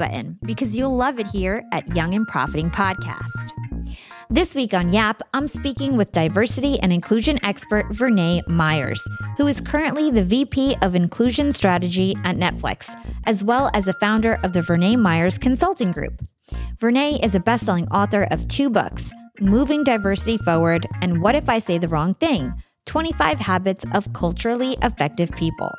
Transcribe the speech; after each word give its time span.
button 0.00 0.38
because 0.46 0.74
you'll 0.74 0.96
love 0.96 1.20
it 1.20 1.26
here 1.26 1.62
at 1.72 1.94
Young 1.94 2.14
and 2.14 2.26
Profiting 2.26 2.70
Podcast. 2.70 3.52
This 4.30 4.54
week 4.54 4.72
on 4.72 4.92
YAP, 4.92 5.20
I'm 5.34 5.46
speaking 5.46 5.96
with 5.96 6.12
diversity 6.12 6.80
and 6.80 6.92
inclusion 6.92 7.38
expert 7.44 7.86
Vernā 7.90 8.46
Myers, 8.48 9.02
who 9.36 9.46
is 9.46 9.60
currently 9.60 10.10
the 10.10 10.24
VP 10.24 10.76
of 10.82 10.94
Inclusion 10.94 11.52
Strategy 11.52 12.14
at 12.24 12.36
Netflix, 12.36 12.88
as 13.26 13.44
well 13.44 13.70
as 13.74 13.84
the 13.84 13.92
founder 13.94 14.38
of 14.42 14.54
the 14.54 14.62
Vernā 14.62 14.96
Myers 14.98 15.36
Consulting 15.36 15.92
Group. 15.92 16.24
Vernā 16.78 17.22
is 17.22 17.34
a 17.34 17.40
best 17.40 17.66
selling 17.66 17.88
author 17.88 18.26
of 18.30 18.48
two 18.48 18.70
books 18.70 19.12
Moving 19.40 19.84
Diversity 19.84 20.38
Forward 20.38 20.86
and 21.02 21.20
What 21.20 21.34
If 21.34 21.48
I 21.48 21.58
Say 21.58 21.78
the 21.78 21.88
Wrong 21.88 22.14
Thing 22.14 22.54
25 22.90 23.38
Habits 23.38 23.84
of 23.94 24.12
Culturally 24.14 24.76
Effective 24.82 25.30
People. 25.36 25.78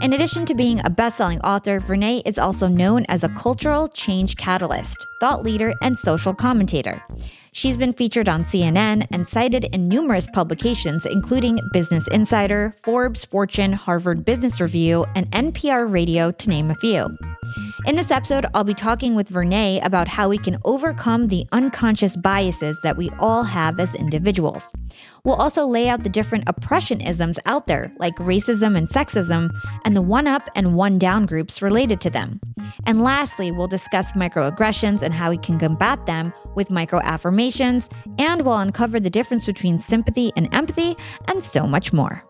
In 0.00 0.12
addition 0.12 0.46
to 0.46 0.54
being 0.54 0.80
a 0.84 0.90
best 0.90 1.16
selling 1.16 1.40
author, 1.40 1.80
Vernā 1.80 2.22
is 2.24 2.38
also 2.38 2.68
known 2.68 3.04
as 3.08 3.24
a 3.24 3.28
cultural 3.30 3.88
change 3.88 4.36
catalyst, 4.36 5.08
thought 5.18 5.42
leader, 5.42 5.74
and 5.82 5.98
social 5.98 6.32
commentator. 6.32 7.02
She's 7.50 7.76
been 7.76 7.92
featured 7.92 8.28
on 8.28 8.44
CNN 8.44 9.08
and 9.10 9.26
cited 9.26 9.64
in 9.74 9.88
numerous 9.88 10.28
publications, 10.32 11.04
including 11.04 11.58
Business 11.72 12.06
Insider, 12.12 12.76
Forbes, 12.84 13.24
Fortune, 13.24 13.72
Harvard 13.72 14.24
Business 14.24 14.60
Review, 14.60 15.04
and 15.16 15.28
NPR 15.32 15.90
Radio, 15.90 16.30
to 16.30 16.48
name 16.48 16.70
a 16.70 16.76
few. 16.76 17.08
In 17.86 17.94
this 17.94 18.10
episode, 18.10 18.46
I'll 18.52 18.64
be 18.64 18.74
talking 18.74 19.14
with 19.14 19.30
Vernā 19.30 19.78
about 19.86 20.08
how 20.08 20.28
we 20.28 20.38
can 20.38 20.58
overcome 20.64 21.28
the 21.28 21.46
unconscious 21.52 22.16
biases 22.16 22.76
that 22.82 22.96
we 22.96 23.10
all 23.20 23.44
have 23.44 23.78
as 23.78 23.94
individuals. 23.94 24.68
We'll 25.22 25.36
also 25.36 25.64
lay 25.64 25.88
out 25.88 26.02
the 26.02 26.08
different 26.08 26.48
oppression 26.48 27.00
isms 27.00 27.38
out 27.46 27.66
there, 27.66 27.92
like 27.98 28.16
racism 28.16 28.76
and 28.76 28.88
sexism, 28.88 29.56
and 29.84 29.94
the 29.94 30.02
one 30.02 30.26
up 30.26 30.50
and 30.56 30.74
one 30.74 30.98
down 30.98 31.26
groups 31.26 31.62
related 31.62 32.00
to 32.00 32.10
them. 32.10 32.40
And 32.86 33.04
lastly, 33.04 33.52
we'll 33.52 33.68
discuss 33.68 34.10
microaggressions 34.12 35.02
and 35.02 35.14
how 35.14 35.30
we 35.30 35.38
can 35.38 35.56
combat 35.56 36.06
them 36.06 36.32
with 36.56 36.72
micro 36.72 36.98
affirmations, 37.04 37.88
and 38.18 38.42
we'll 38.42 38.58
uncover 38.58 38.98
the 38.98 39.10
difference 39.10 39.46
between 39.46 39.78
sympathy 39.78 40.32
and 40.34 40.52
empathy, 40.52 40.96
and 41.28 41.44
so 41.44 41.68
much 41.68 41.92
more. 41.92 42.24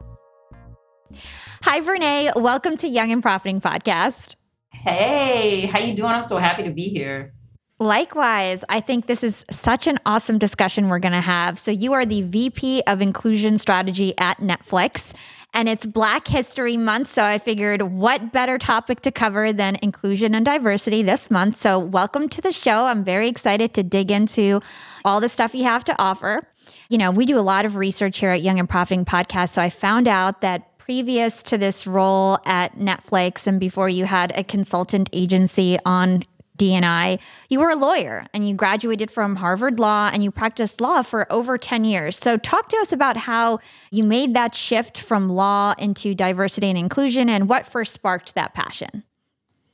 Hi, 1.63 1.81
Vernā. 1.81 2.39
Welcome 2.39 2.77
to 2.77 2.89
Young 2.89 3.11
and 3.11 3.23
Profiting 3.23 3.63
Podcast. 3.63 4.36
Hey, 4.83 5.67
how 5.67 5.79
you 5.79 5.95
doing? 5.95 6.11
I'm 6.11 6.23
so 6.23 6.39
happy 6.39 6.63
to 6.63 6.71
be 6.71 6.89
here. 6.89 7.33
Likewise, 7.79 8.65
I 8.69 8.81
think 8.81 9.07
this 9.07 9.23
is 9.23 9.45
such 9.51 9.87
an 9.87 9.99
awesome 10.07 10.39
discussion 10.39 10.89
we're 10.89 10.99
going 10.99 11.13
to 11.13 11.21
have. 11.21 11.59
So, 11.59 11.71
you 11.71 11.93
are 11.93 12.07
the 12.07 12.23
VP 12.23 12.83
of 12.87 13.03
Inclusion 13.03 13.59
Strategy 13.59 14.15
at 14.19 14.39
Netflix 14.39 15.13
and 15.57 15.71
it's 15.71 15.87
Black 15.87 16.29
History 16.29 16.77
Month. 16.77 17.09
So 17.09 17.25
I 17.25 17.39
figured 17.39 17.81
what 17.81 18.31
better 18.31 18.59
topic 18.59 19.01
to 19.01 19.11
cover 19.11 19.55
than 19.55 19.79
inclusion 19.81 20.35
and 20.35 20.45
diversity 20.45 21.03
this 21.03 21.31
month. 21.31 21.57
So 21.57 21.79
welcome 21.79 22.29
to 22.29 22.43
the 22.43 22.53
show. 22.53 22.85
I'm 22.85 23.03
very 23.03 23.29
excited 23.29 23.73
to 23.73 23.83
dig 23.83 24.11
into 24.11 24.61
all 25.03 25.19
the 25.19 25.31
stuff 25.31 25.55
you 25.55 25.65
have 25.65 25.83
to 25.85 25.99
offer. 25.99 26.47
You 26.91 26.99
know, 26.99 27.11
we 27.11 27.25
do 27.25 27.39
a 27.39 27.41
lot 27.41 27.65
of 27.65 27.77
research 27.77 28.19
here 28.19 28.31
at 28.31 28.43
Young 28.43 28.59
and 28.59 28.69
Profiting 28.69 29.07
Podcast. 29.07 29.51
So 29.51 29.63
I 29.63 29.71
found 29.71 30.09
out 30.09 30.43
that 30.43 30.66
previous 30.87 31.43
to 31.43 31.59
this 31.59 31.85
role 31.85 32.39
at 32.45 32.79
Netflix 32.79 33.49
and 33.49 33.59
before 33.59 33.89
you 33.89 34.05
had 34.05 34.33
a 34.37 34.45
consultant 34.45 35.11
agency 35.13 35.77
on 35.85 36.23
DNI, 36.59 37.19
you 37.49 37.59
were 37.59 37.71
a 37.71 37.75
lawyer 37.75 38.25
and 38.33 38.49
you 38.49 38.55
graduated 38.55 39.11
from 39.11 39.35
Harvard 39.35 39.81
Law 39.81 40.11
and 40.13 40.23
you 40.23 40.31
practiced 40.31 40.81
law 40.81 41.03
for 41.03 41.31
over 41.31 41.59
10 41.59 41.85
years. 41.85 42.17
So, 42.17 42.37
talk 42.37 42.69
to 42.69 42.77
us 42.77 42.93
about 42.93 43.17
how 43.17 43.59
you 43.91 44.05
made 44.05 44.35
that 44.35 44.55
shift 44.55 44.97
from 44.97 45.29
law 45.29 45.75
into 45.77 46.15
diversity 46.15 46.69
and 46.69 46.79
inclusion 46.79 47.29
and 47.29 47.49
what 47.49 47.67
first 47.67 47.93
sparked 47.93 48.37
that 48.37 48.55
passion. 48.55 49.03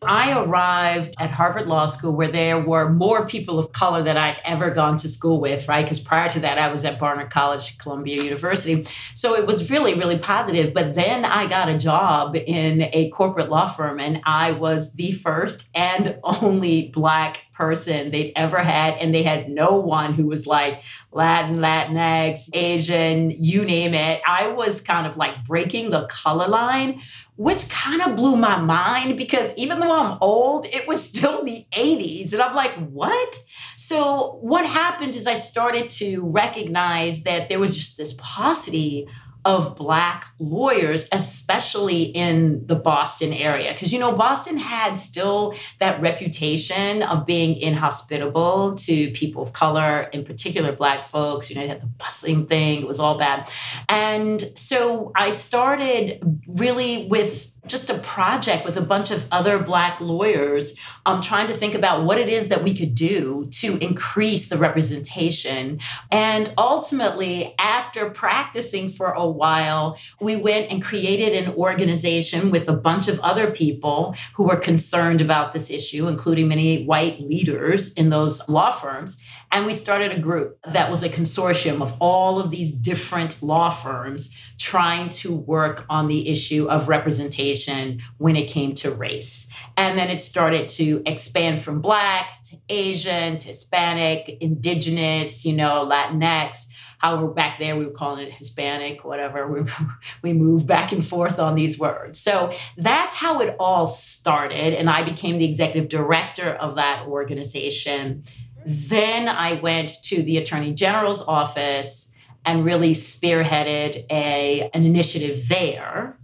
I 0.04 0.40
arrived 0.40 1.14
at 1.18 1.30
Harvard 1.30 1.68
Law 1.68 1.86
School 1.86 2.14
where 2.16 2.28
there 2.28 2.60
were 2.60 2.90
more 2.90 3.26
people 3.26 3.58
of 3.58 3.72
color 3.72 4.02
than 4.02 4.16
I'd 4.16 4.40
ever 4.44 4.70
gone 4.70 4.96
to 4.98 5.08
school 5.08 5.40
with, 5.40 5.68
right? 5.68 5.84
Because 5.84 6.00
prior 6.00 6.28
to 6.30 6.40
that, 6.40 6.58
I 6.58 6.68
was 6.68 6.84
at 6.84 6.98
Barnard 6.98 7.30
College, 7.30 7.78
Columbia 7.78 8.22
University. 8.22 8.84
So 9.14 9.34
it 9.34 9.46
was 9.46 9.70
really, 9.70 9.94
really 9.94 10.18
positive. 10.18 10.74
But 10.74 10.94
then 10.94 11.24
I 11.24 11.46
got 11.46 11.68
a 11.68 11.78
job 11.78 12.36
in 12.36 12.82
a 12.92 13.10
corporate 13.10 13.48
law 13.48 13.66
firm, 13.66 14.00
and 14.00 14.20
I 14.24 14.52
was 14.52 14.94
the 14.94 15.12
first 15.12 15.68
and 15.74 16.18
only 16.24 16.88
Black 16.88 17.46
person 17.52 18.10
they'd 18.10 18.32
ever 18.34 18.58
had. 18.58 18.94
And 18.94 19.14
they 19.14 19.22
had 19.22 19.48
no 19.48 19.78
one 19.78 20.14
who 20.14 20.26
was 20.26 20.46
like 20.46 20.82
Latin, 21.12 21.58
Latinx, 21.58 22.50
Asian, 22.54 23.30
you 23.30 23.64
name 23.64 23.94
it. 23.94 24.20
I 24.26 24.48
was 24.48 24.80
kind 24.80 25.06
of 25.06 25.16
like 25.16 25.44
breaking 25.44 25.90
the 25.90 26.06
color 26.10 26.48
line 26.48 26.98
which 27.42 27.68
kind 27.68 28.00
of 28.02 28.14
blew 28.14 28.36
my 28.36 28.56
mind 28.56 29.16
because 29.16 29.52
even 29.56 29.80
though 29.80 30.00
I'm 30.00 30.16
old, 30.20 30.64
it 30.66 30.86
was 30.86 31.02
still 31.02 31.44
the 31.44 31.64
80s. 31.72 32.32
And 32.32 32.40
I'm 32.40 32.54
like, 32.54 32.70
what? 32.74 33.36
So, 33.74 34.38
what 34.42 34.64
happened 34.64 35.16
is 35.16 35.26
I 35.26 35.34
started 35.34 35.88
to 36.00 36.30
recognize 36.30 37.24
that 37.24 37.48
there 37.48 37.58
was 37.58 37.74
just 37.74 37.98
this 37.98 38.14
paucity 38.16 39.08
of 39.44 39.76
Black 39.76 40.26
lawyers, 40.38 41.08
especially 41.12 42.02
in 42.02 42.66
the 42.66 42.76
Boston 42.76 43.32
area. 43.32 43.72
Because, 43.72 43.92
you 43.92 43.98
know, 43.98 44.12
Boston 44.14 44.56
had 44.56 44.94
still 44.94 45.54
that 45.78 46.00
reputation 46.00 47.02
of 47.02 47.26
being 47.26 47.56
inhospitable 47.60 48.74
to 48.74 49.10
people 49.10 49.42
of 49.42 49.52
color, 49.52 50.08
in 50.12 50.24
particular 50.24 50.72
Black 50.72 51.04
folks. 51.04 51.50
You 51.50 51.56
know, 51.56 51.62
they 51.62 51.68
had 51.68 51.80
the 51.80 51.86
busing 51.98 52.48
thing, 52.48 52.82
it 52.82 52.88
was 52.88 53.00
all 53.00 53.18
bad. 53.18 53.50
And 53.88 54.56
so 54.56 55.12
I 55.14 55.30
started 55.30 56.20
really 56.46 57.06
with 57.08 57.52
just 57.66 57.90
a 57.90 57.98
project 57.98 58.64
with 58.64 58.76
a 58.76 58.82
bunch 58.82 59.10
of 59.10 59.26
other 59.30 59.58
black 59.58 60.00
lawyers 60.00 60.76
um, 61.06 61.20
trying 61.20 61.46
to 61.46 61.52
think 61.52 61.74
about 61.74 62.04
what 62.04 62.18
it 62.18 62.28
is 62.28 62.48
that 62.48 62.62
we 62.62 62.74
could 62.74 62.94
do 62.94 63.46
to 63.50 63.78
increase 63.78 64.48
the 64.48 64.56
representation 64.56 65.78
and 66.10 66.52
ultimately 66.58 67.54
after 67.58 68.10
practicing 68.10 68.88
for 68.88 69.12
a 69.12 69.26
while 69.32 69.98
we 70.20 70.36
went 70.36 70.70
and 70.70 70.82
created 70.82 71.32
an 71.32 71.54
organization 71.54 72.50
with 72.50 72.68
a 72.68 72.76
bunch 72.76 73.08
of 73.08 73.18
other 73.20 73.50
people 73.50 74.14
who 74.34 74.46
were 74.46 74.56
concerned 74.56 75.20
about 75.20 75.52
this 75.52 75.70
issue 75.70 76.06
including 76.06 76.48
many 76.48 76.84
white 76.84 77.20
leaders 77.20 77.92
in 77.94 78.10
those 78.10 78.48
law 78.48 78.70
firms 78.70 79.22
and 79.52 79.66
we 79.66 79.74
started 79.74 80.12
a 80.12 80.18
group 80.18 80.58
that 80.64 80.90
was 80.90 81.02
a 81.02 81.10
consortium 81.10 81.82
of 81.82 81.94
all 82.00 82.40
of 82.40 82.50
these 82.50 82.72
different 82.72 83.42
law 83.42 83.68
firms 83.68 84.34
trying 84.58 85.10
to 85.10 85.36
work 85.36 85.84
on 85.90 86.08
the 86.08 86.28
issue 86.28 86.66
of 86.70 86.88
representation 86.88 88.00
when 88.16 88.34
it 88.34 88.48
came 88.48 88.72
to 88.72 88.90
race. 88.90 89.52
And 89.76 89.98
then 89.98 90.08
it 90.08 90.20
started 90.20 90.70
to 90.70 91.02
expand 91.04 91.60
from 91.60 91.82
Black 91.82 92.40
to 92.44 92.56
Asian 92.70 93.36
to 93.38 93.48
Hispanic, 93.48 94.38
Indigenous, 94.40 95.44
you 95.44 95.54
know, 95.54 95.86
Latinx. 95.86 96.71
Oh, 97.02 97.16
However, 97.16 97.28
back 97.28 97.58
there 97.58 97.76
we 97.76 97.84
were 97.84 97.92
calling 97.92 98.26
it 98.26 98.32
Hispanic, 98.32 99.04
whatever. 99.04 99.46
We, 99.48 99.62
we 100.22 100.32
moved 100.32 100.66
back 100.66 100.92
and 100.92 101.04
forth 101.04 101.38
on 101.38 101.54
these 101.54 101.78
words. 101.78 102.18
So 102.18 102.50
that's 102.76 103.16
how 103.16 103.40
it 103.40 103.56
all 103.58 103.86
started. 103.86 104.74
And 104.74 104.88
I 104.88 105.02
became 105.02 105.38
the 105.38 105.44
executive 105.44 105.88
director 105.88 106.50
of 106.50 106.76
that 106.76 107.06
organization. 107.06 108.22
Then 108.64 109.28
I 109.28 109.54
went 109.54 110.02
to 110.04 110.22
the 110.22 110.38
Attorney 110.38 110.72
General's 110.72 111.26
office 111.26 112.12
and 112.44 112.64
really 112.64 112.92
spearheaded 112.92 114.04
a, 114.10 114.68
an 114.74 114.84
initiative 114.84 115.48
there, 115.48 116.18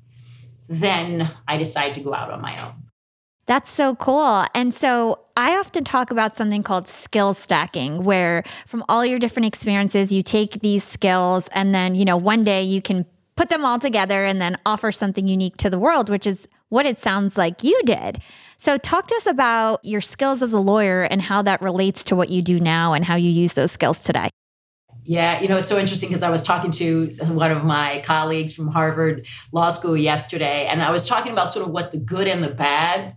then 0.69 1.31
I 1.47 1.57
decided 1.57 1.95
to 1.95 2.01
go 2.01 2.13
out 2.13 2.31
on 2.31 2.41
my 2.41 2.63
own. 2.63 2.88
That's 3.49 3.71
so 3.71 3.95
cool. 3.95 4.45
And 4.55 4.75
so 4.75 5.21
I 5.35 5.56
often 5.56 5.83
talk 5.83 6.11
about 6.11 6.37
something 6.37 6.62
called 6.62 6.87
skill 6.87 7.33
stacking, 7.33 8.05
where 8.05 8.45
from 8.67 8.85
all 8.91 9.06
your 9.06 9.19
different 9.19 9.47
experiences, 9.47 10.12
you 10.12 10.23
take 10.23 10.61
these 10.61 10.85
skills 10.85 11.49
and 11.53 11.75
then, 11.75 11.95
you 11.95 12.05
know, 12.05 12.19
one 12.19 12.45
day 12.45 12.62
you 12.62 12.83
can 12.83 13.06
put 13.37 13.49
them 13.49 13.65
all 13.65 13.79
together 13.79 14.27
and 14.27 14.39
then 14.39 14.59
offer 14.67 14.93
something 14.93 15.27
unique 15.27 15.56
to 15.56 15.71
the 15.71 15.79
world, 15.79 16.11
which 16.11 16.27
is 16.27 16.47
what 16.69 16.85
it 16.85 16.99
sounds 16.99 17.39
like 17.39 17.65
you 17.65 17.81
did. 17.85 18.21
So, 18.59 18.77
talk 18.77 19.06
to 19.06 19.15
us 19.15 19.27
about 19.27 19.83
your 19.83 20.03
skills 20.03 20.43
as 20.43 20.53
a 20.53 20.61
lawyer 20.61 21.05
and 21.05 21.23
how 21.23 21.41
that 21.41 21.62
relates 21.62 22.05
to 22.05 22.17
what 22.17 22.29
you 22.29 22.43
do 22.43 22.61
now 22.61 22.93
and 22.93 23.03
how 23.03 23.15
you 23.15 23.31
use 23.31 23.55
those 23.55 23.73
skills 23.73 24.00
today. 24.00 24.29
Yeah, 25.05 25.41
you 25.41 25.49
know, 25.49 25.56
it's 25.56 25.69
so 25.69 25.79
interesting 25.79 26.11
because 26.11 26.23
I 26.23 26.29
was 26.29 26.43
talking 26.43 26.71
to 26.73 27.09
one 27.31 27.50
of 27.50 27.65
my 27.65 28.03
colleagues 28.05 28.53
from 28.53 28.69
Harvard 28.69 29.27
Law 29.53 29.71
School 29.71 29.97
yesterday, 29.97 30.67
and 30.67 30.83
I 30.83 30.91
was 30.91 31.09
talking 31.09 31.33
about 31.33 31.49
sort 31.49 31.67
of 31.67 31.73
what 31.73 31.93
the 31.93 31.99
good 31.99 32.27
and 32.27 32.45
the 32.45 32.50
bad 32.50 33.15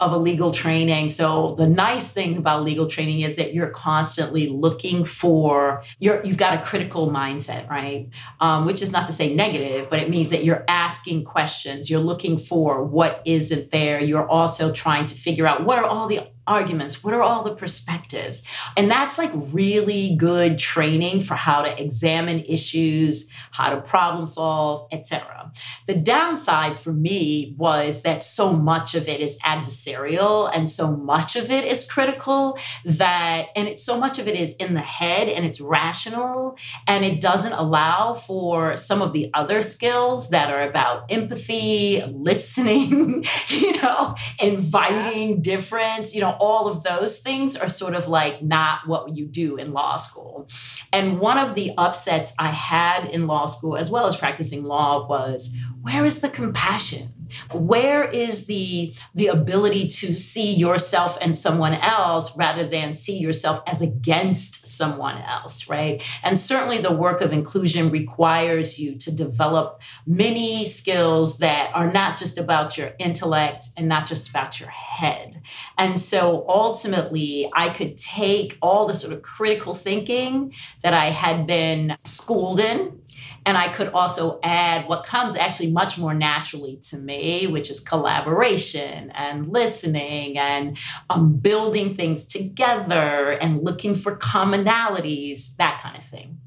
of 0.00 0.12
a 0.12 0.16
legal 0.16 0.50
training. 0.50 1.10
So 1.10 1.54
the 1.56 1.66
nice 1.66 2.12
thing 2.12 2.36
about 2.38 2.62
legal 2.64 2.86
training 2.86 3.20
is 3.20 3.36
that 3.36 3.52
you're 3.54 3.70
constantly 3.70 4.48
looking 4.48 5.04
for 5.04 5.82
you're 5.98 6.24
you've 6.24 6.38
got 6.38 6.58
a 6.58 6.62
critical 6.62 7.10
mindset, 7.10 7.68
right? 7.68 8.08
Um, 8.40 8.64
which 8.64 8.82
is 8.82 8.92
not 8.92 9.06
to 9.06 9.12
say 9.12 9.34
negative, 9.34 9.88
but 9.90 10.00
it 10.00 10.08
means 10.08 10.30
that 10.30 10.44
you're 10.44 10.64
asking 10.68 11.24
questions. 11.24 11.90
You're 11.90 12.00
looking 12.00 12.38
for 12.38 12.82
what 12.82 13.22
isn't 13.24 13.70
there. 13.70 14.00
You're 14.00 14.28
also 14.28 14.72
trying 14.72 15.06
to 15.06 15.14
figure 15.14 15.46
out 15.46 15.64
what 15.64 15.78
are 15.78 15.86
all 15.86 16.08
the 16.08 16.20
arguments? 16.50 17.04
What 17.04 17.14
are 17.14 17.22
all 17.22 17.44
the 17.44 17.54
perspectives? 17.54 18.42
And 18.76 18.90
that's 18.90 19.18
like 19.18 19.30
really 19.52 20.16
good 20.16 20.58
training 20.58 21.20
for 21.20 21.34
how 21.34 21.62
to 21.62 21.82
examine 21.82 22.40
issues, 22.40 23.30
how 23.52 23.70
to 23.70 23.80
problem 23.80 24.26
solve, 24.26 24.88
etc. 24.90 25.39
The 25.86 25.94
downside 25.94 26.76
for 26.76 26.92
me 26.92 27.54
was 27.58 28.02
that 28.02 28.22
so 28.22 28.52
much 28.52 28.94
of 28.94 29.08
it 29.08 29.20
is 29.20 29.38
adversarial 29.40 30.50
and 30.54 30.68
so 30.68 30.96
much 30.96 31.36
of 31.36 31.50
it 31.50 31.64
is 31.64 31.84
critical 31.90 32.58
that 32.84 33.46
and 33.56 33.68
it's 33.68 33.82
so 33.82 33.98
much 33.98 34.18
of 34.18 34.28
it 34.28 34.36
is 34.36 34.54
in 34.56 34.74
the 34.74 34.80
head 34.80 35.28
and 35.28 35.44
it's 35.44 35.60
rational 35.60 36.56
and 36.86 37.04
it 37.04 37.20
doesn't 37.20 37.52
allow 37.52 38.14
for 38.14 38.76
some 38.76 39.02
of 39.02 39.12
the 39.12 39.30
other 39.34 39.62
skills 39.62 40.30
that 40.30 40.50
are 40.50 40.62
about 40.62 41.10
empathy, 41.10 42.02
listening, 42.12 43.24
you 43.48 43.82
know, 43.82 44.14
inviting 44.42 45.40
difference, 45.40 46.14
you 46.14 46.20
know, 46.20 46.36
all 46.40 46.68
of 46.68 46.82
those 46.82 47.20
things 47.20 47.56
are 47.56 47.68
sort 47.68 47.94
of 47.94 48.08
like 48.08 48.42
not 48.42 48.86
what 48.86 49.16
you 49.16 49.26
do 49.26 49.56
in 49.56 49.72
law 49.72 49.96
school. 49.96 50.48
And 50.92 51.20
one 51.20 51.38
of 51.38 51.54
the 51.54 51.72
upsets 51.78 52.32
I 52.38 52.48
had 52.48 53.04
in 53.06 53.26
law 53.26 53.46
school, 53.46 53.76
as 53.76 53.90
well 53.90 54.06
as 54.06 54.16
practicing 54.16 54.64
law, 54.64 55.06
was 55.06 55.39
where 55.82 56.04
is 56.04 56.20
the 56.20 56.28
compassion? 56.28 57.08
Where 57.52 58.04
is 58.04 58.46
the 58.46 58.92
the 59.14 59.28
ability 59.28 59.86
to 59.86 60.12
see 60.12 60.52
yourself 60.52 61.16
and 61.22 61.36
someone 61.36 61.74
else 61.74 62.36
rather 62.36 62.64
than 62.64 62.94
see 62.94 63.18
yourself 63.18 63.62
as 63.66 63.82
against 63.82 64.66
someone 64.66 65.18
else, 65.18 65.68
right? 65.68 66.02
And 66.24 66.38
certainly 66.38 66.78
the 66.78 66.94
work 66.94 67.20
of 67.20 67.32
inclusion 67.32 67.90
requires 67.90 68.78
you 68.78 68.96
to 68.96 69.14
develop 69.14 69.82
many 70.06 70.64
skills 70.64 71.38
that 71.38 71.70
are 71.74 71.92
not 71.92 72.18
just 72.18 72.36
about 72.36 72.76
your 72.76 72.92
intellect 72.98 73.66
and 73.76 73.88
not 73.88 74.06
just 74.06 74.28
about 74.28 74.58
your 74.60 74.70
head. 74.70 75.42
And 75.78 75.98
so 75.98 76.44
ultimately, 76.48 77.48
I 77.54 77.68
could 77.68 77.96
take 77.96 78.58
all 78.60 78.86
the 78.86 78.94
sort 78.94 79.12
of 79.12 79.22
critical 79.22 79.74
thinking 79.74 80.52
that 80.82 80.94
I 80.94 81.06
had 81.06 81.46
been 81.46 81.96
schooled 82.04 82.60
in 82.60 82.99
and 83.46 83.56
I 83.56 83.68
could 83.68 83.88
also 83.88 84.38
add 84.42 84.88
what 84.88 85.04
comes 85.04 85.36
actually 85.36 85.72
much 85.72 85.98
more 85.98 86.14
naturally 86.14 86.76
to 86.88 86.98
me, 86.98 87.46
which 87.46 87.70
is 87.70 87.80
collaboration 87.80 89.10
and 89.12 89.48
listening 89.48 90.38
and 90.38 90.78
um, 91.08 91.36
building 91.36 91.94
things 91.94 92.24
together 92.24 93.38
and 93.40 93.62
looking 93.64 93.94
for 93.94 94.16
commonalities, 94.16 95.56
that 95.56 95.80
kind 95.80 95.96
of 95.96 96.02
thing. 96.02 96.38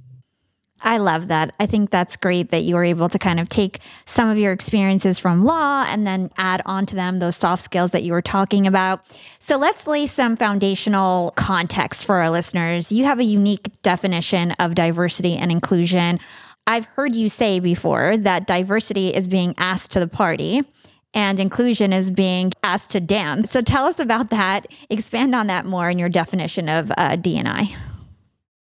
I 0.84 0.98
love 0.98 1.28
that. 1.28 1.54
I 1.60 1.66
think 1.66 1.90
that's 1.90 2.18
great 2.18 2.52
that 2.52 2.64
you 2.64 2.76
were 2.76 2.84
able 2.84 3.08
to 3.08 3.18
kind 3.18 3.40
of 3.40 3.48
take 3.48 3.80
some 4.06 4.30
of 4.30 4.38
your 4.38 4.52
experiences 4.52 5.18
from 5.18 5.46
law 5.46 5.86
and 5.88 6.06
then 6.06 6.30
add 6.38 6.62
on 6.66 6.86
to 6.88 6.96
them 6.96 7.20
those 7.20 7.38
soft 7.38 7.64
skills 7.64 7.92
that 7.92 8.04
you 8.04 8.12
were 8.12 8.22
talking 8.22 8.68
about. 8.68 9.02
So 9.40 9.58
let's 9.58 9.88
lay 9.88 10.08
some 10.08 10.36
foundational 10.36 11.32
context 11.38 12.06
for 12.06 12.16
our 12.16 12.30
listeners. 12.30 12.92
You 12.92 13.06
have 13.06 13.20
a 13.20 13.24
unique 13.24 13.82
definition 13.82 14.52
of 14.54 14.76
diversity 14.76 15.38
and 15.38 15.52
inclusion. 15.52 16.20
I've 16.66 16.86
heard 16.86 17.16
you 17.16 17.30
say 17.30 17.60
before 17.60 18.18
that 18.18 18.48
diversity 18.48 19.10
is 19.10 19.28
being 19.28 19.54
asked 19.58 19.92
to 19.92 20.00
the 20.00 20.08
party 20.08 20.64
and 21.14 21.40
inclusion 21.40 21.94
is 21.94 22.10
being 22.10 22.54
asked 22.64 22.92
to 22.92 23.00
dance. 23.00 23.52
So 23.52 23.62
tell 23.62 23.86
us 23.86 24.00
about 24.00 24.30
that. 24.30 24.68
Expand 24.90 25.36
on 25.36 25.48
that 25.48 25.66
more 25.66 25.90
in 25.90 26.00
your 26.00 26.10
definition 26.10 26.70
of 26.70 26.92
uh, 26.92 27.16
DNI. 27.18 27.76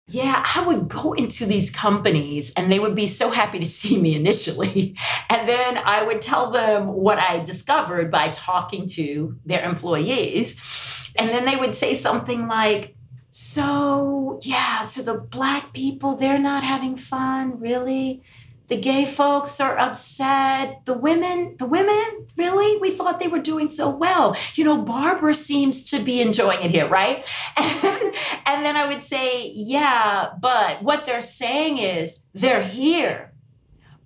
Yeah, 0.08 0.43
I 0.44 0.66
would 0.66 0.88
go 0.88 1.12
into 1.14 1.46
these 1.46 1.70
companies 1.70 2.52
and 2.54 2.70
they 2.70 2.78
would 2.78 2.94
be 2.94 3.06
so 3.06 3.31
happy 3.31 3.58
to 3.60 3.64
see 3.64 4.00
me 4.00 4.14
initially. 4.14 4.96
And 5.31 5.48
then 5.48 5.81
I 5.87 6.05
would 6.05 6.20
tell 6.20 6.50
them 6.50 6.88
what 6.88 7.19
I 7.19 7.38
discovered 7.38 8.10
by 8.10 8.28
talking 8.28 8.87
to 8.88 9.34
their 9.46 9.64
employees. 9.64 11.10
And 11.19 11.31
then 11.31 11.46
they 11.46 11.56
would 11.56 11.75
say 11.75 11.94
something 11.94 12.48
like, 12.48 12.94
so, 13.34 14.38
yeah, 14.43 14.84
so 14.84 15.00
the 15.00 15.19
black 15.19 15.73
people, 15.73 16.14
they're 16.14 16.38
not 16.38 16.62
having 16.62 16.96
fun, 16.96 17.58
really? 17.58 18.23
The 18.69 18.76
gay 18.79 19.06
folks 19.06 19.58
are 19.58 19.79
upset. 19.79 20.84
The 20.84 20.93
women, 20.93 21.56
the 21.58 21.64
women, 21.64 22.26
really? 22.37 22.79
We 22.82 22.90
thought 22.90 23.20
they 23.20 23.29
were 23.29 23.40
doing 23.40 23.70
so 23.70 23.96
well. 23.96 24.37
You 24.52 24.64
know, 24.64 24.82
Barbara 24.82 25.32
seems 25.32 25.88
to 25.93 26.00
be 26.00 26.20
enjoying 26.20 26.61
it 26.61 26.73
here, 26.73 26.87
right? 26.87 27.25
And, 27.58 28.02
and 28.46 28.67
then 28.67 28.76
I 28.76 28.84
would 28.87 29.02
say, 29.02 29.50
yeah, 29.55 30.34
but 30.38 30.82
what 30.82 31.06
they're 31.06 31.23
saying 31.23 31.79
is 31.79 32.25
they're 32.34 32.62
here 32.62 33.31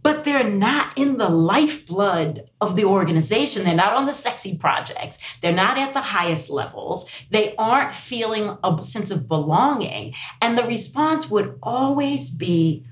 but 0.06 0.22
they're 0.22 0.48
not 0.48 0.96
in 0.96 1.16
the 1.16 1.28
lifeblood 1.28 2.48
of 2.60 2.76
the 2.76 2.84
organization. 2.84 3.64
They're 3.64 3.74
not 3.74 3.94
on 3.94 4.06
the 4.06 4.12
sexy 4.12 4.56
projects. 4.56 5.36
They're 5.40 5.52
not 5.52 5.78
at 5.78 5.94
the 5.94 6.00
highest 6.00 6.48
levels. 6.48 7.26
They 7.32 7.56
aren't 7.56 7.92
feeling 7.92 8.56
a 8.62 8.80
sense 8.84 9.10
of 9.10 9.26
belonging. 9.26 10.14
And 10.40 10.56
the 10.56 10.62
response 10.62 11.28
would 11.28 11.58
always 11.60 12.30
be 12.30 12.86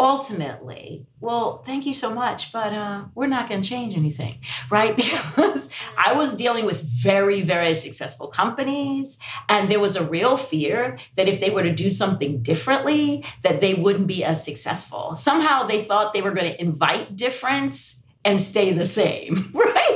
ultimately, 0.00 1.06
well, 1.20 1.58
thank 1.58 1.84
you 1.84 1.92
so 1.92 2.12
much, 2.12 2.52
but 2.52 2.72
uh, 2.72 3.04
we're 3.14 3.26
not 3.26 3.48
going 3.48 3.60
to 3.60 3.68
change 3.68 3.94
anything, 3.96 4.40
right? 4.70 4.96
Because 5.40 5.70
I 5.96 6.14
was 6.14 6.34
dealing 6.34 6.64
with 6.64 6.82
very, 6.82 7.42
very 7.42 7.74
successful 7.74 8.28
companies, 8.28 9.18
and 9.48 9.70
there 9.70 9.80
was 9.80 9.96
a 9.96 10.04
real 10.04 10.36
fear 10.36 10.96
that 11.16 11.28
if 11.28 11.40
they 11.40 11.50
were 11.50 11.62
to 11.62 11.72
do 11.72 11.90
something 11.90 12.42
differently, 12.42 13.24
that 13.42 13.60
they 13.60 13.74
wouldn't 13.74 14.06
be 14.06 14.24
as 14.24 14.44
successful. 14.44 15.14
Somehow 15.14 15.64
they 15.64 15.80
thought 15.80 16.14
they 16.14 16.22
were 16.22 16.32
going 16.32 16.50
to 16.50 16.60
invite 16.60 17.16
difference 17.16 18.06
and 18.24 18.40
stay 18.40 18.72
the 18.72 18.86
same, 18.86 19.34
right? 19.54 19.89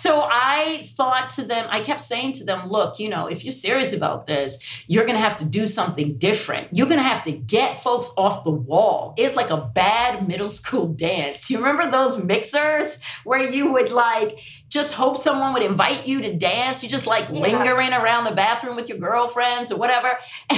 So 0.00 0.26
I 0.26 0.80
thought 0.82 1.28
to 1.30 1.42
them, 1.42 1.66
I 1.68 1.80
kept 1.80 2.00
saying 2.00 2.32
to 2.34 2.44
them, 2.44 2.70
look, 2.70 2.98
you 2.98 3.10
know, 3.10 3.26
if 3.26 3.44
you're 3.44 3.52
serious 3.52 3.92
about 3.92 4.24
this, 4.24 4.82
you're 4.88 5.04
going 5.04 5.16
to 5.16 5.22
have 5.22 5.36
to 5.36 5.44
do 5.44 5.66
something 5.66 6.16
different. 6.16 6.68
You're 6.72 6.86
going 6.86 7.00
to 7.00 7.04
have 7.04 7.22
to 7.24 7.32
get 7.32 7.82
folks 7.82 8.10
off 8.16 8.42
the 8.42 8.50
wall. 8.50 9.12
It's 9.18 9.36
like 9.36 9.50
a 9.50 9.58
bad 9.58 10.26
middle 10.26 10.48
school 10.48 10.88
dance. 10.94 11.50
You 11.50 11.58
remember 11.58 11.90
those 11.90 12.24
mixers 12.24 12.98
where 13.24 13.46
you 13.46 13.72
would 13.72 13.90
like, 13.90 14.38
just 14.70 14.94
hope 14.94 15.18
someone 15.18 15.52
would 15.52 15.62
invite 15.62 16.06
you 16.06 16.22
to 16.22 16.34
dance. 16.34 16.82
You 16.82 16.88
just 16.88 17.06
like 17.06 17.28
yeah. 17.28 17.40
lingering 17.40 17.92
around 17.92 18.24
the 18.24 18.34
bathroom 18.34 18.76
with 18.76 18.88
your 18.88 18.96
girlfriends 18.96 19.70
or 19.70 19.76
whatever, 19.76 20.08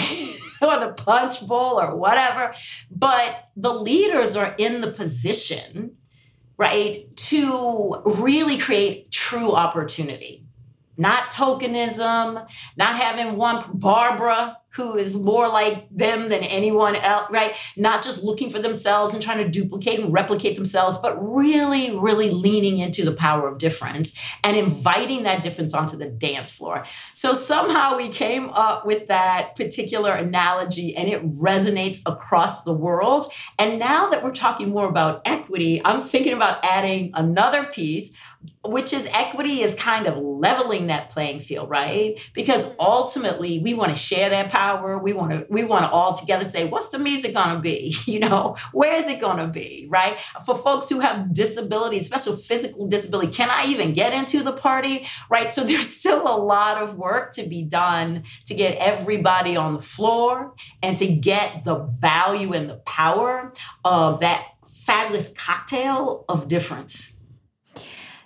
or 0.62 0.78
the 0.78 0.94
punch 0.96 1.44
bowl 1.48 1.80
or 1.80 1.96
whatever. 1.96 2.52
But 2.92 3.48
the 3.56 3.74
leaders 3.74 4.36
are 4.36 4.54
in 4.56 4.82
the 4.82 4.92
position 4.92 5.96
right, 6.62 7.14
to 7.16 8.02
really 8.22 8.56
create 8.56 9.10
true 9.28 9.52
opportunity 9.52 10.44
not 10.96 11.30
tokenism, 11.30 12.48
not 12.76 12.96
having 12.96 13.36
one 13.36 13.64
Barbara 13.74 14.58
who 14.74 14.96
is 14.96 15.14
more 15.14 15.48
like 15.48 15.86
them 15.90 16.30
than 16.30 16.42
anyone 16.44 16.96
else, 16.96 17.30
right? 17.30 17.54
Not 17.76 18.02
just 18.02 18.24
looking 18.24 18.48
for 18.48 18.58
themselves 18.58 19.12
and 19.12 19.22
trying 19.22 19.44
to 19.44 19.50
duplicate 19.50 20.00
and 20.00 20.12
replicate 20.12 20.56
themselves, 20.56 20.96
but 20.96 21.14
really, 21.20 21.94
really 21.98 22.30
leaning 22.30 22.78
into 22.78 23.04
the 23.04 23.12
power 23.12 23.48
of 23.48 23.58
difference 23.58 24.18
and 24.42 24.56
inviting 24.56 25.24
that 25.24 25.42
difference 25.42 25.74
onto 25.74 25.98
the 25.98 26.08
dance 26.08 26.50
floor. 26.50 26.84
So 27.12 27.34
somehow 27.34 27.98
we 27.98 28.08
came 28.08 28.48
up 28.50 28.86
with 28.86 29.08
that 29.08 29.56
particular 29.56 30.12
analogy 30.12 30.96
and 30.96 31.06
it 31.06 31.22
resonates 31.22 32.00
across 32.06 32.64
the 32.64 32.72
world. 32.72 33.30
And 33.58 33.78
now 33.78 34.08
that 34.08 34.24
we're 34.24 34.32
talking 34.32 34.70
more 34.70 34.88
about 34.88 35.20
equity, 35.26 35.82
I'm 35.84 36.00
thinking 36.00 36.32
about 36.32 36.64
adding 36.64 37.10
another 37.12 37.64
piece 37.64 38.16
which 38.64 38.92
is 38.92 39.08
equity 39.12 39.60
is 39.60 39.74
kind 39.74 40.06
of 40.06 40.16
leveling 40.16 40.86
that 40.86 41.10
playing 41.10 41.40
field 41.40 41.68
right? 41.68 42.30
Because 42.32 42.76
ultimately 42.78 43.58
we 43.58 43.74
want 43.74 43.90
to 43.90 43.96
share 43.96 44.30
that 44.30 44.50
power. 44.50 44.98
We 44.98 45.12
want 45.12 45.32
to 45.32 45.46
we 45.48 45.64
want 45.64 45.84
to 45.84 45.90
all 45.90 46.12
together 46.12 46.44
say 46.44 46.68
what's 46.68 46.90
the 46.90 46.98
music 46.98 47.34
going 47.34 47.56
to 47.56 47.60
be? 47.60 47.94
You 48.12 48.18
know 48.18 48.56
where 48.72 48.94
is 48.96 49.08
it 49.08 49.20
going 49.20 49.38
to 49.38 49.46
be? 49.46 49.86
Right? 49.88 50.18
For 50.44 50.54
folks 50.54 50.88
who 50.88 51.00
have 51.00 51.32
disabilities 51.32 52.04
special 52.04 52.36
physical 52.36 52.86
disability 52.86 53.32
can 53.32 53.48
i 53.50 53.64
even 53.68 53.94
get 53.94 54.12
into 54.12 54.42
the 54.42 54.52
party? 54.52 55.06
Right? 55.30 55.50
So 55.50 55.64
there's 55.64 55.88
still 55.88 56.22
a 56.22 56.36
lot 56.36 56.82
of 56.82 56.96
work 56.96 57.32
to 57.34 57.48
be 57.48 57.62
done 57.62 58.24
to 58.46 58.54
get 58.54 58.76
everybody 58.78 59.56
on 59.56 59.72
the 59.74 59.82
floor 59.82 60.54
and 60.82 60.96
to 60.98 61.06
get 61.06 61.64
the 61.64 61.76
value 62.00 62.52
and 62.52 62.68
the 62.68 62.76
power 62.78 63.52
of 63.84 64.20
that 64.20 64.46
fabulous 64.64 65.32
cocktail 65.32 66.24
of 66.28 66.48
difference 66.48 67.18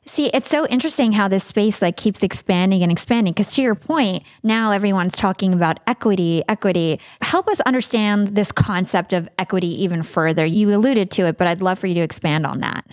See, 0.09 0.29
it's 0.33 0.49
so 0.49 0.67
interesting 0.69 1.11
how 1.11 1.27
this 1.27 1.43
space 1.43 1.83
like 1.83 1.97
keeps 1.97 2.23
expanding 2.23 2.83
and 2.83 2.93
expanding 2.93 3.33
because 3.33 3.53
to 3.57 3.63
your 3.63 3.75
point, 3.75 4.23
now 4.45 4.71
everyone's 4.71 5.17
talking 5.17 5.53
about 5.53 5.81
equity, 5.89 6.45
equity. 6.49 7.01
Help 7.23 7.49
us 7.49 7.59
understand 7.61 8.29
this 8.29 8.53
concept 8.53 9.13
of 9.13 9.29
equity 9.37 9.83
even 9.83 10.05
further. 10.05 10.47
You 10.47 10.73
alluded 10.73 11.11
to 11.13 11.27
it, 11.27 11.37
but 11.37 11.49
I'd 11.49 11.61
love 11.61 11.81
for 11.81 11.89
you 11.89 11.95
to 11.95 12.03
expand 12.03 12.47
on 12.47 12.61
that. 12.61 12.87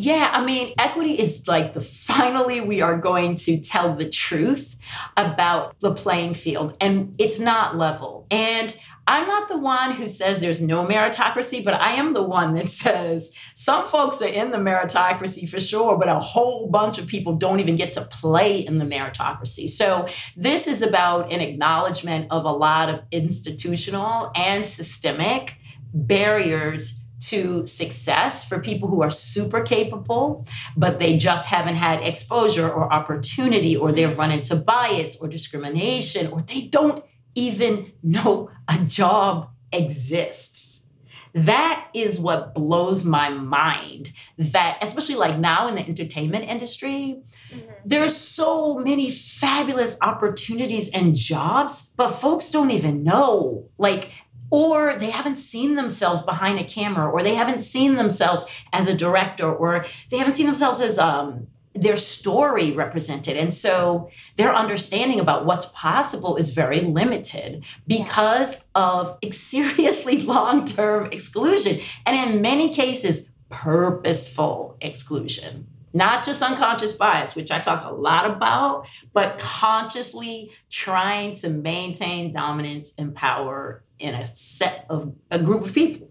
Yeah, 0.00 0.30
I 0.32 0.46
mean, 0.46 0.72
equity 0.78 1.20
is 1.20 1.48
like 1.48 1.72
the 1.72 1.80
finally 1.80 2.60
we 2.60 2.80
are 2.80 2.96
going 2.96 3.34
to 3.34 3.60
tell 3.60 3.94
the 3.94 4.08
truth 4.08 4.76
about 5.16 5.78
the 5.80 5.92
playing 5.92 6.34
field 6.34 6.76
and 6.80 7.14
it's 7.18 7.40
not 7.40 7.76
level. 7.76 8.24
And 8.30 8.74
I'm 9.08 9.26
not 9.26 9.48
the 9.48 9.58
one 9.58 9.92
who 9.92 10.06
says 10.06 10.42
there's 10.42 10.60
no 10.60 10.84
meritocracy, 10.86 11.64
but 11.64 11.72
I 11.80 11.92
am 11.92 12.12
the 12.12 12.22
one 12.22 12.52
that 12.54 12.68
says 12.68 13.34
some 13.54 13.86
folks 13.86 14.20
are 14.20 14.28
in 14.28 14.50
the 14.50 14.58
meritocracy 14.58 15.48
for 15.48 15.58
sure, 15.58 15.96
but 15.96 16.08
a 16.08 16.18
whole 16.18 16.68
bunch 16.68 16.98
of 16.98 17.06
people 17.06 17.34
don't 17.34 17.58
even 17.58 17.76
get 17.76 17.94
to 17.94 18.02
play 18.02 18.58
in 18.58 18.76
the 18.76 18.84
meritocracy. 18.84 19.66
So 19.66 20.06
this 20.36 20.68
is 20.68 20.82
about 20.82 21.32
an 21.32 21.40
acknowledgement 21.40 22.26
of 22.30 22.44
a 22.44 22.52
lot 22.52 22.90
of 22.90 23.02
institutional 23.10 24.30
and 24.36 24.62
systemic 24.62 25.54
barriers 25.94 27.06
to 27.20 27.64
success 27.64 28.44
for 28.44 28.60
people 28.60 28.88
who 28.88 29.02
are 29.02 29.10
super 29.10 29.62
capable, 29.62 30.46
but 30.76 30.98
they 30.98 31.16
just 31.16 31.48
haven't 31.48 31.76
had 31.76 32.02
exposure 32.04 32.68
or 32.68 32.92
opportunity, 32.92 33.74
or 33.74 33.90
they've 33.90 34.18
run 34.18 34.32
into 34.32 34.54
bias 34.54 35.16
or 35.16 35.28
discrimination, 35.28 36.30
or 36.30 36.42
they 36.42 36.68
don't 36.68 37.02
even 37.34 37.90
know 38.02 38.50
a 38.68 38.84
job 38.84 39.50
exists. 39.72 40.86
That 41.34 41.88
is 41.94 42.18
what 42.18 42.54
blows 42.54 43.04
my 43.04 43.30
mind. 43.30 44.12
That, 44.38 44.78
especially 44.80 45.16
like 45.16 45.38
now 45.38 45.68
in 45.68 45.74
the 45.74 45.86
entertainment 45.86 46.48
industry, 46.48 47.22
mm-hmm. 47.50 47.70
there's 47.84 48.16
so 48.16 48.76
many 48.76 49.10
fabulous 49.10 49.98
opportunities 50.00 50.90
and 50.90 51.14
jobs, 51.14 51.92
but 51.96 52.08
folks 52.08 52.50
don't 52.50 52.70
even 52.70 53.02
know. 53.02 53.66
Like, 53.78 54.10
or 54.50 54.94
they 54.94 55.10
haven't 55.10 55.36
seen 55.36 55.74
themselves 55.74 56.22
behind 56.22 56.58
a 56.58 56.64
camera, 56.64 57.10
or 57.10 57.22
they 57.22 57.34
haven't 57.34 57.60
seen 57.60 57.96
themselves 57.96 58.44
as 58.72 58.88
a 58.88 58.96
director, 58.96 59.52
or 59.52 59.84
they 60.10 60.16
haven't 60.16 60.34
seen 60.34 60.46
themselves 60.46 60.80
as 60.80 60.98
um, 60.98 61.48
their 61.74 61.96
story 61.96 62.72
represented. 62.72 63.36
And 63.36 63.52
so 63.52 64.10
their 64.36 64.54
understanding 64.54 65.20
about 65.20 65.44
what's 65.44 65.66
possible 65.66 66.36
is 66.36 66.50
very 66.50 66.80
limited 66.80 67.64
because 67.86 68.66
of 68.74 69.18
seriously 69.30 70.22
long 70.22 70.64
term 70.64 71.06
exclusion. 71.06 71.78
And 72.06 72.34
in 72.34 72.42
many 72.42 72.72
cases, 72.72 73.30
purposeful 73.48 74.76
exclusion. 74.80 75.66
Not 75.94 76.24
just 76.24 76.42
unconscious 76.42 76.92
bias, 76.92 77.34
which 77.34 77.50
I 77.50 77.60
talk 77.60 77.84
a 77.84 77.92
lot 77.92 78.30
about, 78.30 78.86
but 79.14 79.38
consciously 79.38 80.50
trying 80.68 81.34
to 81.36 81.48
maintain 81.48 82.32
dominance 82.32 82.92
and 82.98 83.14
power 83.14 83.82
in 83.98 84.14
a 84.14 84.24
set 84.24 84.84
of 84.90 85.14
a 85.30 85.38
group 85.38 85.64
of 85.64 85.74
people. 85.74 86.07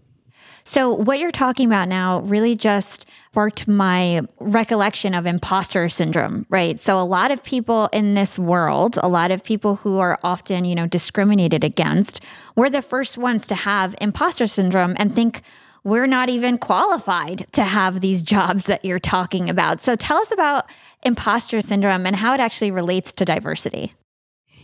So, 0.68 0.92
what 0.92 1.18
you're 1.18 1.30
talking 1.30 1.64
about 1.64 1.88
now 1.88 2.20
really 2.20 2.54
just 2.54 3.08
sparked 3.30 3.66
my 3.66 4.20
recollection 4.38 5.14
of 5.14 5.24
imposter 5.24 5.88
syndrome, 5.88 6.44
right? 6.50 6.78
So, 6.78 7.00
a 7.00 7.04
lot 7.04 7.30
of 7.30 7.42
people 7.42 7.88
in 7.90 8.12
this 8.12 8.38
world, 8.38 8.98
a 9.02 9.08
lot 9.08 9.30
of 9.30 9.42
people 9.42 9.76
who 9.76 9.98
are 9.98 10.18
often, 10.22 10.66
you 10.66 10.74
know, 10.74 10.86
discriminated 10.86 11.64
against, 11.64 12.20
we're 12.54 12.68
the 12.68 12.82
first 12.82 13.16
ones 13.16 13.46
to 13.46 13.54
have 13.54 13.94
imposter 13.98 14.46
syndrome 14.46 14.94
and 14.98 15.16
think, 15.16 15.40
we're 15.84 16.06
not 16.06 16.28
even 16.28 16.58
qualified 16.58 17.46
to 17.52 17.62
have 17.62 18.02
these 18.02 18.20
jobs 18.20 18.64
that 18.64 18.84
you're 18.84 18.98
talking 18.98 19.48
about. 19.48 19.80
So 19.80 19.96
tell 19.96 20.18
us 20.18 20.30
about 20.32 20.68
imposter 21.02 21.62
syndrome 21.62 22.04
and 22.04 22.14
how 22.14 22.34
it 22.34 22.40
actually 22.40 22.72
relates 22.72 23.10
to 23.14 23.24
diversity. 23.24 23.94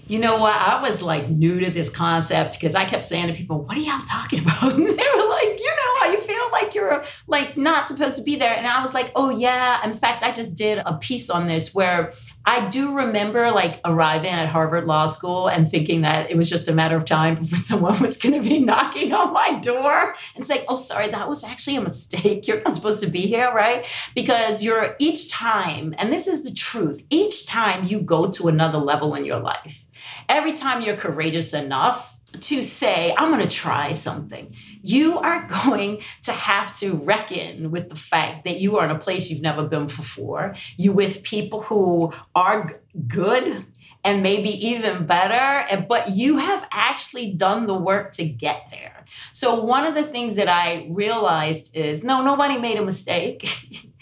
You 0.06 0.18
know 0.18 0.36
what? 0.36 0.54
I 0.54 0.82
was 0.82 1.02
like 1.02 1.30
new 1.30 1.60
to 1.60 1.70
this 1.70 1.88
concept 1.88 2.54
because 2.54 2.74
I 2.74 2.84
kept 2.84 3.04
saying 3.04 3.28
to 3.28 3.34
people, 3.34 3.64
What 3.64 3.76
are 3.76 3.80
y'all 3.80 4.00
talking 4.06 4.40
about? 4.40 4.74
And 4.74 4.86
they 4.86 5.08
were 5.16 5.28
like, 5.28 5.58
You 5.58 5.72
know 5.72 6.00
how 6.00 6.12
you 6.12 6.20
feel 6.20 6.44
like 6.52 6.73
you're 6.84 7.04
like 7.26 7.56
not 7.56 7.88
supposed 7.88 8.16
to 8.16 8.22
be 8.22 8.36
there. 8.36 8.54
And 8.56 8.66
I 8.66 8.80
was 8.80 8.94
like, 8.94 9.12
Oh, 9.16 9.30
yeah. 9.30 9.84
In 9.84 9.92
fact, 9.92 10.22
I 10.22 10.32
just 10.32 10.56
did 10.56 10.78
a 10.84 10.96
piece 10.96 11.30
on 11.30 11.46
this 11.46 11.74
where 11.74 12.12
I 12.46 12.68
do 12.68 12.94
remember 12.94 13.50
like 13.50 13.80
arriving 13.84 14.30
at 14.30 14.48
Harvard 14.48 14.84
Law 14.84 15.06
School 15.06 15.48
and 15.48 15.66
thinking 15.66 16.02
that 16.02 16.30
it 16.30 16.36
was 16.36 16.50
just 16.50 16.68
a 16.68 16.72
matter 16.72 16.96
of 16.96 17.04
time 17.04 17.34
before 17.36 17.58
someone 17.70 18.00
was 18.00 18.16
going 18.16 18.40
to 18.40 18.46
be 18.46 18.58
knocking 18.60 19.12
on 19.12 19.32
my 19.32 19.58
door 19.60 20.14
and 20.36 20.44
saying, 20.44 20.64
Oh, 20.68 20.76
sorry, 20.76 21.08
that 21.08 21.28
was 21.28 21.44
actually 21.44 21.76
a 21.76 21.80
mistake. 21.80 22.46
You're 22.46 22.62
not 22.62 22.74
supposed 22.74 23.02
to 23.02 23.08
be 23.08 23.20
here, 23.20 23.52
right? 23.52 23.86
Because 24.14 24.62
you're 24.62 24.96
each 24.98 25.30
time, 25.30 25.94
and 25.98 26.12
this 26.12 26.26
is 26.26 26.44
the 26.44 26.54
truth, 26.54 27.06
each 27.10 27.46
time 27.46 27.86
you 27.86 28.00
go 28.00 28.30
to 28.30 28.48
another 28.48 28.78
level 28.78 29.14
in 29.14 29.24
your 29.24 29.40
life, 29.40 29.86
Every 30.28 30.52
time 30.52 30.82
you're 30.82 30.96
courageous 30.96 31.52
enough 31.52 32.20
to 32.32 32.62
say, 32.62 33.14
I'm 33.16 33.30
going 33.30 33.42
to 33.42 33.48
try 33.48 33.92
something, 33.92 34.50
you 34.84 35.18
are 35.18 35.48
going 35.64 36.00
to 36.22 36.32
have 36.32 36.74
to 36.76 36.94
reckon 36.94 37.70
with 37.70 37.88
the 37.88 37.96
fact 37.96 38.44
that 38.44 38.60
you 38.60 38.76
are 38.76 38.84
in 38.84 38.90
a 38.90 38.98
place 38.98 39.30
you've 39.30 39.42
never 39.42 39.66
been 39.66 39.86
before. 39.86 40.54
You 40.76 40.92
with 40.92 41.24
people 41.24 41.62
who 41.62 42.12
are 42.34 42.70
good 43.08 43.64
and 44.04 44.22
maybe 44.22 44.50
even 44.50 45.06
better, 45.06 45.82
but 45.88 46.10
you 46.10 46.36
have 46.36 46.68
actually 46.70 47.32
done 47.32 47.66
the 47.66 47.74
work 47.74 48.12
to 48.12 48.24
get 48.24 48.68
there. 48.70 49.04
So, 49.32 49.62
one 49.62 49.86
of 49.86 49.94
the 49.94 50.02
things 50.02 50.36
that 50.36 50.48
I 50.48 50.86
realized 50.90 51.74
is 51.74 52.04
no, 52.04 52.22
nobody 52.22 52.58
made 52.58 52.76
a 52.76 52.84
mistake. 52.84 53.48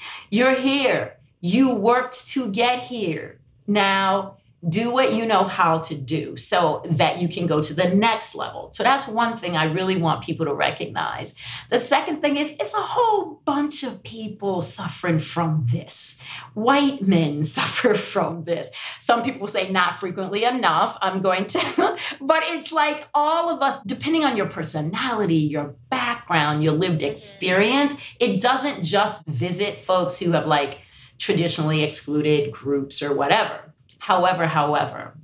You're 0.31 0.55
here. 0.55 1.19
You 1.41 1.77
worked 1.77 2.29
to 2.29 2.51
get 2.51 2.81
here. 2.81 3.39
Now, 3.67 4.39
do 4.69 4.93
what 4.93 5.13
you 5.13 5.27
know 5.27 5.43
how 5.43 5.79
to 5.79 5.95
do 5.95 6.37
so 6.37 6.83
that 6.85 7.21
you 7.21 7.29
can 7.29 7.47
go 7.47 7.61
to 7.61 7.75
the 7.75 7.89
next 7.89 8.35
level. 8.37 8.71
So 8.73 8.85
that's 8.85 9.09
one 9.09 9.37
thing 9.37 9.57
I 9.57 9.65
really 9.65 9.97
want 9.97 10.23
people 10.23 10.47
to 10.47 10.55
recognize. 10.55 11.35
The 11.69 11.79
second 11.79 12.21
thing 12.21 12.37
is 12.37 12.53
it's 12.53 12.75
a 12.75 12.81
whole 12.81 13.43
bunch 13.45 13.83
of 13.83 14.05
people 14.05 14.61
suffering 14.61 15.19
from 15.19 15.67
this. 15.73 16.21
White 16.55 17.03
men 17.03 17.43
suffer 17.53 17.95
from 17.95 18.45
this. 18.45 18.71
Some 19.01 19.25
people 19.25 19.49
say 19.49 19.71
not 19.71 19.95
frequently 19.95 20.45
enough. 20.45 20.97
I'm 21.03 21.21
going 21.21 21.47
to, 21.47 21.59
but 22.21 22.43
it's 22.47 22.73
like 22.73 23.09
all 23.15 23.51
of 23.51 23.63
us, 23.63 23.83
depending 23.83 24.25
on 24.25 24.37
your 24.37 24.47
personality, 24.47 25.35
your 25.37 25.75
background, 25.91 26.63
your 26.63 26.75
lived 26.75 27.03
experience, 27.03 28.15
it 28.21 28.41
doesn't 28.41 28.85
just 28.85 29.27
visit 29.27 29.75
folks 29.75 30.21
who 30.21 30.33
have 30.33 30.47
like 30.47 30.79
traditionally 31.19 31.83
excluded 31.83 32.53
groups 32.53 33.03
or 33.03 33.15
whatever 33.15 33.72
However, 34.03 34.49
however, 34.49 35.17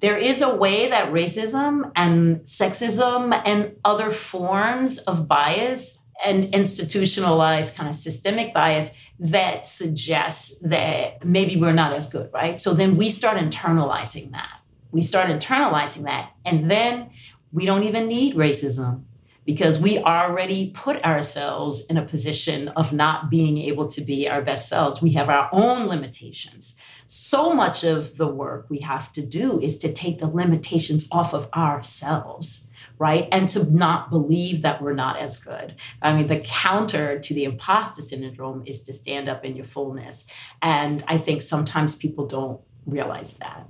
there 0.00 0.18
is 0.18 0.42
a 0.42 0.54
way 0.54 0.90
that 0.90 1.10
racism 1.10 1.90
and 1.96 2.40
sexism 2.40 3.32
and 3.46 3.76
other 3.82 4.10
forms 4.10 4.98
of 4.98 5.26
bias 5.26 5.98
and 6.22 6.44
institutionalized 6.54 7.74
kind 7.74 7.88
of 7.88 7.94
systemic 7.94 8.52
bias 8.52 9.10
that 9.20 9.64
suggests 9.64 10.60
that 10.68 11.24
maybe 11.24 11.56
we're 11.58 11.72
not 11.72 11.94
as 11.94 12.08
good, 12.08 12.28
right? 12.34 12.60
So 12.60 12.74
then 12.74 12.98
we 12.98 13.08
start 13.08 13.38
internalizing 13.38 14.32
that. 14.32 14.60
We 14.90 15.00
start 15.00 15.30
internalizing 15.30 16.04
that. 16.04 16.30
And 16.44 16.70
then 16.70 17.08
we 17.52 17.64
don't 17.64 17.84
even 17.84 18.06
need 18.06 18.34
racism 18.34 19.04
because 19.50 19.80
we 19.80 19.98
already 19.98 20.70
put 20.70 21.04
ourselves 21.04 21.84
in 21.90 21.96
a 21.96 22.02
position 22.02 22.68
of 22.76 22.92
not 22.92 23.28
being 23.28 23.58
able 23.58 23.88
to 23.88 24.00
be 24.00 24.28
our 24.28 24.40
best 24.40 24.68
selves. 24.68 25.02
We 25.02 25.14
have 25.14 25.28
our 25.28 25.48
own 25.52 25.88
limitations 25.88 26.78
so 27.06 27.52
much 27.52 27.82
of 27.82 28.18
the 28.18 28.28
work 28.28 28.66
we 28.68 28.78
have 28.78 29.10
to 29.10 29.26
do 29.26 29.58
is 29.58 29.76
to 29.78 29.92
take 29.92 30.18
the 30.18 30.28
limitations 30.28 31.08
off 31.10 31.34
of 31.34 31.48
ourselves 31.52 32.68
right? 32.98 33.28
And 33.32 33.48
to 33.48 33.64
not 33.74 34.10
believe 34.10 34.60
that 34.60 34.82
we're 34.82 34.92
not 34.92 35.16
as 35.16 35.42
good. 35.42 35.74
I 36.02 36.14
mean, 36.14 36.26
the 36.26 36.40
counter 36.40 37.18
to 37.18 37.34
the 37.34 37.44
imposter 37.44 38.02
syndrome 38.02 38.62
is 38.66 38.82
to 38.82 38.92
stand 38.92 39.26
up 39.26 39.42
in 39.42 39.56
your 39.56 39.64
fullness. 39.64 40.30
And 40.60 41.02
I 41.08 41.16
think 41.16 41.40
sometimes 41.40 41.94
people 41.94 42.26
don't 42.26 42.60
realize 42.84 43.38
that. 43.38 43.66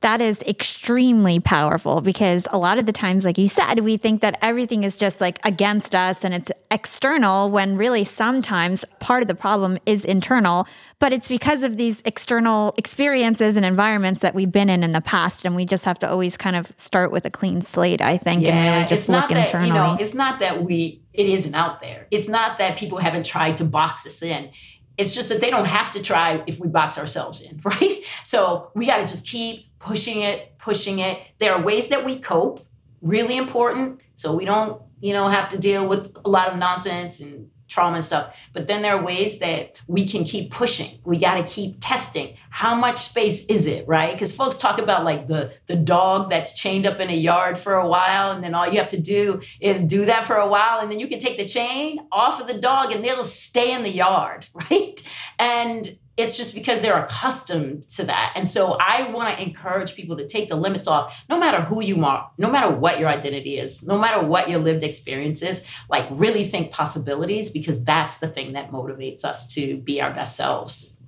That 0.00 0.20
is 0.20 0.42
extremely 0.42 1.40
powerful 1.40 2.00
because 2.00 2.46
a 2.50 2.58
lot 2.58 2.78
of 2.78 2.86
the 2.86 2.92
times, 2.92 3.24
like 3.24 3.38
you 3.38 3.48
said, 3.48 3.80
we 3.80 3.96
think 3.96 4.20
that 4.20 4.38
everything 4.42 4.84
is 4.84 4.96
just 4.96 5.20
like 5.20 5.38
against 5.44 5.94
us 5.94 6.22
and 6.22 6.34
it's 6.34 6.52
external 6.70 7.50
when 7.50 7.76
really 7.76 8.04
sometimes 8.04 8.84
part 9.00 9.22
of 9.22 9.28
the 9.28 9.34
problem 9.34 9.78
is 9.86 10.04
internal. 10.04 10.68
But 10.98 11.12
it's 11.12 11.28
because 11.28 11.62
of 11.62 11.76
these 11.76 12.02
external 12.04 12.74
experiences 12.76 13.56
and 13.56 13.66
environments 13.66 14.20
that 14.20 14.34
we've 14.34 14.52
been 14.52 14.68
in 14.68 14.84
in 14.84 14.92
the 14.92 15.00
past. 15.00 15.44
And 15.44 15.56
we 15.56 15.64
just 15.64 15.84
have 15.84 15.98
to 16.00 16.10
always 16.10 16.36
kind 16.36 16.56
of 16.56 16.72
start 16.76 17.10
with 17.10 17.24
a 17.24 17.30
clean 17.30 17.60
slate, 17.60 18.00
I 18.00 18.18
think, 18.18 18.42
yeah, 18.42 18.50
and 18.50 18.76
really 18.76 18.88
just 18.88 19.08
look 19.08 19.28
that, 19.28 19.46
internally. 19.46 19.68
You 19.68 19.74
know, 19.74 19.96
it's 19.98 20.14
not 20.14 20.40
that 20.40 20.62
we, 20.62 21.02
it 21.12 21.26
isn't 21.26 21.54
out 21.54 21.80
there. 21.80 22.06
It's 22.10 22.28
not 22.28 22.58
that 22.58 22.76
people 22.78 22.98
haven't 22.98 23.24
tried 23.24 23.56
to 23.58 23.64
box 23.64 24.06
us 24.06 24.22
in 24.22 24.50
it's 24.98 25.14
just 25.14 25.28
that 25.28 25.40
they 25.40 25.50
don't 25.50 25.66
have 25.66 25.92
to 25.92 26.02
try 26.02 26.42
if 26.46 26.58
we 26.58 26.68
box 26.68 26.98
ourselves 26.98 27.40
in, 27.40 27.60
right? 27.64 28.02
So 28.22 28.70
we 28.74 28.86
got 28.86 28.98
to 28.98 29.02
just 29.02 29.26
keep 29.26 29.78
pushing 29.78 30.22
it, 30.22 30.58
pushing 30.58 30.98
it. 30.98 31.20
There 31.38 31.54
are 31.54 31.62
ways 31.62 31.88
that 31.88 32.04
we 32.04 32.18
cope, 32.18 32.60
really 33.02 33.36
important. 33.36 34.04
So 34.14 34.34
we 34.34 34.44
don't, 34.44 34.80
you 35.00 35.12
know, 35.12 35.28
have 35.28 35.48
to 35.50 35.58
deal 35.58 35.86
with 35.86 36.16
a 36.24 36.28
lot 36.28 36.48
of 36.48 36.58
nonsense 36.58 37.20
and 37.20 37.50
trauma 37.68 37.96
and 37.96 38.04
stuff. 38.04 38.48
But 38.52 38.66
then 38.66 38.82
there 38.82 38.94
are 38.96 39.02
ways 39.02 39.38
that 39.40 39.80
we 39.86 40.06
can 40.06 40.24
keep 40.24 40.50
pushing. 40.50 40.98
We 41.04 41.18
got 41.18 41.34
to 41.34 41.54
keep 41.54 41.76
testing. 41.80 42.36
How 42.50 42.74
much 42.74 42.98
space 42.98 43.44
is 43.46 43.66
it, 43.66 43.86
right? 43.86 44.12
Because 44.12 44.34
folks 44.34 44.58
talk 44.58 44.80
about 44.80 45.04
like 45.04 45.26
the 45.26 45.52
the 45.66 45.76
dog 45.76 46.30
that's 46.30 46.58
chained 46.58 46.86
up 46.86 47.00
in 47.00 47.10
a 47.10 47.16
yard 47.16 47.58
for 47.58 47.74
a 47.74 47.86
while, 47.86 48.32
and 48.32 48.42
then 48.42 48.54
all 48.54 48.66
you 48.66 48.78
have 48.78 48.88
to 48.88 49.00
do 49.00 49.40
is 49.60 49.80
do 49.80 50.06
that 50.06 50.24
for 50.24 50.36
a 50.36 50.48
while, 50.48 50.80
and 50.80 50.90
then 50.90 51.00
you 51.00 51.06
can 51.06 51.18
take 51.18 51.36
the 51.36 51.44
chain 51.44 51.98
off 52.12 52.40
of 52.40 52.46
the 52.46 52.58
dog, 52.58 52.92
and 52.92 53.04
they'll 53.04 53.24
stay 53.24 53.72
in 53.72 53.82
the 53.82 53.90
yard, 53.90 54.48
right? 54.70 55.00
And 55.38 55.98
it's 56.16 56.36
just 56.36 56.54
because 56.54 56.80
they're 56.80 56.98
accustomed 56.98 57.88
to 57.90 58.04
that. 58.04 58.32
And 58.36 58.48
so 58.48 58.76
I 58.80 59.10
want 59.10 59.36
to 59.36 59.42
encourage 59.42 59.94
people 59.94 60.16
to 60.16 60.26
take 60.26 60.48
the 60.48 60.56
limits 60.56 60.86
off, 60.86 61.24
no 61.28 61.38
matter 61.38 61.60
who 61.60 61.82
you 61.82 62.04
are, 62.04 62.30
no 62.38 62.50
matter 62.50 62.74
what 62.74 62.98
your 62.98 63.08
identity 63.08 63.58
is, 63.58 63.86
no 63.86 63.98
matter 63.98 64.26
what 64.26 64.48
your 64.48 64.58
lived 64.58 64.82
experience 64.82 65.42
is, 65.42 65.68
like 65.90 66.06
really 66.10 66.42
think 66.42 66.72
possibilities 66.72 67.50
because 67.50 67.84
that's 67.84 68.16
the 68.16 68.28
thing 68.28 68.54
that 68.54 68.70
motivates 68.70 69.24
us 69.24 69.52
to 69.54 69.78
be 69.78 70.00
our 70.00 70.12
best 70.12 70.36
selves. 70.36 71.00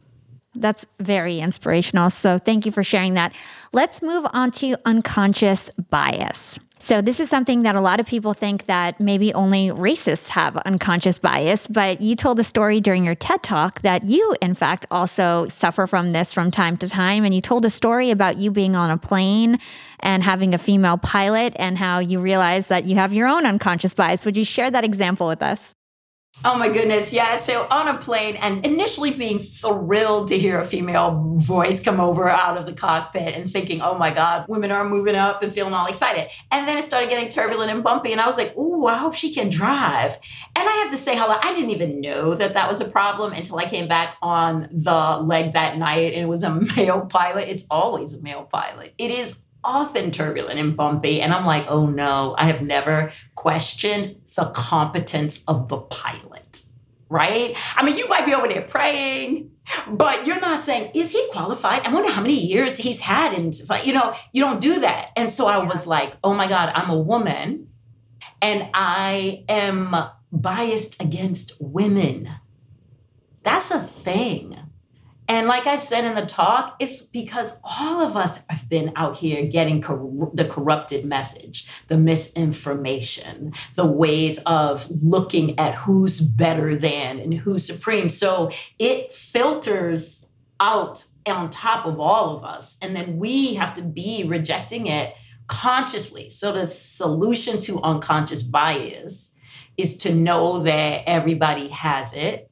That's 0.55 0.87
very 0.99 1.39
inspirational. 1.39 2.11
So 2.11 2.37
thank 2.37 2.67
you 2.67 2.73
for 2.73 2.83
sharing 2.83 3.15
that. 3.15 3.35
Let's 3.73 4.03
move 4.03 4.27
on 4.33 4.51
to 4.53 4.77
unconscious 4.85 5.71
bias. 5.91 6.59
So, 6.81 7.01
this 7.01 7.19
is 7.19 7.29
something 7.29 7.63
that 7.63 7.75
a 7.75 7.81
lot 7.81 7.99
of 7.99 8.07
people 8.07 8.35
think 8.35 8.67
that 8.67 9.01
maybe 9.01 9.35
only 9.35 9.69
racists 9.69 10.29
have 10.29 10.57
unconscious 10.59 11.19
bias, 11.19 11.67
but 11.67 12.01
you 12.01 12.15
told 12.15 12.39
a 12.39 12.45
story 12.45 12.81
during 12.81 13.05
your 13.05 13.17
TED 13.17 13.43
talk 13.43 13.81
that 13.83 14.09
you, 14.09 14.37
in 14.41 14.55
fact, 14.55 14.87
also 14.91 15.49
suffer 15.49 15.89
from 15.89 16.13
this 16.13 16.33
from 16.33 16.53
time 16.53 16.77
to 16.77 16.89
time. 16.89 17.25
And 17.25 17.35
you 17.35 17.41
told 17.41 17.65
a 17.65 17.71
story 17.71 18.11
about 18.11 18.39
you 18.39 18.53
being 18.53 18.77
on 18.77 18.91
a 18.91 18.97
plane 18.97 19.59
and 20.01 20.23
having 20.23 20.55
a 20.55 20.59
female 20.59 20.99
pilot 20.99 21.53
and 21.57 21.77
how 21.77 21.99
you 21.99 22.21
realized 22.21 22.69
that 22.69 22.85
you 22.85 22.95
have 22.95 23.13
your 23.13 23.27
own 23.27 23.45
unconscious 23.45 23.95
bias. 23.95 24.25
Would 24.25 24.37
you 24.37 24.45
share 24.45 24.71
that 24.71 24.85
example 24.85 25.27
with 25.27 25.43
us? 25.43 25.75
Oh 26.45 26.57
my 26.57 26.69
goodness. 26.69 27.13
Yeah. 27.13 27.35
So 27.35 27.67
on 27.69 27.89
a 27.89 27.99
plane 27.99 28.37
and 28.37 28.65
initially 28.65 29.11
being 29.11 29.41
thrilled 29.41 30.29
to 30.29 30.39
hear 30.39 30.61
a 30.61 30.65
female 30.65 31.35
voice 31.37 31.83
come 31.83 31.99
over 31.99 32.29
out 32.29 32.57
of 32.57 32.65
the 32.65 32.73
cockpit 32.73 33.35
and 33.35 33.49
thinking, 33.49 33.81
oh 33.83 33.99
my 33.99 34.13
God, 34.13 34.45
women 34.49 34.71
are 34.71 34.89
moving 34.89 35.17
up 35.17 35.43
and 35.43 35.53
feeling 35.53 35.75
all 35.75 35.87
excited. 35.87 36.29
And 36.53 36.69
then 36.69 36.79
it 36.79 36.85
started 36.85 37.11
getting 37.11 37.29
turbulent 37.29 37.73
and 37.73 37.83
bumpy. 37.83 38.13
And 38.13 38.21
I 38.21 38.27
was 38.27 38.37
like, 38.39 38.57
ooh, 38.57 38.87
I 38.87 38.97
hope 38.99 39.15
she 39.15 39.35
can 39.35 39.49
drive. 39.51 40.17
And 40.55 40.69
I 40.69 40.83
have 40.83 40.93
to 40.93 40.97
say, 40.97 41.17
Hala, 41.17 41.41
I 41.43 41.55
didn't 41.55 41.71
even 41.71 42.01
know 42.01 42.35
that 42.35 42.55
that 42.55 42.71
was 42.71 42.81
a 42.81 42.85
problem 42.85 43.33
until 43.33 43.59
I 43.59 43.65
came 43.65 43.89
back 43.89 44.17
on 44.23 44.69
the 44.71 45.19
leg 45.21 45.55
that 45.55 45.77
night 45.77 46.13
and 46.13 46.23
it 46.23 46.29
was 46.29 46.45
a 46.45 46.51
male 46.77 47.07
pilot. 47.07 47.49
It's 47.49 47.67
always 47.69 48.15
a 48.15 48.23
male 48.23 48.45
pilot. 48.45 48.95
It 48.97 49.11
is 49.11 49.43
often 49.65 50.11
turbulent 50.11 50.59
and 50.59 50.77
bumpy. 50.77 51.21
And 51.21 51.33
I'm 51.33 51.45
like, 51.45 51.67
oh 51.69 51.87
no, 51.87 52.35
I 52.39 52.45
have 52.45 52.63
never 52.63 53.11
questioned 53.35 54.15
the 54.37 54.47
competence 54.55 55.45
of 55.47 55.69
the 55.69 55.79
pilot, 55.79 56.63
right? 57.09 57.55
I 57.77 57.85
mean, 57.85 57.97
you 57.97 58.09
might 58.09 58.27
be 58.27 58.35
over 58.35 58.49
there 58.49 58.63
praying, 58.63 59.51
but 59.91 60.27
you're 60.27 60.41
not 60.41 60.65
saying, 60.65 60.93
is 60.95 61.13
he 61.13 61.29
qualified? 61.33 61.85
I 61.85 61.93
wonder 61.93 62.11
how 62.11 62.23
many 62.23 62.39
years 62.39 62.79
he's 62.79 63.01
had. 63.01 63.37
And, 63.37 63.55
you 63.85 63.93
know, 63.93 64.15
you 64.33 64.43
don't 64.43 64.61
do 64.61 64.81
that. 64.81 65.11
And 65.17 65.31
so 65.31 65.47
I 65.47 65.59
was 65.59 65.87
like, 65.87 66.15
oh 66.23 66.35
my 66.35 66.49
God, 66.49 66.73
I'm 66.75 66.91
a 66.91 66.99
woman 66.99 67.69
and 68.41 68.69
I 68.75 69.45
am 69.49 69.95
biased 70.31 71.03
against 71.03 71.53
women. 71.61 72.29
That's 73.43 73.71
a 73.71 73.79
thing. 73.79 74.57
And 75.29 75.47
like 75.47 75.67
I 75.67 75.77
said 75.77 76.05
in 76.05 76.15
the 76.15 76.25
talk, 76.25 76.77
it's 76.81 77.03
because 77.03 77.61
all 77.63 78.01
of 78.01 78.17
us 78.17 78.47
have 78.49 78.67
been 78.69 78.93
out 78.97 79.19
here 79.19 79.47
getting 79.47 79.83
cor- 79.83 80.31
the 80.33 80.47
corrupted 80.47 81.05
message, 81.05 81.71
the 81.89 81.99
misinformation, 81.99 83.53
the 83.75 83.87
ways 83.87 84.39
of 84.47 84.89
looking 85.03 85.59
at 85.59 85.75
who's 85.75 86.21
better 86.21 86.77
than 86.77 87.19
and 87.19 87.35
who's 87.35 87.67
supreme. 87.67 88.09
So 88.09 88.51
it 88.79 89.13
filters 89.13 90.31
out 90.61 91.05
on 91.27 91.51
top 91.51 91.85
of 91.85 92.01
all 92.01 92.35
of 92.35 92.43
us. 92.43 92.79
And 92.81 92.97
then 92.97 93.19
we 93.19 93.55
have 93.55 93.75
to 93.75 93.83
be 93.83 94.25
rejecting 94.27 94.87
it 94.87 95.15
consciously. 95.47 96.31
So 96.31 96.53
the 96.53 96.67
solution 96.67 97.61
to 97.63 97.83
unconscious 97.83 98.43
bias 98.43 99.35
is 99.77 99.99
to 99.99 100.15
know 100.15 100.61
that 100.61 101.03
everybody 101.07 101.69
has 101.69 102.13
it 102.15 102.48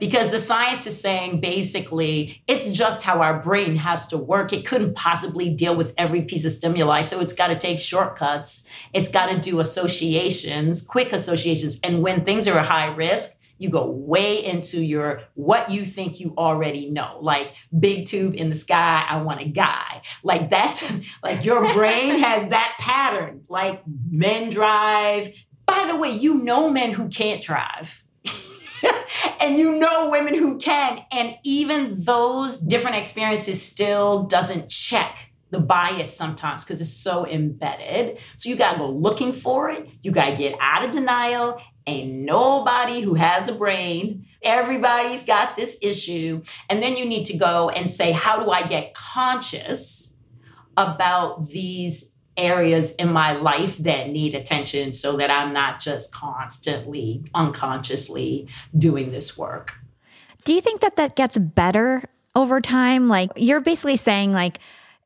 because 0.00 0.32
the 0.32 0.38
science 0.38 0.86
is 0.86 1.00
saying 1.00 1.40
basically 1.40 2.42
it's 2.48 2.72
just 2.72 3.04
how 3.04 3.20
our 3.20 3.40
brain 3.40 3.76
has 3.76 4.08
to 4.08 4.18
work. 4.18 4.52
It 4.52 4.66
couldn't 4.66 4.96
possibly 4.96 5.54
deal 5.54 5.76
with 5.76 5.94
every 5.96 6.22
piece 6.22 6.44
of 6.44 6.52
stimuli. 6.52 7.02
So 7.02 7.20
it's 7.20 7.34
got 7.34 7.48
to 7.48 7.54
take 7.54 7.78
shortcuts. 7.78 8.66
It's 8.92 9.08
got 9.08 9.30
to 9.30 9.38
do 9.38 9.60
associations, 9.60 10.82
quick 10.82 11.12
associations. 11.12 11.78
And 11.84 12.02
when 12.02 12.24
things 12.24 12.48
are 12.48 12.58
a 12.58 12.62
high 12.62 12.86
risk, 12.86 13.36
you 13.58 13.68
go 13.68 13.90
way 13.90 14.42
into 14.42 14.82
your 14.82 15.22
what 15.34 15.70
you 15.70 15.84
think 15.84 16.18
you 16.18 16.32
already 16.38 16.90
know 16.90 17.18
like 17.20 17.54
big 17.78 18.06
tube 18.06 18.34
in 18.34 18.48
the 18.48 18.54
sky 18.54 19.04
i 19.06 19.20
want 19.20 19.42
a 19.42 19.48
guy 19.48 20.00
like 20.24 20.48
that's 20.48 21.14
like 21.22 21.44
your 21.44 21.70
brain 21.74 22.18
has 22.20 22.48
that 22.48 22.74
pattern 22.80 23.42
like 23.50 23.82
men 23.86 24.48
drive 24.48 25.44
by 25.66 25.90
the 25.92 25.98
way 25.98 26.10
you 26.10 26.42
know 26.42 26.70
men 26.70 26.90
who 26.90 27.06
can't 27.08 27.42
drive 27.42 28.02
and 29.40 29.56
you 29.56 29.76
know 29.78 30.10
women 30.10 30.34
who 30.34 30.58
can 30.58 31.00
and 31.12 31.36
even 31.44 31.94
those 32.04 32.58
different 32.58 32.96
experiences 32.96 33.60
still 33.60 34.24
doesn't 34.24 34.68
check 34.68 35.30
the 35.50 35.60
bias 35.60 36.16
sometimes 36.16 36.64
because 36.64 36.80
it's 36.80 36.92
so 36.92 37.26
embedded. 37.26 38.18
So 38.36 38.48
you 38.48 38.56
got 38.56 38.74
to 38.74 38.78
go 38.78 38.90
looking 38.90 39.32
for 39.32 39.68
it. 39.68 39.88
You 40.02 40.12
got 40.12 40.30
to 40.30 40.36
get 40.36 40.56
out 40.60 40.84
of 40.84 40.92
denial. 40.92 41.60
Ain't 41.86 42.24
nobody 42.24 43.00
who 43.00 43.14
has 43.14 43.48
a 43.48 43.54
brain. 43.54 44.26
Everybody's 44.42 45.24
got 45.24 45.56
this 45.56 45.76
issue. 45.82 46.42
And 46.68 46.82
then 46.82 46.96
you 46.96 47.04
need 47.04 47.24
to 47.26 47.36
go 47.36 47.68
and 47.68 47.90
say 47.90 48.12
how 48.12 48.42
do 48.42 48.50
i 48.50 48.62
get 48.62 48.94
conscious 48.94 50.18
about 50.76 51.48
these 51.48 52.09
areas 52.36 52.94
in 52.96 53.12
my 53.12 53.32
life 53.32 53.76
that 53.78 54.08
need 54.08 54.34
attention 54.34 54.92
so 54.92 55.16
that 55.16 55.30
I'm 55.30 55.52
not 55.52 55.78
just 55.78 56.12
constantly 56.12 57.24
unconsciously 57.34 58.48
doing 58.76 59.10
this 59.10 59.36
work. 59.36 59.78
Do 60.44 60.54
you 60.54 60.60
think 60.60 60.80
that 60.80 60.96
that 60.96 61.16
gets 61.16 61.36
better 61.38 62.02
over 62.34 62.60
time? 62.60 63.08
Like 63.08 63.30
you're 63.36 63.60
basically 63.60 63.96
saying 63.96 64.32
like 64.32 64.58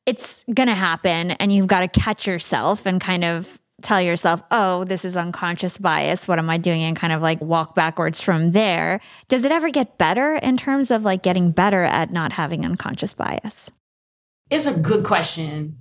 it's 0.07 0.45
going 0.53 0.69
to 0.69 0.75
happen 0.75 1.33
and 1.33 1.53
you've 1.53 1.67
got 1.67 1.81
to 1.81 2.01
catch 2.01 2.27
yourself 2.27 2.87
and 2.87 3.01
kind 3.01 3.25
of 3.25 3.59
tell 3.83 4.01
yourself, 4.01 4.43
"Oh, 4.51 4.85
this 4.85 5.05
is 5.05 5.17
unconscious 5.17 5.79
bias. 5.79 6.29
What 6.29 6.39
am 6.39 6.49
I 6.49 6.59
doing?" 6.59 6.83
and 6.83 6.97
kind 6.97 7.13
of 7.13 7.21
like 7.23 7.41
walk 7.41 7.75
backwards 7.75 8.21
from 8.21 8.51
there. 8.51 9.01
Does 9.29 9.45
it 9.45 9.53
ever 9.53 9.71
get 9.71 9.99
better 9.99 10.35
in 10.35 10.57
terms 10.57 10.91
of 10.91 11.05
like 11.05 11.23
getting 11.23 11.51
better 11.51 11.85
at 11.85 12.11
not 12.11 12.33
having 12.33 12.65
unconscious 12.65 13.15
bias? 13.15 13.71
It's 14.51 14.67
a 14.67 14.79
good 14.79 15.05
question 15.05 15.79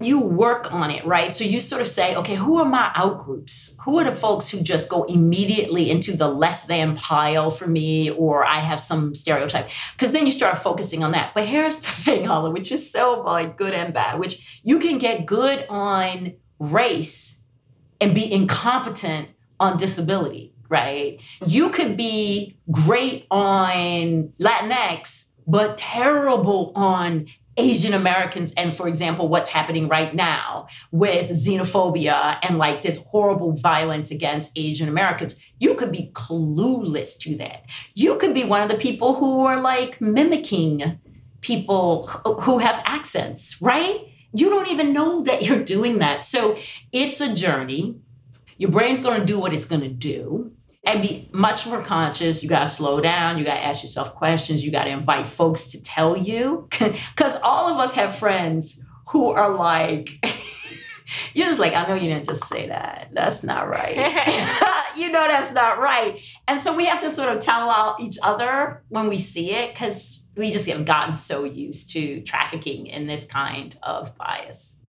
you 0.00 0.20
work 0.20 0.72
on 0.72 0.90
it, 0.90 1.04
right? 1.04 1.30
So 1.30 1.44
you 1.44 1.60
sort 1.60 1.80
of 1.80 1.86
say, 1.86 2.16
okay, 2.16 2.34
who 2.34 2.58
are 2.58 2.64
my 2.64 2.90
out 2.94 3.18
groups? 3.24 3.76
Who 3.84 3.98
are 3.98 4.04
the 4.04 4.12
folks 4.12 4.48
who 4.48 4.60
just 4.60 4.88
go 4.88 5.04
immediately 5.04 5.90
into 5.90 6.16
the 6.16 6.28
less 6.28 6.64
than 6.64 6.96
pile 6.96 7.50
for 7.50 7.66
me, 7.66 8.10
or 8.10 8.44
I 8.44 8.58
have 8.58 8.80
some 8.80 9.14
stereotype? 9.14 9.68
Because 9.92 10.12
then 10.12 10.26
you 10.26 10.32
start 10.32 10.58
focusing 10.58 11.04
on 11.04 11.12
that. 11.12 11.32
But 11.32 11.46
here's 11.46 11.76
the 11.80 11.86
thing, 11.86 12.24
Hala, 12.24 12.50
which 12.50 12.72
is 12.72 12.90
so 12.90 13.22
like 13.24 13.56
good 13.56 13.72
and 13.72 13.94
bad, 13.94 14.18
which 14.18 14.60
you 14.64 14.78
can 14.78 14.98
get 14.98 15.26
good 15.26 15.64
on 15.68 16.34
race 16.58 17.44
and 18.00 18.14
be 18.14 18.32
incompetent 18.32 19.28
on 19.60 19.76
disability, 19.76 20.52
right? 20.68 21.20
You 21.46 21.70
could 21.70 21.96
be 21.96 22.58
great 22.70 23.26
on 23.30 24.32
Latinx, 24.40 25.30
but 25.46 25.78
terrible 25.78 26.72
on 26.74 27.26
Asian 27.56 27.94
Americans 27.94 28.52
and, 28.56 28.74
for 28.74 28.88
example, 28.88 29.28
what's 29.28 29.48
happening 29.48 29.88
right 29.88 30.14
now 30.14 30.66
with 30.90 31.30
xenophobia 31.30 32.38
and 32.42 32.58
like 32.58 32.82
this 32.82 33.04
horrible 33.06 33.52
violence 33.52 34.10
against 34.10 34.50
Asian 34.56 34.88
Americans, 34.88 35.52
you 35.60 35.74
could 35.74 35.92
be 35.92 36.10
clueless 36.12 37.16
to 37.18 37.36
that. 37.36 37.64
You 37.94 38.16
could 38.18 38.34
be 38.34 38.44
one 38.44 38.62
of 38.62 38.68
the 38.68 38.76
people 38.76 39.14
who 39.14 39.40
are 39.40 39.60
like 39.60 40.00
mimicking 40.00 41.00
people 41.40 42.06
who 42.06 42.58
have 42.58 42.82
accents, 42.86 43.60
right? 43.60 44.08
you 44.34 44.50
don't 44.50 44.68
even 44.68 44.92
know 44.92 45.22
that 45.22 45.46
you're 45.46 45.62
doing 45.62 45.98
that. 45.98 46.24
So 46.24 46.56
it's 46.92 47.20
a 47.20 47.34
journey. 47.34 47.96
Your 48.58 48.70
brain's 48.70 48.98
going 48.98 49.20
to 49.20 49.26
do 49.26 49.38
what 49.38 49.52
it's 49.52 49.64
going 49.64 49.82
to 49.82 49.88
do 49.88 50.52
and 50.86 51.02
be 51.02 51.28
much 51.32 51.66
more 51.66 51.82
conscious. 51.82 52.42
You 52.42 52.48
got 52.48 52.60
to 52.60 52.66
slow 52.66 53.00
down. 53.00 53.38
You 53.38 53.44
got 53.44 53.54
to 53.54 53.64
ask 53.64 53.82
yourself 53.82 54.14
questions. 54.14 54.64
You 54.64 54.70
got 54.70 54.84
to 54.84 54.90
invite 54.90 55.26
folks 55.26 55.68
to 55.68 55.82
tell 55.82 56.16
you. 56.16 56.68
Because 57.14 57.36
all 57.42 57.72
of 57.72 57.78
us 57.78 57.94
have 57.94 58.14
friends 58.14 58.84
who 59.10 59.30
are 59.30 59.54
like, 59.54 60.08
you're 61.34 61.46
just 61.46 61.60
like, 61.60 61.74
I 61.74 61.86
know 61.86 61.94
you 61.94 62.08
didn't 62.08 62.26
just 62.26 62.44
say 62.44 62.68
that. 62.68 63.08
That's 63.12 63.44
not 63.44 63.68
right. 63.68 63.96
you 64.98 65.10
know, 65.10 65.26
that's 65.28 65.52
not 65.52 65.78
right. 65.78 66.18
And 66.48 66.60
so 66.60 66.76
we 66.76 66.86
have 66.86 67.00
to 67.00 67.10
sort 67.10 67.34
of 67.34 67.40
tell 67.40 67.70
out 67.70 68.00
each 68.00 68.16
other 68.22 68.82
when 68.88 69.08
we 69.08 69.18
see 69.18 69.52
it 69.52 69.72
because 69.72 70.24
we 70.36 70.50
just 70.50 70.68
have 70.68 70.84
gotten 70.84 71.14
so 71.14 71.44
used 71.44 71.90
to 71.92 72.20
trafficking 72.22 72.86
in 72.86 73.06
this 73.06 73.24
kind 73.24 73.76
of 73.82 74.16
bias. 74.16 74.80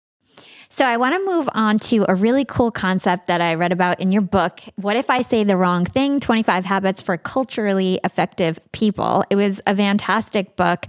So 0.75 0.85
I 0.85 0.97
want 0.97 1.15
to 1.15 1.25
move 1.25 1.49
on 1.55 1.79
to 1.91 2.05
a 2.11 2.17
really 2.17 2.45
cool 2.45 2.73
concept 2.73 3.29
that 3.29 3.41
I 3.41 3.55
read 3.55 3.71
about 3.71 4.01
in 4.01 4.11
your 4.11 4.23
book. 4.23 4.61
What 4.75 4.97
if 4.97 5.09
I 5.09 5.23
say 5.23 5.45
the 5.45 5.57
wrong 5.57 5.85
thing? 5.85 6.19
25 6.19 6.65
habits 6.65 7.01
for 7.01 7.17
culturally 7.17 8.01
effective 8.03 8.59
people. 8.73 9.25
It 9.31 9.37
was 9.37 9.61
a 9.69 9.77
fantastic 9.77 10.57
book. 10.57 10.87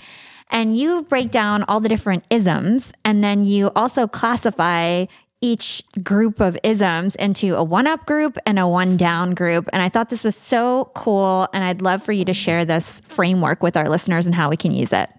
And 0.50 0.76
you 0.76 1.04
break 1.04 1.30
down 1.30 1.66
all 1.68 1.82
the 1.82 1.88
different 1.88 2.24
isms, 2.32 2.94
and 3.04 3.22
then 3.22 3.44
you 3.44 3.70
also 3.76 4.08
classify 4.08 5.06
each 5.40 5.84
group 6.04 6.40
of 6.40 6.58
isms 6.64 7.14
into 7.14 7.56
a 7.56 7.64
one 7.64 7.86
up 7.86 8.08
group 8.08 8.40
and 8.48 8.58
a 8.58 8.68
one 8.68 8.96
down 8.96 9.36
group. 9.36 9.70
And 9.72 9.84
I 9.84 9.90
thought 9.90 10.10
this 10.10 10.24
was 10.24 10.36
so 10.36 10.90
cool. 10.96 11.48
And 11.54 11.64
I'd 11.64 11.84
love 11.84 12.02
for 12.02 12.12
you 12.12 12.26
to 12.26 12.34
share 12.34 12.66
this 12.66 13.02
framework 13.02 13.62
with 13.62 13.78
our 13.78 13.88
listeners 13.88 14.26
and 14.26 14.34
how 14.34 14.50
we 14.50 14.58
can 14.58 14.74
use 14.74 14.92
it. 14.92 15.12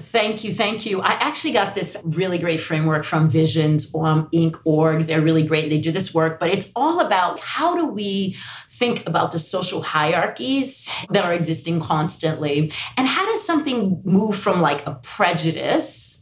Thank 0.00 0.44
you. 0.44 0.52
Thank 0.52 0.86
you. 0.86 1.00
I 1.02 1.12
actually 1.12 1.52
got 1.52 1.74
this 1.74 1.96
really 2.04 2.38
great 2.38 2.60
framework 2.60 3.04
from 3.04 3.28
Visions 3.28 3.94
um, 3.94 4.28
Inc. 4.30 4.58
org. 4.64 5.02
They're 5.02 5.20
really 5.20 5.44
great. 5.44 5.68
They 5.68 5.80
do 5.80 5.92
this 5.92 6.14
work, 6.14 6.40
but 6.40 6.50
it's 6.50 6.72
all 6.74 7.00
about 7.00 7.38
how 7.40 7.76
do 7.76 7.86
we 7.86 8.36
think 8.68 9.06
about 9.06 9.30
the 9.30 9.38
social 9.38 9.82
hierarchies 9.82 10.90
that 11.10 11.24
are 11.24 11.32
existing 11.32 11.80
constantly 11.80 12.72
and 12.96 13.06
how 13.06 13.26
does 13.26 13.42
something 13.42 14.00
move 14.04 14.34
from 14.34 14.60
like 14.60 14.86
a 14.86 14.98
prejudice 15.02 16.19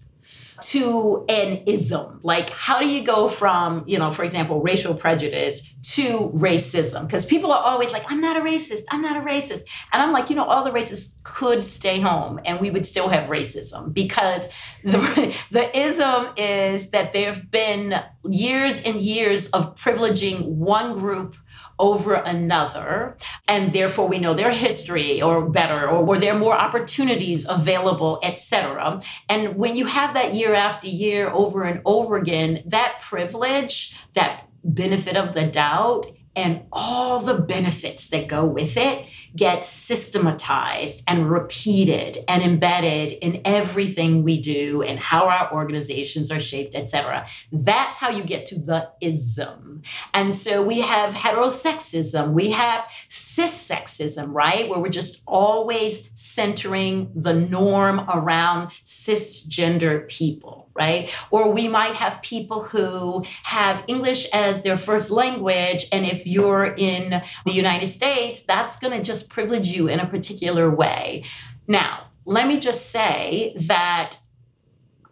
to 0.68 1.24
an 1.30 1.62
ism. 1.66 2.20
Like, 2.22 2.50
how 2.50 2.78
do 2.78 2.86
you 2.86 3.02
go 3.02 3.26
from, 3.26 3.84
you 3.86 3.98
know, 3.98 4.10
for 4.10 4.22
example, 4.22 4.60
racial 4.60 4.92
prejudice 4.92 5.74
to 5.94 6.30
racism? 6.34 7.06
Because 7.06 7.24
people 7.24 7.50
are 7.52 7.62
always 7.64 7.90
like, 7.90 8.04
I'm 8.12 8.20
not 8.20 8.36
a 8.36 8.40
racist, 8.40 8.82
I'm 8.90 9.00
not 9.00 9.16
a 9.16 9.26
racist. 9.26 9.62
And 9.94 10.02
I'm 10.02 10.12
like, 10.12 10.28
you 10.28 10.36
know, 10.36 10.44
all 10.44 10.64
the 10.64 10.70
racists 10.70 11.22
could 11.22 11.64
stay 11.64 12.00
home 12.00 12.38
and 12.44 12.60
we 12.60 12.70
would 12.70 12.84
still 12.84 13.08
have 13.08 13.30
racism 13.30 13.94
because 13.94 14.48
the, 14.84 14.98
the 15.50 15.74
ism 15.74 16.34
is 16.36 16.90
that 16.90 17.14
there 17.14 17.32
have 17.32 17.50
been 17.50 17.94
years 18.28 18.82
and 18.84 18.96
years 18.96 19.48
of 19.52 19.74
privileging 19.74 20.48
one 20.48 20.92
group 20.98 21.34
over 21.78 22.14
another 22.14 23.16
and 23.48 23.72
therefore 23.72 24.08
we 24.08 24.18
know 24.18 24.34
their 24.34 24.50
history 24.50 25.22
or 25.22 25.48
better 25.48 25.88
or 25.88 26.04
were 26.04 26.18
there 26.18 26.38
more 26.38 26.54
opportunities 26.54 27.46
available 27.48 28.18
etc 28.22 29.00
and 29.28 29.56
when 29.56 29.76
you 29.76 29.86
have 29.86 30.14
that 30.14 30.34
year 30.34 30.54
after 30.54 30.88
year 30.88 31.30
over 31.30 31.64
and 31.64 31.80
over 31.84 32.16
again 32.16 32.62
that 32.66 32.98
privilege 33.00 33.96
that 34.14 34.46
benefit 34.64 35.16
of 35.16 35.34
the 35.34 35.46
doubt 35.46 36.06
and 36.34 36.62
all 36.72 37.20
the 37.20 37.40
benefits 37.40 38.08
that 38.08 38.28
go 38.28 38.44
with 38.44 38.76
it 38.76 39.06
get 39.38 39.64
systematized 39.64 41.02
and 41.06 41.30
repeated 41.30 42.18
and 42.26 42.42
embedded 42.42 43.12
in 43.12 43.40
everything 43.44 44.24
we 44.24 44.40
do 44.40 44.82
and 44.82 44.98
how 44.98 45.28
our 45.28 45.52
organizations 45.52 46.30
are 46.30 46.40
shaped, 46.40 46.74
etc. 46.74 47.24
That's 47.52 47.98
how 47.98 48.10
you 48.10 48.24
get 48.24 48.46
to 48.46 48.58
the 48.58 48.90
ism. 49.00 49.82
And 50.12 50.34
so 50.34 50.66
we 50.66 50.80
have 50.80 51.14
heterosexism, 51.14 52.32
we 52.32 52.50
have 52.50 52.80
cissexism, 53.08 54.34
right? 54.34 54.68
Where 54.68 54.80
we're 54.80 54.88
just 54.88 55.22
always 55.26 56.10
centering 56.18 57.12
the 57.14 57.34
norm 57.34 58.00
around 58.08 58.68
cisgender 58.84 60.08
people 60.08 60.67
right? 60.78 61.14
Or 61.30 61.52
we 61.52 61.68
might 61.68 61.94
have 61.94 62.22
people 62.22 62.62
who 62.62 63.24
have 63.42 63.84
English 63.86 64.26
as 64.32 64.62
their 64.62 64.76
first 64.76 65.10
language. 65.10 65.86
And 65.92 66.06
if 66.06 66.26
you're 66.26 66.74
in 66.76 67.22
the 67.44 67.52
United 67.52 67.88
States, 67.88 68.42
that's 68.42 68.76
going 68.76 68.96
to 68.96 69.02
just 69.02 69.28
privilege 69.28 69.68
you 69.68 69.88
in 69.88 70.00
a 70.00 70.06
particular 70.06 70.70
way. 70.70 71.24
Now, 71.66 72.04
let 72.24 72.46
me 72.46 72.58
just 72.60 72.90
say 72.90 73.54
that 73.66 74.16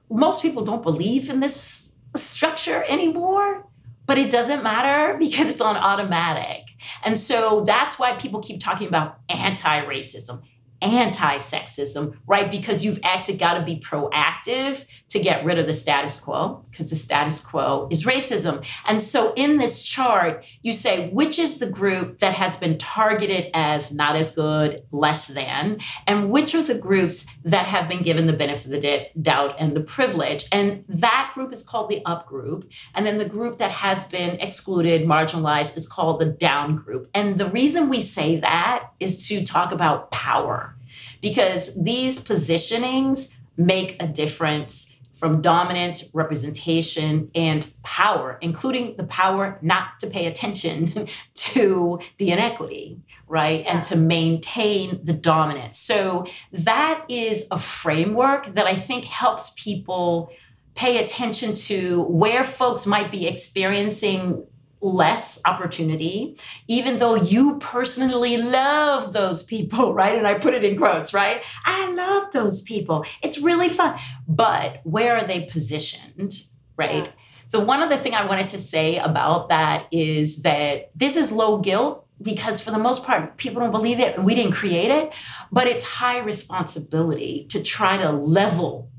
most 0.08 0.42
people 0.42 0.64
don't 0.64 0.82
believe 0.82 1.28
in 1.28 1.40
this 1.40 1.96
structure 2.14 2.84
anymore, 2.88 3.66
but 4.06 4.18
it 4.18 4.30
doesn't 4.30 4.62
matter 4.62 5.18
because 5.18 5.50
it's 5.50 5.60
on 5.60 5.76
automatic. 5.76 6.62
And 7.04 7.18
so 7.18 7.62
that's 7.62 7.98
why 7.98 8.12
people 8.12 8.40
keep 8.40 8.60
talking 8.60 8.86
about 8.86 9.18
anti 9.28 9.84
racism 9.84 10.42
anti 10.82 11.36
sexism, 11.36 12.16
right? 12.26 12.50
Because 12.50 12.84
you've 12.84 13.00
acted, 13.02 13.38
got 13.38 13.54
to 13.54 13.64
be 13.64 13.78
proactive 13.80 14.86
to 15.08 15.18
get 15.18 15.44
rid 15.44 15.58
of 15.58 15.66
the 15.66 15.72
status 15.72 16.18
quo, 16.18 16.62
because 16.70 16.90
the 16.90 16.96
status 16.96 17.40
quo 17.40 17.88
is 17.90 18.04
racism. 18.04 18.64
And 18.88 19.00
so 19.00 19.32
in 19.36 19.58
this 19.58 19.82
chart, 19.82 20.44
you 20.62 20.72
say 20.72 21.10
which 21.10 21.38
is 21.38 21.58
the 21.58 21.70
group 21.70 22.18
that 22.18 22.34
has 22.34 22.56
been 22.56 22.78
targeted 22.78 23.50
as 23.54 23.92
not 23.92 24.16
as 24.16 24.30
good, 24.30 24.82
less 24.90 25.28
than, 25.28 25.78
and 26.06 26.30
which 26.30 26.54
are 26.54 26.62
the 26.62 26.78
groups 26.78 27.26
that 27.44 27.66
have 27.66 27.88
been 27.88 28.02
given 28.02 28.26
the 28.26 28.32
benefit 28.32 28.66
of 28.66 28.72
the 28.72 29.06
doubt 29.20 29.56
and 29.58 29.72
the 29.72 29.80
privilege. 29.80 30.44
And 30.52 30.84
that 30.88 31.32
group 31.34 31.52
is 31.52 31.62
called 31.62 31.90
the 31.90 32.04
up 32.04 32.26
group. 32.26 32.70
And 32.94 33.06
then 33.06 33.18
the 33.18 33.28
group 33.28 33.58
that 33.58 33.70
has 33.70 34.04
been 34.04 34.38
excluded, 34.40 35.02
marginalized, 35.02 35.76
is 35.76 35.88
called 35.88 36.18
the 36.18 36.26
down 36.26 36.76
group. 36.76 37.08
And 37.14 37.38
the 37.38 37.46
reason 37.46 37.88
we 37.88 38.00
say 38.00 38.36
that 38.40 38.90
is 39.00 39.26
to 39.28 39.44
talk 39.44 39.72
about 39.72 40.10
power 40.10 40.75
because 41.20 41.80
these 41.82 42.20
positionings 42.20 43.36
make 43.56 44.00
a 44.02 44.06
difference 44.06 44.96
from 45.16 45.40
dominance, 45.40 46.10
representation, 46.14 47.30
and 47.34 47.72
power, 47.82 48.38
including 48.42 48.96
the 48.96 49.04
power 49.04 49.58
not 49.62 49.98
to 49.98 50.06
pay 50.06 50.26
attention 50.26 51.06
to 51.34 51.98
the 52.18 52.30
inequity, 52.30 53.00
right? 53.26 53.64
And 53.66 53.82
to 53.84 53.96
maintain 53.96 55.02
the 55.02 55.14
dominance. 55.14 55.78
So 55.78 56.26
that 56.52 57.06
is 57.08 57.48
a 57.50 57.56
framework 57.56 58.46
that 58.48 58.66
I 58.66 58.74
think 58.74 59.06
helps 59.06 59.50
people 59.56 60.30
pay 60.74 61.02
attention 61.02 61.54
to 61.54 62.02
where 62.04 62.44
folks 62.44 62.86
might 62.86 63.10
be 63.10 63.26
experiencing 63.26 64.46
less 64.94 65.40
opportunity, 65.44 66.36
even 66.68 66.98
though 66.98 67.14
you 67.14 67.58
personally 67.58 68.36
love 68.36 69.12
those 69.12 69.42
people, 69.42 69.94
right? 70.00 70.16
And 70.16 70.26
I 70.26 70.34
put 70.34 70.54
it 70.54 70.64
in 70.64 70.76
quotes, 70.76 71.12
right? 71.12 71.42
I 71.64 71.92
love 71.92 72.32
those 72.32 72.62
people. 72.62 73.04
It's 73.22 73.40
really 73.40 73.68
fun. 73.68 73.98
But 74.26 74.80
where 74.84 75.16
are 75.16 75.24
they 75.24 75.44
positioned, 75.44 76.32
right? 76.76 77.04
Yeah. 77.04 77.10
The 77.50 77.60
one 77.60 77.80
other 77.80 77.96
thing 77.96 78.14
I 78.14 78.26
wanted 78.26 78.48
to 78.48 78.58
say 78.58 78.96
about 78.96 79.48
that 79.50 79.86
is 79.92 80.42
that 80.42 80.90
this 80.94 81.16
is 81.16 81.30
low 81.30 81.58
guilt 81.58 82.06
because 82.20 82.60
for 82.60 82.70
the 82.70 82.78
most 82.78 83.04
part 83.04 83.36
people 83.36 83.60
don't 83.60 83.70
believe 83.70 84.00
it 84.00 84.16
and 84.16 84.24
we 84.24 84.34
didn't 84.34 84.52
create 84.52 84.90
it 84.90 85.14
but 85.52 85.66
it's 85.66 85.84
high 85.84 86.18
responsibility 86.20 87.46
to 87.50 87.62
try 87.62 87.98
to 87.98 88.10
level 88.10 88.90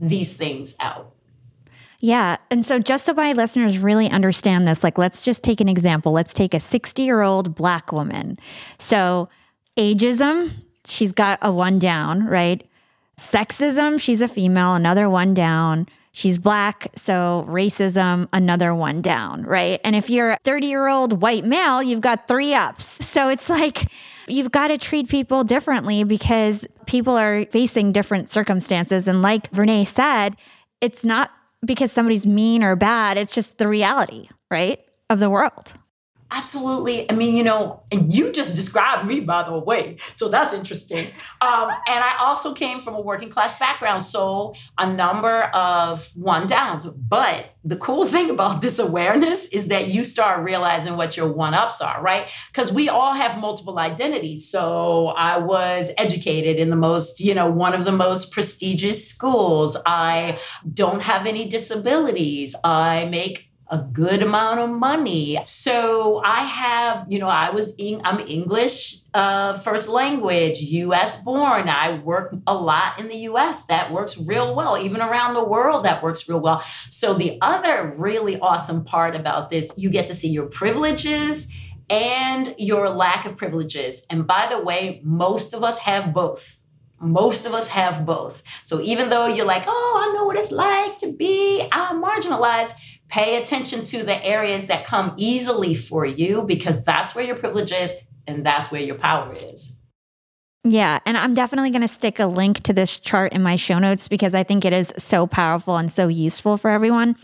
these 0.00 0.36
things 0.36 0.76
out 0.78 1.11
yeah. 2.02 2.36
And 2.50 2.66
so, 2.66 2.80
just 2.80 3.04
so 3.04 3.14
my 3.14 3.32
listeners 3.32 3.78
really 3.78 4.10
understand 4.10 4.66
this, 4.66 4.82
like, 4.82 4.98
let's 4.98 5.22
just 5.22 5.44
take 5.44 5.60
an 5.60 5.68
example. 5.68 6.10
Let's 6.10 6.34
take 6.34 6.52
a 6.52 6.58
60 6.58 7.00
year 7.00 7.22
old 7.22 7.54
black 7.54 7.92
woman. 7.92 8.40
So, 8.78 9.28
ageism, 9.76 10.50
she's 10.84 11.12
got 11.12 11.38
a 11.42 11.52
one 11.52 11.78
down, 11.78 12.26
right? 12.26 12.68
Sexism, 13.16 14.00
she's 14.00 14.20
a 14.20 14.26
female, 14.26 14.74
another 14.74 15.08
one 15.08 15.32
down. 15.32 15.86
She's 16.10 16.40
black, 16.40 16.88
so 16.96 17.46
racism, 17.48 18.28
another 18.32 18.74
one 18.74 19.00
down, 19.00 19.44
right? 19.44 19.80
And 19.84 19.94
if 19.94 20.10
you're 20.10 20.32
a 20.32 20.38
30 20.42 20.66
year 20.66 20.88
old 20.88 21.22
white 21.22 21.44
male, 21.44 21.80
you've 21.80 22.00
got 22.00 22.26
three 22.26 22.52
ups. 22.52 23.06
So 23.06 23.28
it's 23.28 23.48
like, 23.48 23.92
you've 24.26 24.50
got 24.50 24.68
to 24.68 24.78
treat 24.78 25.08
people 25.08 25.44
differently 25.44 26.02
because 26.02 26.66
people 26.86 27.16
are 27.16 27.44
facing 27.46 27.92
different 27.92 28.28
circumstances. 28.28 29.06
And 29.06 29.22
like 29.22 29.52
Vernā 29.52 29.86
said, 29.86 30.36
it's 30.80 31.04
not 31.04 31.30
because 31.64 31.92
somebody's 31.92 32.26
mean 32.26 32.62
or 32.62 32.76
bad. 32.76 33.16
It's 33.16 33.34
just 33.34 33.58
the 33.58 33.68
reality, 33.68 34.28
right, 34.50 34.80
of 35.10 35.20
the 35.20 35.30
world. 35.30 35.72
Absolutely. 36.34 37.10
I 37.10 37.14
mean, 37.14 37.36
you 37.36 37.44
know, 37.44 37.82
and 37.92 38.12
you 38.12 38.32
just 38.32 38.54
described 38.54 39.06
me, 39.06 39.20
by 39.20 39.42
the 39.42 39.58
way. 39.58 39.96
So 40.16 40.28
that's 40.28 40.54
interesting. 40.54 41.06
Um, 41.42 41.68
and 41.68 42.02
I 42.04 42.16
also 42.22 42.54
came 42.54 42.80
from 42.80 42.94
a 42.94 43.00
working 43.00 43.28
class 43.28 43.58
background. 43.58 44.00
So 44.00 44.54
a 44.78 44.90
number 44.90 45.42
of 45.54 46.08
one 46.14 46.46
downs. 46.46 46.86
But 46.86 47.50
the 47.64 47.76
cool 47.76 48.06
thing 48.06 48.30
about 48.30 48.62
this 48.62 48.78
awareness 48.78 49.48
is 49.48 49.68
that 49.68 49.88
you 49.88 50.06
start 50.06 50.42
realizing 50.42 50.96
what 50.96 51.18
your 51.18 51.30
one 51.30 51.52
ups 51.52 51.82
are, 51.82 52.00
right? 52.02 52.32
Because 52.50 52.72
we 52.72 52.88
all 52.88 53.12
have 53.12 53.38
multiple 53.38 53.78
identities. 53.78 54.48
So 54.48 55.08
I 55.08 55.36
was 55.36 55.92
educated 55.98 56.56
in 56.56 56.70
the 56.70 56.76
most, 56.76 57.20
you 57.20 57.34
know, 57.34 57.50
one 57.50 57.74
of 57.74 57.84
the 57.84 57.92
most 57.92 58.32
prestigious 58.32 59.06
schools. 59.06 59.76
I 59.84 60.38
don't 60.72 61.02
have 61.02 61.26
any 61.26 61.46
disabilities. 61.46 62.56
I 62.64 63.06
make 63.10 63.51
a 63.72 63.78
good 63.78 64.22
amount 64.22 64.60
of 64.60 64.68
money. 64.68 65.38
So 65.46 66.20
I 66.22 66.40
have, 66.44 67.06
you 67.08 67.18
know, 67.18 67.28
I 67.28 67.50
was 67.50 67.74
in, 67.78 68.02
I'm 68.04 68.20
English 68.28 68.98
uh, 69.14 69.54
first 69.54 69.88
language, 69.88 70.60
US 70.60 71.22
born. 71.24 71.70
I 71.70 71.98
work 71.98 72.36
a 72.46 72.54
lot 72.54 73.00
in 73.00 73.08
the 73.08 73.16
US. 73.30 73.64
That 73.66 73.90
works 73.90 74.22
real 74.26 74.54
well. 74.54 74.76
Even 74.76 75.00
around 75.00 75.32
the 75.34 75.44
world, 75.44 75.86
that 75.86 76.02
works 76.02 76.28
real 76.28 76.40
well. 76.40 76.60
So 76.90 77.14
the 77.14 77.38
other 77.40 77.94
really 77.96 78.38
awesome 78.40 78.84
part 78.84 79.16
about 79.16 79.48
this, 79.48 79.72
you 79.76 79.88
get 79.88 80.06
to 80.08 80.14
see 80.14 80.28
your 80.28 80.46
privileges 80.46 81.50
and 81.88 82.54
your 82.58 82.90
lack 82.90 83.24
of 83.24 83.38
privileges. 83.38 84.06
And 84.10 84.26
by 84.26 84.48
the 84.50 84.60
way, 84.60 85.00
most 85.02 85.54
of 85.54 85.62
us 85.62 85.78
have 85.80 86.12
both. 86.12 86.62
Most 87.00 87.46
of 87.46 87.52
us 87.52 87.68
have 87.70 88.06
both. 88.06 88.42
So 88.64 88.80
even 88.80 89.08
though 89.10 89.26
you're 89.26 89.46
like, 89.46 89.64
oh, 89.66 90.08
I 90.08 90.14
know 90.14 90.24
what 90.24 90.36
it's 90.36 90.52
like 90.52 90.98
to 90.98 91.12
be 91.12 91.66
uh, 91.72 91.94
marginalized, 91.94 92.74
Pay 93.08 93.40
attention 93.40 93.82
to 93.82 94.04
the 94.04 94.24
areas 94.24 94.68
that 94.68 94.84
come 94.84 95.14
easily 95.16 95.74
for 95.74 96.06
you 96.06 96.42
because 96.42 96.84
that's 96.84 97.14
where 97.14 97.24
your 97.24 97.36
privilege 97.36 97.72
is 97.72 97.94
and 98.26 98.44
that's 98.44 98.70
where 98.70 98.80
your 98.80 98.94
power 98.94 99.34
is. 99.34 99.80
Yeah. 100.64 101.00
And 101.04 101.16
I'm 101.16 101.34
definitely 101.34 101.70
going 101.70 101.82
to 101.82 101.88
stick 101.88 102.20
a 102.20 102.26
link 102.26 102.60
to 102.64 102.72
this 102.72 103.00
chart 103.00 103.32
in 103.32 103.42
my 103.42 103.56
show 103.56 103.78
notes 103.78 104.06
because 104.08 104.34
I 104.34 104.44
think 104.44 104.64
it 104.64 104.72
is 104.72 104.92
so 104.96 105.26
powerful 105.26 105.76
and 105.76 105.90
so 105.90 106.08
useful 106.08 106.56
for 106.56 106.70
everyone. 106.70 107.16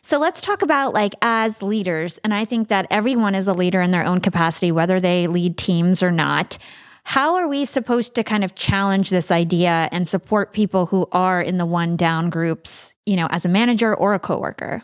So 0.00 0.18
let's 0.18 0.40
talk 0.40 0.62
about 0.62 0.94
like 0.94 1.14
as 1.20 1.62
leaders. 1.62 2.18
And 2.18 2.32
I 2.32 2.44
think 2.44 2.68
that 2.68 2.86
everyone 2.90 3.34
is 3.34 3.48
a 3.48 3.52
leader 3.52 3.82
in 3.82 3.90
their 3.90 4.06
own 4.06 4.20
capacity, 4.20 4.72
whether 4.72 4.98
they 4.98 5.26
lead 5.26 5.58
teams 5.58 6.02
or 6.02 6.10
not. 6.10 6.58
How 7.02 7.34
are 7.36 7.48
we 7.48 7.64
supposed 7.66 8.14
to 8.14 8.24
kind 8.24 8.44
of 8.44 8.54
challenge 8.54 9.10
this 9.10 9.30
idea 9.30 9.88
and 9.92 10.08
support 10.08 10.52
people 10.52 10.86
who 10.86 11.06
are 11.12 11.42
in 11.42 11.58
the 11.58 11.66
one 11.66 11.96
down 11.96 12.30
groups, 12.30 12.94
you 13.04 13.16
know, 13.16 13.26
as 13.30 13.44
a 13.44 13.48
manager 13.48 13.94
or 13.94 14.14
a 14.14 14.18
coworker? 14.18 14.82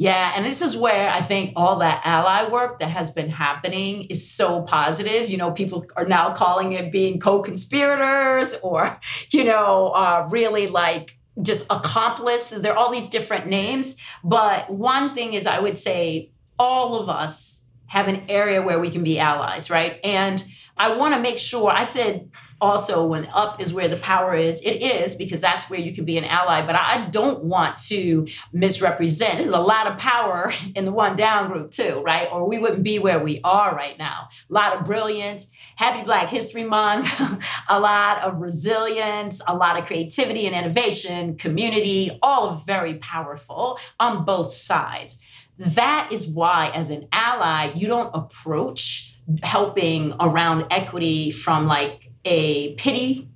Yeah, 0.00 0.32
and 0.36 0.46
this 0.46 0.62
is 0.62 0.76
where 0.76 1.10
I 1.10 1.20
think 1.20 1.54
all 1.56 1.80
that 1.80 2.02
ally 2.04 2.48
work 2.48 2.78
that 2.78 2.90
has 2.90 3.10
been 3.10 3.30
happening 3.30 4.04
is 4.04 4.30
so 4.30 4.62
positive. 4.62 5.28
You 5.28 5.38
know, 5.38 5.50
people 5.50 5.84
are 5.96 6.04
now 6.04 6.32
calling 6.32 6.70
it 6.70 6.92
being 6.92 7.18
co-conspirators 7.18 8.54
or, 8.62 8.86
you 9.30 9.42
know, 9.42 9.92
uh, 9.94 10.28
really 10.30 10.68
like 10.68 11.18
just 11.42 11.66
accomplice. 11.66 12.50
There 12.50 12.72
are 12.72 12.78
all 12.78 12.92
these 12.92 13.08
different 13.08 13.48
names. 13.48 13.96
But 14.22 14.70
one 14.70 15.14
thing 15.14 15.32
is, 15.32 15.48
I 15.48 15.58
would 15.58 15.76
say 15.76 16.30
all 16.60 17.00
of 17.00 17.08
us 17.08 17.64
have 17.86 18.06
an 18.06 18.22
area 18.28 18.62
where 18.62 18.78
we 18.78 18.90
can 18.90 19.02
be 19.02 19.18
allies, 19.18 19.68
right? 19.68 19.98
And 20.04 20.44
I 20.76 20.94
want 20.96 21.14
to 21.14 21.20
make 21.20 21.38
sure, 21.38 21.70
I 21.70 21.82
said 21.82 22.30
also 22.60 23.06
when 23.06 23.28
up 23.34 23.60
is 23.60 23.72
where 23.72 23.88
the 23.88 23.96
power 23.96 24.34
is 24.34 24.60
it 24.62 24.82
is 24.82 25.14
because 25.14 25.40
that's 25.40 25.70
where 25.70 25.80
you 25.80 25.92
can 25.92 26.04
be 26.04 26.18
an 26.18 26.24
ally. 26.24 26.64
But 26.64 26.76
i 26.76 27.06
don't 27.10 27.44
want 27.44 27.76
to 27.88 28.26
misrepresent. 28.52 29.38
There's 29.38 29.50
a 29.50 29.60
lot 29.60 29.86
of 29.86 29.98
power 29.98 30.52
in 30.74 30.84
the 30.84 30.92
one 30.92 31.16
down 31.16 31.50
group 31.50 31.70
too 31.70 32.02
right? 32.04 32.28
Or 32.32 32.48
we 32.48 32.58
wouldn't 32.58 32.84
be 32.84 32.98
where 32.98 33.18
we 33.18 33.40
are 33.44 33.74
right 33.74 33.98
now. 33.98 34.28
A 34.48 34.52
lot 34.52 34.76
of 34.76 34.84
brilliance. 34.84 35.50
Happy 35.76 36.04
black 36.04 36.28
history 36.28 36.64
month. 36.64 37.08
A 37.68 37.78
lot 37.78 38.22
of 38.22 38.40
resilience 38.40 39.42
a 39.46 39.54
lot 39.54 39.78
of 39.78 39.86
creativity 39.86 40.46
and 40.46 40.54
innovation 40.54 41.36
community 41.36 42.10
all 42.22 42.54
very 42.54 42.94
powerful 42.94 43.78
on 44.00 44.24
both 44.24 44.50
sides. 44.50 45.22
That 45.58 46.08
is 46.12 46.28
why 46.28 46.70
as 46.74 46.90
an 46.90 47.08
ally 47.12 47.72
you 47.74 47.86
don't 47.86 48.14
approach 48.14 49.16
helping 49.42 50.14
around 50.20 50.66
equity 50.70 51.30
from 51.30 51.66
like 51.66 52.07
a 52.28 52.74
pity 52.74 53.28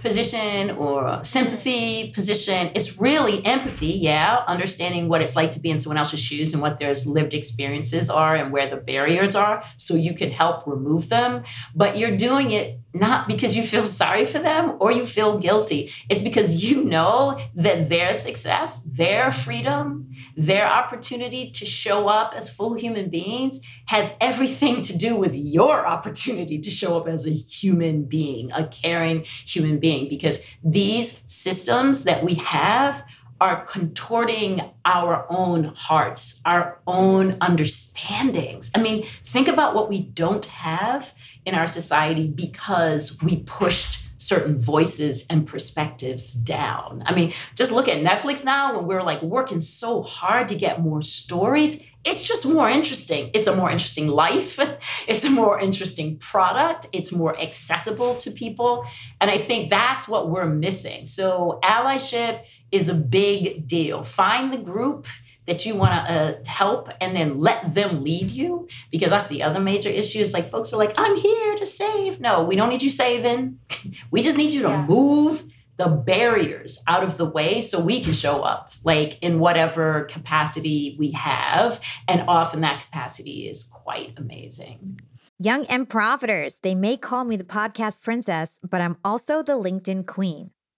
position 0.00 0.70
or 0.76 1.24
sympathy 1.24 2.12
position. 2.12 2.70
It's 2.74 3.00
really 3.00 3.44
empathy, 3.44 3.88
yeah, 3.88 4.44
understanding 4.46 5.08
what 5.08 5.22
it's 5.22 5.34
like 5.34 5.50
to 5.52 5.60
be 5.60 5.70
in 5.70 5.80
someone 5.80 5.96
else's 5.96 6.20
shoes 6.20 6.52
and 6.52 6.62
what 6.62 6.78
their 6.78 6.94
lived 7.06 7.34
experiences 7.34 8.10
are 8.10 8.34
and 8.34 8.52
where 8.52 8.66
the 8.66 8.76
barriers 8.76 9.34
are 9.34 9.62
so 9.76 9.94
you 9.94 10.14
can 10.14 10.30
help 10.30 10.66
remove 10.66 11.08
them. 11.08 11.42
But 11.74 11.96
you're 11.96 12.16
doing 12.16 12.50
it 12.50 12.78
not 13.00 13.28
because 13.28 13.56
you 13.56 13.62
feel 13.62 13.84
sorry 13.84 14.24
for 14.24 14.38
them 14.38 14.76
or 14.80 14.90
you 14.92 15.06
feel 15.06 15.38
guilty. 15.38 15.90
It's 16.08 16.22
because 16.22 16.70
you 16.70 16.84
know 16.84 17.38
that 17.54 17.88
their 17.88 18.14
success, 18.14 18.82
their 18.82 19.30
freedom, 19.30 20.10
their 20.36 20.66
opportunity 20.66 21.50
to 21.50 21.64
show 21.64 22.08
up 22.08 22.34
as 22.34 22.54
full 22.54 22.74
human 22.74 23.08
beings 23.10 23.60
has 23.88 24.16
everything 24.20 24.82
to 24.82 24.96
do 24.96 25.16
with 25.16 25.34
your 25.34 25.86
opportunity 25.86 26.58
to 26.58 26.70
show 26.70 26.96
up 26.96 27.06
as 27.06 27.26
a 27.26 27.30
human 27.30 28.04
being, 28.04 28.50
a 28.52 28.66
caring 28.66 29.22
human 29.24 29.78
being, 29.78 30.08
because 30.08 30.46
these 30.64 31.22
systems 31.30 32.04
that 32.04 32.24
we 32.24 32.34
have 32.34 33.04
are 33.40 33.64
contorting 33.64 34.60
our 34.84 35.26
own 35.28 35.64
hearts, 35.64 36.40
our 36.46 36.80
own 36.86 37.36
understandings. 37.40 38.70
I 38.74 38.80
mean, 38.80 39.02
think 39.02 39.48
about 39.48 39.74
what 39.74 39.90
we 39.90 40.00
don't 40.00 40.44
have 40.46 41.12
in 41.46 41.54
our 41.54 41.66
society 41.66 42.28
because 42.28 43.18
we 43.22 43.36
pushed 43.36 44.02
certain 44.18 44.58
voices 44.58 45.26
and 45.28 45.46
perspectives 45.46 46.34
down. 46.34 47.02
I 47.06 47.14
mean, 47.14 47.32
just 47.54 47.70
look 47.70 47.88
at 47.88 48.02
Netflix 48.02 48.44
now 48.44 48.74
when 48.74 48.86
we're 48.86 49.02
like 49.02 49.22
working 49.22 49.60
so 49.60 50.02
hard 50.02 50.48
to 50.48 50.54
get 50.54 50.80
more 50.80 51.02
stories. 51.02 51.88
It's 52.04 52.22
just 52.22 52.46
more 52.46 52.68
interesting. 52.68 53.30
It's 53.34 53.46
a 53.46 53.54
more 53.54 53.70
interesting 53.70 54.08
life. 54.08 54.58
It's 55.08 55.24
a 55.24 55.30
more 55.30 55.60
interesting 55.60 56.18
product. 56.18 56.88
It's 56.92 57.12
more 57.12 57.38
accessible 57.40 58.16
to 58.16 58.30
people. 58.32 58.84
And 59.20 59.30
I 59.30 59.38
think 59.38 59.70
that's 59.70 60.08
what 60.08 60.30
we're 60.30 60.48
missing. 60.48 61.06
So, 61.06 61.60
allyship 61.62 62.44
is 62.72 62.88
a 62.88 62.94
big 62.94 63.68
deal. 63.68 64.02
Find 64.02 64.52
the 64.52 64.58
group 64.58 65.06
that 65.46 65.64
you 65.66 65.76
want 65.76 65.92
to 65.92 66.12
uh, 66.12 66.34
help 66.46 66.90
and 67.00 67.16
then 67.16 67.38
let 67.38 67.74
them 67.74 68.04
lead 68.04 68.30
you? 68.30 68.68
Because 68.90 69.10
that's 69.10 69.28
the 69.28 69.42
other 69.42 69.60
major 69.60 69.88
issue 69.88 70.18
is 70.18 70.32
like 70.32 70.46
folks 70.46 70.72
are 70.72 70.76
like 70.76 70.92
i'm 70.96 71.16
here 71.16 71.56
to 71.56 71.66
save. 71.66 72.20
No 72.20 72.44
we 72.44 72.56
don't 72.56 72.70
need 72.70 72.82
you 72.82 72.90
saving. 72.90 73.58
We 74.10 74.22
just 74.22 74.36
need 74.36 74.52
you 74.52 74.62
to 74.62 74.68
yeah. 74.68 74.86
move 74.86 75.44
the 75.76 75.88
barriers 75.88 76.82
out 76.88 77.02
of 77.04 77.16
the 77.18 77.24
way 77.24 77.60
so 77.60 77.80
we 77.80 78.00
can 78.00 78.12
show 78.12 78.42
up 78.42 78.70
like 78.84 79.22
in 79.22 79.38
whatever 79.38 80.04
capacity 80.04 80.96
we 80.98 81.12
have. 81.12 81.80
And 82.08 82.24
often 82.26 82.62
that 82.62 82.80
capacity 82.80 83.48
is 83.48 83.64
quite 83.64 84.14
amazing. 84.16 85.00
Young 85.38 85.66
and 85.66 85.88
profiters 85.88 86.56
they 86.62 86.74
may 86.74 86.96
call 86.96 87.24
me 87.24 87.36
the 87.36 87.44
podcast 87.44 88.02
princess 88.02 88.58
but 88.68 88.80
i'm 88.80 88.96
also 89.04 89.42
the 89.42 89.52
linkedin 89.52 90.06
queen 90.06 90.50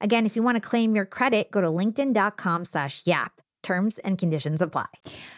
Again, 0.00 0.26
if 0.26 0.36
you 0.36 0.42
want 0.42 0.56
to 0.56 0.60
claim 0.60 0.94
your 0.94 1.06
credit, 1.06 1.50
go 1.50 1.60
to 1.60 1.66
linkedin.com 1.68 2.64
slash 2.64 3.02
yap. 3.04 3.40
Terms 3.62 3.98
and 3.98 4.16
conditions 4.16 4.62
apply. 4.62 4.86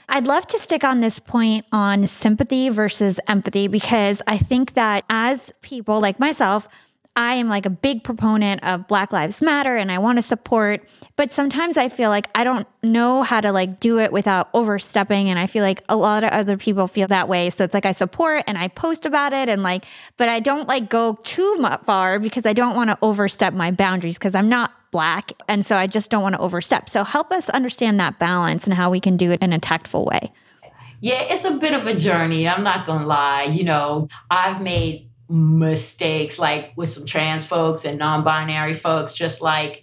I'd 0.09 0.29
love 0.29 0.47
to 0.47 0.59
stick 0.59 0.85
on 0.85 1.01
this 1.01 1.19
point 1.19 1.67
on 1.73 2.07
sympathy 2.07 2.69
versus 2.69 3.19
empathy 3.27 3.67
because 3.67 4.23
I 4.29 4.39
think 4.39 4.75
that 4.75 5.05
as 5.11 5.53
people 5.61 6.01
like 6.01 6.21
myself, 6.21 6.69
I 7.15 7.35
am 7.35 7.49
like 7.49 7.67
a 7.67 7.71
big 7.71 8.05
proponent 8.05 8.65
of 8.65 8.89
Black 8.89 9.13
Lives 9.13 9.43
Matter 9.43 9.77
and 9.77 9.93
I 9.93 9.99
want 9.99 10.17
to 10.17 10.23
support, 10.23 10.89
but 11.17 11.31
sometimes 11.31 11.77
I 11.77 11.91
feel 11.91 12.09
like 12.09 12.29
I 12.35 12.43
don't 12.43 12.67
know 12.83 13.23
how 13.23 13.43
to 13.43 13.53
like 13.53 13.81
do 13.81 13.99
it 13.99 14.13
without 14.13 14.49
overstepping 14.55 15.29
and 15.29 15.39
I 15.39 15.47
feel 15.47 15.63
like 15.63 15.83
a 15.91 15.97
lot 15.97 16.25
of 16.25 16.31
other 16.31 16.57
people 16.57 16.87
feel 16.87 17.09
that 17.09 17.29
way. 17.29 17.51
So 17.51 17.65
it's 17.65 17.75
like 17.75 17.85
I 17.85 17.93
support 17.93 18.45
and 18.47 18.57
I 18.57 18.69
post 18.69 19.05
about 19.05 19.35
it 19.35 19.51
and 19.51 19.63
like 19.63 19.85
but 20.17 20.31
I 20.31 20.41
don't 20.41 20.67
like 20.69 20.89
go 20.89 21.19
too 21.23 21.63
far 21.85 22.19
because 22.19 22.47
I 22.47 22.55
don't 22.55 22.75
want 22.75 22.89
to 22.89 22.99
overstep 23.03 23.53
my 23.53 23.71
boundaries 23.71 24.17
because 24.17 24.35
I'm 24.35 24.49
not 24.49 24.73
black 24.91 25.33
and 25.49 25.67
so 25.67 25.77
I 25.77 25.87
just 25.87 26.11
don't 26.11 26.23
want 26.23 26.35
to 26.35 26.41
overstep. 26.41 26.89
So 26.89 27.05
help 27.05 27.31
us 27.31 27.51
understand 27.51 28.01
that 28.01 28.19
balance 28.19 28.65
and 28.65 28.73
how 28.73 28.91
we 28.91 29.01
can 29.01 29.19
do 29.19 29.33
it 29.33 29.43
in 29.43 29.53
a 29.53 29.59
tactful 29.59 30.07
way. 30.07 30.33
Yeah, 31.03 31.25
it's 31.29 31.45
a 31.45 31.57
bit 31.57 31.75
of 31.75 31.87
a 31.87 31.95
journey. 31.95 32.49
I'm 32.49 32.63
not 32.63 32.87
going 32.87 33.01
to 33.01 33.07
lie. 33.07 33.49
You 33.51 33.65
know, 33.65 34.07
I've 34.31 34.63
made 34.63 35.11
mistakes 35.33 36.39
like 36.39 36.73
with 36.77 36.91
some 36.91 37.07
trans 37.07 37.47
folks 37.47 37.87
and 37.87 37.99
non-binary 37.99 38.75
folks 38.75 39.15
just 39.15 39.41
like 39.41 39.83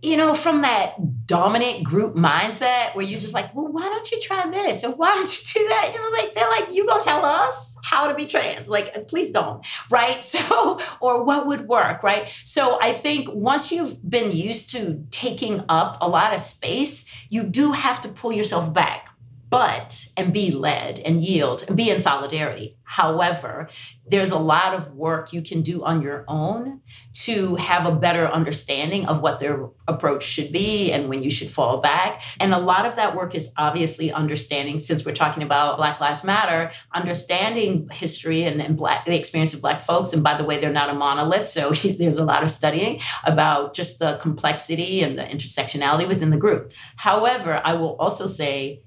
you 0.00 0.16
know 0.16 0.32
from 0.32 0.62
that 0.62 0.94
dominant 1.26 1.82
group 1.82 2.14
mindset 2.14 2.94
where 2.94 3.04
you're 3.04 3.18
just 3.18 3.34
like 3.34 3.52
well 3.52 3.66
why 3.66 3.82
don't 3.82 4.12
you 4.12 4.20
try 4.20 4.48
this? 4.48 4.84
Or 4.84 4.90
why 4.92 5.12
don't 5.12 5.26
you 5.26 5.60
do 5.60 5.68
that? 5.68 5.90
You 5.92 6.00
know 6.00 6.22
like 6.22 6.34
they're 6.34 6.50
like 6.50 6.72
you 6.72 6.86
gonna 6.86 7.02
tell 7.02 7.24
us 7.24 7.76
how 7.82 8.06
to 8.06 8.14
be 8.14 8.26
trans? 8.26 8.70
Like 8.70 8.96
uh, 8.96 9.00
please 9.08 9.30
don't. 9.30 9.66
Right? 9.90 10.22
So 10.34 10.78
or 11.00 11.24
what 11.24 11.46
would 11.46 11.62
work 11.62 12.02
right? 12.02 12.28
So 12.44 12.78
i 12.80 12.92
think 12.92 13.28
once 13.32 13.72
you've 13.72 14.08
been 14.08 14.30
used 14.30 14.70
to 14.70 15.04
taking 15.10 15.62
up 15.68 15.96
a 16.00 16.08
lot 16.08 16.34
of 16.34 16.40
space 16.40 17.26
you 17.30 17.42
do 17.42 17.72
have 17.72 18.00
to 18.02 18.08
pull 18.08 18.32
yourself 18.32 18.72
back 18.72 19.13
but 19.54 20.08
and 20.16 20.32
be 20.32 20.50
led 20.50 20.98
and 20.98 21.22
yield 21.22 21.62
and 21.68 21.76
be 21.76 21.88
in 21.88 22.00
solidarity. 22.00 22.76
However, 22.82 23.68
there's 24.08 24.32
a 24.32 24.38
lot 24.38 24.74
of 24.74 24.94
work 24.94 25.32
you 25.32 25.42
can 25.42 25.62
do 25.62 25.84
on 25.84 26.02
your 26.02 26.24
own 26.26 26.80
to 27.22 27.54
have 27.54 27.86
a 27.86 27.94
better 27.94 28.26
understanding 28.26 29.06
of 29.06 29.22
what 29.22 29.38
their 29.38 29.68
approach 29.86 30.24
should 30.24 30.52
be 30.52 30.90
and 30.90 31.08
when 31.08 31.22
you 31.22 31.30
should 31.30 31.48
fall 31.48 31.80
back. 31.80 32.20
And 32.40 32.52
a 32.52 32.58
lot 32.58 32.84
of 32.84 32.96
that 32.96 33.14
work 33.14 33.36
is 33.36 33.52
obviously 33.56 34.10
understanding, 34.10 34.80
since 34.80 35.06
we're 35.06 35.12
talking 35.12 35.44
about 35.44 35.76
Black 35.76 36.00
Lives 36.00 36.24
Matter, 36.24 36.72
understanding 36.92 37.88
history 37.92 38.42
and, 38.42 38.60
and 38.60 38.76
black 38.76 39.04
the 39.04 39.16
experience 39.16 39.54
of 39.54 39.62
Black 39.62 39.80
folks. 39.80 40.12
And 40.12 40.24
by 40.24 40.34
the 40.34 40.44
way, 40.44 40.58
they're 40.58 40.72
not 40.72 40.90
a 40.90 40.94
monolith. 40.94 41.46
So 41.46 41.70
there's 41.98 42.18
a 42.18 42.24
lot 42.24 42.42
of 42.42 42.50
studying 42.50 42.98
about 43.22 43.72
just 43.72 44.00
the 44.00 44.18
complexity 44.20 45.02
and 45.02 45.16
the 45.16 45.22
intersectionality 45.22 46.08
within 46.08 46.30
the 46.30 46.38
group. 46.38 46.72
However, 46.96 47.62
I 47.64 47.74
will 47.74 47.94
also 47.96 48.26
say 48.26 48.82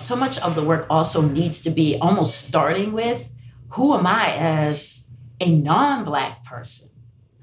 so 0.00 0.14
much 0.14 0.38
of 0.38 0.54
the 0.54 0.62
work 0.62 0.86
also 0.88 1.22
needs 1.22 1.60
to 1.62 1.70
be 1.70 1.98
almost 2.00 2.46
starting 2.46 2.92
with 2.92 3.32
who 3.70 3.96
am 3.96 4.06
I 4.06 4.32
as 4.36 5.10
a 5.40 5.54
non 5.54 6.04
Black 6.04 6.44
person? 6.44 6.90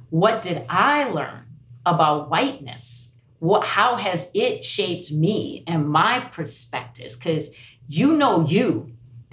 What 0.09 0.41
did 0.41 0.65
I 0.69 1.03
learn 1.03 1.45
about 1.85 2.29
whiteness? 2.29 3.19
What, 3.39 3.65
how 3.65 3.97
has 3.97 4.31
it 4.33 4.63
shaped 4.63 5.11
me 5.11 5.63
and 5.67 5.87
my 5.87 6.19
perspectives? 6.31 7.15
Because 7.15 7.55
you 7.87 8.17
know 8.17 8.45
you. 8.45 8.93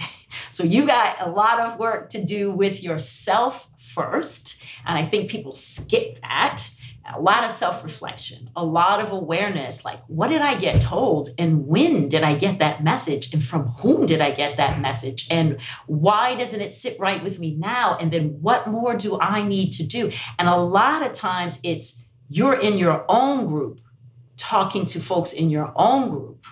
so 0.51 0.65
you 0.65 0.87
got 0.87 1.17
a 1.21 1.31
lot 1.31 1.61
of 1.61 1.79
work 1.79 2.09
to 2.11 2.23
do 2.23 2.51
with 2.51 2.83
yourself 2.83 3.71
first. 3.81 4.63
And 4.85 4.99
I 4.99 5.05
think 5.05 5.31
people 5.31 5.53
skip 5.53 6.19
that 6.21 6.69
a 7.11 7.21
lot 7.21 7.45
of 7.45 7.51
self 7.51 7.83
reflection, 7.83 8.49
a 8.55 8.65
lot 8.65 9.01
of 9.01 9.12
awareness 9.12 9.85
like, 9.85 10.01
what 10.07 10.29
did 10.29 10.43
I 10.43 10.57
get 10.57 10.81
told? 10.81 11.29
And 11.38 11.67
when 11.67 12.09
did 12.09 12.23
I 12.23 12.35
get 12.35 12.59
that 12.61 12.85
message? 12.85 13.33
And 13.33 13.43
from 13.43 13.67
whom 13.67 14.07
did 14.07 14.21
I 14.21 14.31
get 14.31 14.57
that 14.57 14.81
message? 14.81 15.27
And 15.31 15.61
why 15.87 16.35
doesn't 16.35 16.61
it 16.61 16.73
sit 16.73 16.99
right 17.01 17.23
with 17.23 17.38
me 17.41 17.57
now? 17.57 17.97
And 18.01 18.11
then 18.11 18.38
what 18.41 18.69
more 18.69 18.95
do 18.97 19.19
I 19.21 19.47
need 19.47 19.73
to 19.75 19.87
do? 19.87 20.11
And 20.38 20.49
a 20.49 20.57
lot 20.57 21.05
of 21.05 21.12
times 21.12 21.59
it's 21.65 22.09
you're 22.29 22.59
in 22.59 22.79
your 22.79 23.05
own 23.09 23.47
group 23.47 23.81
talking 24.37 24.85
to 24.87 25.01
folks 25.01 25.33
in 25.33 25.51
your 25.51 25.73
own 25.77 26.09
group 26.09 26.45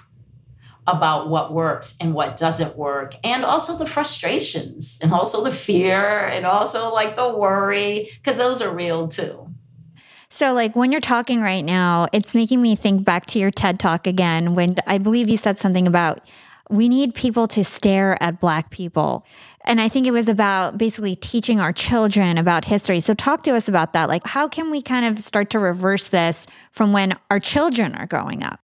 about 0.87 1.29
what 1.29 1.53
works 1.53 1.97
and 2.01 2.15
what 2.15 2.37
doesn't 2.37 2.77
work 2.77 3.15
and 3.23 3.45
also 3.45 3.77
the 3.77 3.87
frustrations 3.87 4.99
and 5.03 5.13
also 5.13 5.45
the 5.45 5.53
fear 5.53 6.01
and 6.01 6.45
also 6.45 6.93
like 6.93 7.17
the 7.17 7.37
worry 7.37 8.09
because 8.17 8.39
those 8.39 8.61
are 8.61 8.75
real 8.75 9.07
too 9.07 9.50
so, 10.31 10.53
like 10.53 10.77
when 10.77 10.93
you're 10.93 11.01
talking 11.01 11.43
right 11.43 11.65
now, 11.65 12.07
it's 12.13 12.37
making 12.37 12.63
me 12.63 12.77
think 12.77 13.05
back 13.05 13.27
to 13.27 13.41
your 13.41 13.51
TED 13.51 13.81
talk 13.81 14.07
again 14.07 14.55
when 14.55 14.71
I 14.87 14.99
believe 14.99 15.29
you 15.29 15.37
said 15.37 15.59
something 15.59 15.89
about 15.89 16.21
we 16.71 16.89
need 16.89 17.15
people 17.15 17.49
to 17.49 17.65
stare 17.65 18.17
at 18.23 18.39
Black 18.41 18.71
people. 18.71 19.27
And 19.65 19.81
I 19.81 19.89
think 19.89 20.07
it 20.07 20.13
was 20.13 20.29
about 20.29 20.79
basically 20.79 21.17
teaching 21.17 21.59
our 21.59 21.73
children 21.73 22.39
about 22.39 22.65
history. 22.65 23.01
So, 23.01 23.13
talk 23.13 23.43
to 23.43 23.57
us 23.57 23.67
about 23.67 23.93
that. 23.93 24.09
Like, 24.09 24.25
how 24.25 24.47
can 24.47 24.71
we 24.71 24.81
kind 24.81 25.05
of 25.05 25.19
start 25.19 25.51
to 25.51 25.59
reverse 25.59 26.09
this 26.09 26.47
from 26.71 26.93
when 26.93 27.15
our 27.29 27.41
children 27.41 27.97
are 27.97 28.07
growing 28.07 28.45
up? 28.45 28.61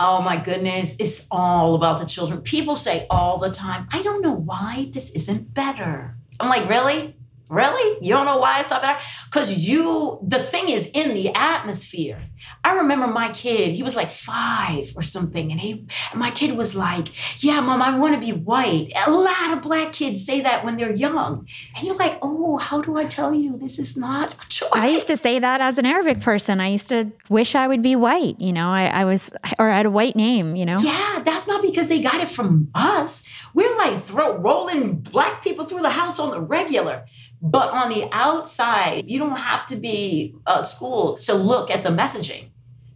Oh 0.00 0.20
my 0.22 0.36
goodness, 0.36 0.96
it's 0.98 1.28
all 1.30 1.74
about 1.74 2.00
the 2.00 2.06
children. 2.06 2.40
People 2.40 2.76
say 2.76 3.06
all 3.08 3.38
the 3.38 3.50
time, 3.50 3.86
I 3.92 4.02
don't 4.02 4.22
know 4.22 4.34
why 4.34 4.90
this 4.92 5.10
isn't 5.10 5.54
better. 5.54 6.16
I'm 6.40 6.48
like, 6.48 6.68
really? 6.68 7.17
Really? 7.48 7.98
You 8.06 8.12
don't 8.12 8.26
know 8.26 8.38
why 8.38 8.60
it's 8.60 8.70
not 8.70 8.82
better? 8.82 9.00
Because 9.24 9.66
you, 9.66 10.18
the 10.22 10.38
thing 10.38 10.68
is 10.68 10.90
in 10.92 11.14
the 11.14 11.32
atmosphere. 11.34 12.18
I 12.62 12.74
remember 12.74 13.06
my 13.06 13.30
kid, 13.30 13.74
he 13.74 13.82
was 13.82 13.96
like 13.96 14.10
five 14.10 14.92
or 14.96 15.02
something, 15.02 15.50
and 15.50 15.58
he, 15.58 15.86
my 16.14 16.30
kid 16.30 16.56
was 16.56 16.76
like, 16.76 17.08
Yeah, 17.42 17.60
mom, 17.60 17.80
I 17.80 17.98
want 17.98 18.14
to 18.14 18.20
be 18.20 18.32
white. 18.32 18.92
A 19.06 19.10
lot 19.10 19.56
of 19.56 19.62
black 19.62 19.92
kids 19.92 20.24
say 20.24 20.40
that 20.42 20.64
when 20.64 20.76
they're 20.76 20.94
young. 20.94 21.46
And 21.76 21.86
you're 21.86 21.96
like, 21.96 22.18
Oh, 22.20 22.58
how 22.58 22.82
do 22.82 22.96
I 22.96 23.04
tell 23.04 23.32
you 23.32 23.56
this 23.56 23.78
is 23.78 23.96
not 23.96 24.44
a 24.44 24.48
choice? 24.48 24.68
I 24.74 24.88
used 24.88 25.06
to 25.06 25.16
say 25.16 25.38
that 25.38 25.60
as 25.60 25.78
an 25.78 25.86
Arabic 25.86 26.20
person. 26.20 26.60
I 26.60 26.68
used 26.68 26.88
to 26.88 27.10
wish 27.30 27.54
I 27.54 27.66
would 27.66 27.82
be 27.82 27.96
white, 27.96 28.38
you 28.40 28.52
know, 28.52 28.68
I, 28.68 28.86
I 28.86 29.04
was, 29.04 29.30
or 29.58 29.70
I 29.70 29.76
had 29.78 29.86
a 29.86 29.90
white 29.90 30.16
name, 30.16 30.54
you 30.54 30.66
know? 30.66 30.78
Yeah, 30.78 31.20
that's 31.24 31.48
not 31.48 31.62
because 31.62 31.88
they 31.88 32.02
got 32.02 32.20
it 32.20 32.28
from 32.28 32.70
us. 32.74 33.26
We're 33.54 33.76
like 33.78 33.96
throw 33.96 34.36
rolling 34.36 34.96
black 34.98 35.42
people 35.42 35.64
through 35.64 35.80
the 35.80 35.90
house 35.90 36.18
on 36.20 36.30
the 36.30 36.40
regular. 36.40 37.06
But 37.40 37.70
on 37.72 37.88
the 37.90 38.08
outside, 38.12 39.08
you 39.08 39.18
don't 39.18 39.38
have 39.38 39.64
to 39.66 39.76
be 39.76 40.34
at 40.46 40.66
school 40.66 41.16
to 41.18 41.34
look 41.34 41.70
at 41.70 41.82
the 41.82 41.90
messaging 41.90 42.48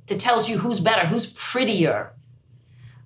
that 0.06 0.18
tells 0.18 0.48
you 0.48 0.58
who's 0.58 0.80
better, 0.80 1.06
who's 1.06 1.32
prettier, 1.32 2.14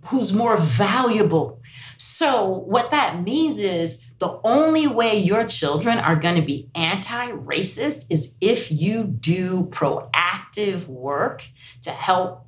who's 0.06 0.32
more 0.32 0.56
valuable. 0.56 1.60
So, 1.98 2.48
what 2.48 2.90
that 2.92 3.22
means 3.22 3.58
is 3.58 4.10
the 4.18 4.40
only 4.44 4.86
way 4.86 5.18
your 5.18 5.44
children 5.44 5.98
are 5.98 6.16
going 6.16 6.36
to 6.36 6.46
be 6.46 6.70
anti 6.74 7.30
racist 7.32 8.06
is 8.10 8.38
if 8.40 8.72
you 8.72 9.04
do 9.04 9.66
proactive 9.66 10.88
work 10.88 11.46
to 11.82 11.90
help 11.90 12.45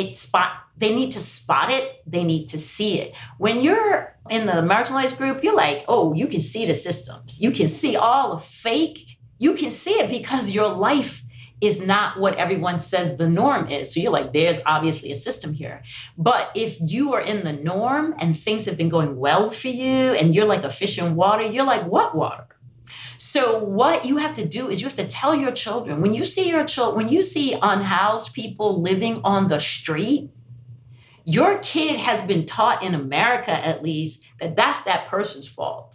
it 0.00 0.16
spot. 0.16 0.52
They 0.76 0.94
need 0.94 1.12
to 1.12 1.20
spot 1.20 1.70
it, 1.70 2.02
they 2.06 2.24
need 2.24 2.48
to 2.48 2.58
see 2.58 3.00
it. 3.00 3.14
When 3.38 3.60
you're 3.60 4.16
in 4.30 4.46
the 4.46 4.62
marginalized 4.62 5.18
group, 5.18 5.44
you're 5.44 5.54
like, 5.54 5.84
oh, 5.88 6.14
you 6.14 6.26
can 6.26 6.40
see 6.40 6.64
the 6.64 6.74
systems. 6.74 7.40
You 7.40 7.50
can 7.50 7.68
see 7.68 7.96
all 7.96 8.32
the 8.32 8.38
fake. 8.42 8.98
You 9.38 9.54
can 9.54 9.70
see 9.70 9.92
it 9.92 10.10
because 10.10 10.54
your 10.54 10.68
life 10.68 11.22
is 11.60 11.86
not 11.86 12.18
what 12.18 12.36
everyone 12.36 12.78
says 12.78 13.16
the 13.16 13.28
norm 13.28 13.68
is. 13.68 13.92
So 13.92 14.00
you're 14.00 14.12
like, 14.12 14.32
there's 14.32 14.60
obviously 14.64 15.12
a 15.12 15.14
system 15.14 15.52
here. 15.52 15.82
But 16.16 16.50
if 16.54 16.78
you 16.80 17.12
are 17.12 17.20
in 17.20 17.44
the 17.44 17.52
norm 17.52 18.14
and 18.18 18.34
things 18.34 18.64
have 18.64 18.78
been 18.78 18.88
going 18.88 19.16
well 19.18 19.50
for 19.50 19.68
you 19.68 20.14
and 20.14 20.34
you're 20.34 20.46
like 20.46 20.64
a 20.64 20.70
fish 20.70 20.98
in 20.98 21.16
water, 21.16 21.44
you're 21.44 21.66
like, 21.66 21.84
what 21.84 22.14
water? 22.14 22.46
So 23.30 23.62
what 23.62 24.06
you 24.06 24.16
have 24.16 24.34
to 24.34 24.44
do 24.44 24.68
is 24.68 24.80
you 24.80 24.88
have 24.88 24.96
to 24.96 25.06
tell 25.06 25.36
your 25.36 25.52
children 25.52 26.02
when 26.02 26.14
you 26.14 26.24
see 26.24 26.50
your 26.50 26.64
children, 26.64 26.96
when 26.96 27.14
you 27.14 27.22
see 27.22 27.54
unhoused 27.62 28.34
people 28.34 28.82
living 28.82 29.20
on 29.22 29.46
the 29.46 29.60
street, 29.60 30.30
your 31.24 31.58
kid 31.58 32.00
has 32.00 32.22
been 32.22 32.44
taught 32.44 32.82
in 32.82 32.92
America, 32.92 33.52
at 33.52 33.84
least, 33.84 34.24
that 34.40 34.56
that's 34.56 34.80
that 34.80 35.06
person's 35.06 35.46
fault. 35.46 35.94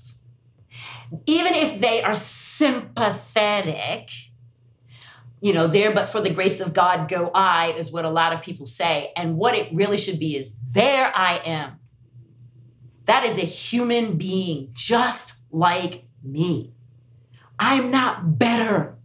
Even 1.26 1.54
if 1.56 1.82
they 1.82 2.02
are 2.02 2.16
sympathetic, 2.16 4.08
you 5.42 5.54
know, 5.54 5.68
there 5.68 5.94
but 5.94 6.08
for 6.08 6.22
the 6.22 6.30
grace 6.30 6.62
of 6.62 6.74
God 6.74 7.10
go 7.10 7.32
I, 7.36 7.74
is 7.76 7.92
what 7.92 8.06
a 8.06 8.10
lot 8.10 8.32
of 8.32 8.44
people 8.44 8.66
say. 8.66 9.12
And 9.18 9.36
what 9.36 9.56
it 9.56 9.76
really 9.76 9.98
should 9.98 10.20
be 10.20 10.38
is 10.38 10.58
there 10.72 11.12
I 11.14 11.42
am. 11.46 11.82
That 13.04 13.26
is 13.26 13.38
a 13.38 13.46
human 13.46 14.18
being 14.18 14.70
just 14.72 15.42
like 15.52 16.06
me. 16.24 16.75
I'm 17.60 17.92
not 17.92 18.38
better. 18.38 18.98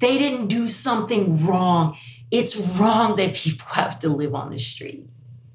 They 0.00 0.18
didn't 0.18 0.48
do 0.48 0.66
something 0.66 1.46
wrong. 1.46 1.96
It's 2.30 2.56
wrong 2.78 3.16
that 3.16 3.34
people 3.34 3.66
have 3.74 3.98
to 4.00 4.08
live 4.08 4.34
on 4.34 4.50
the 4.50 4.58
street. 4.58 5.06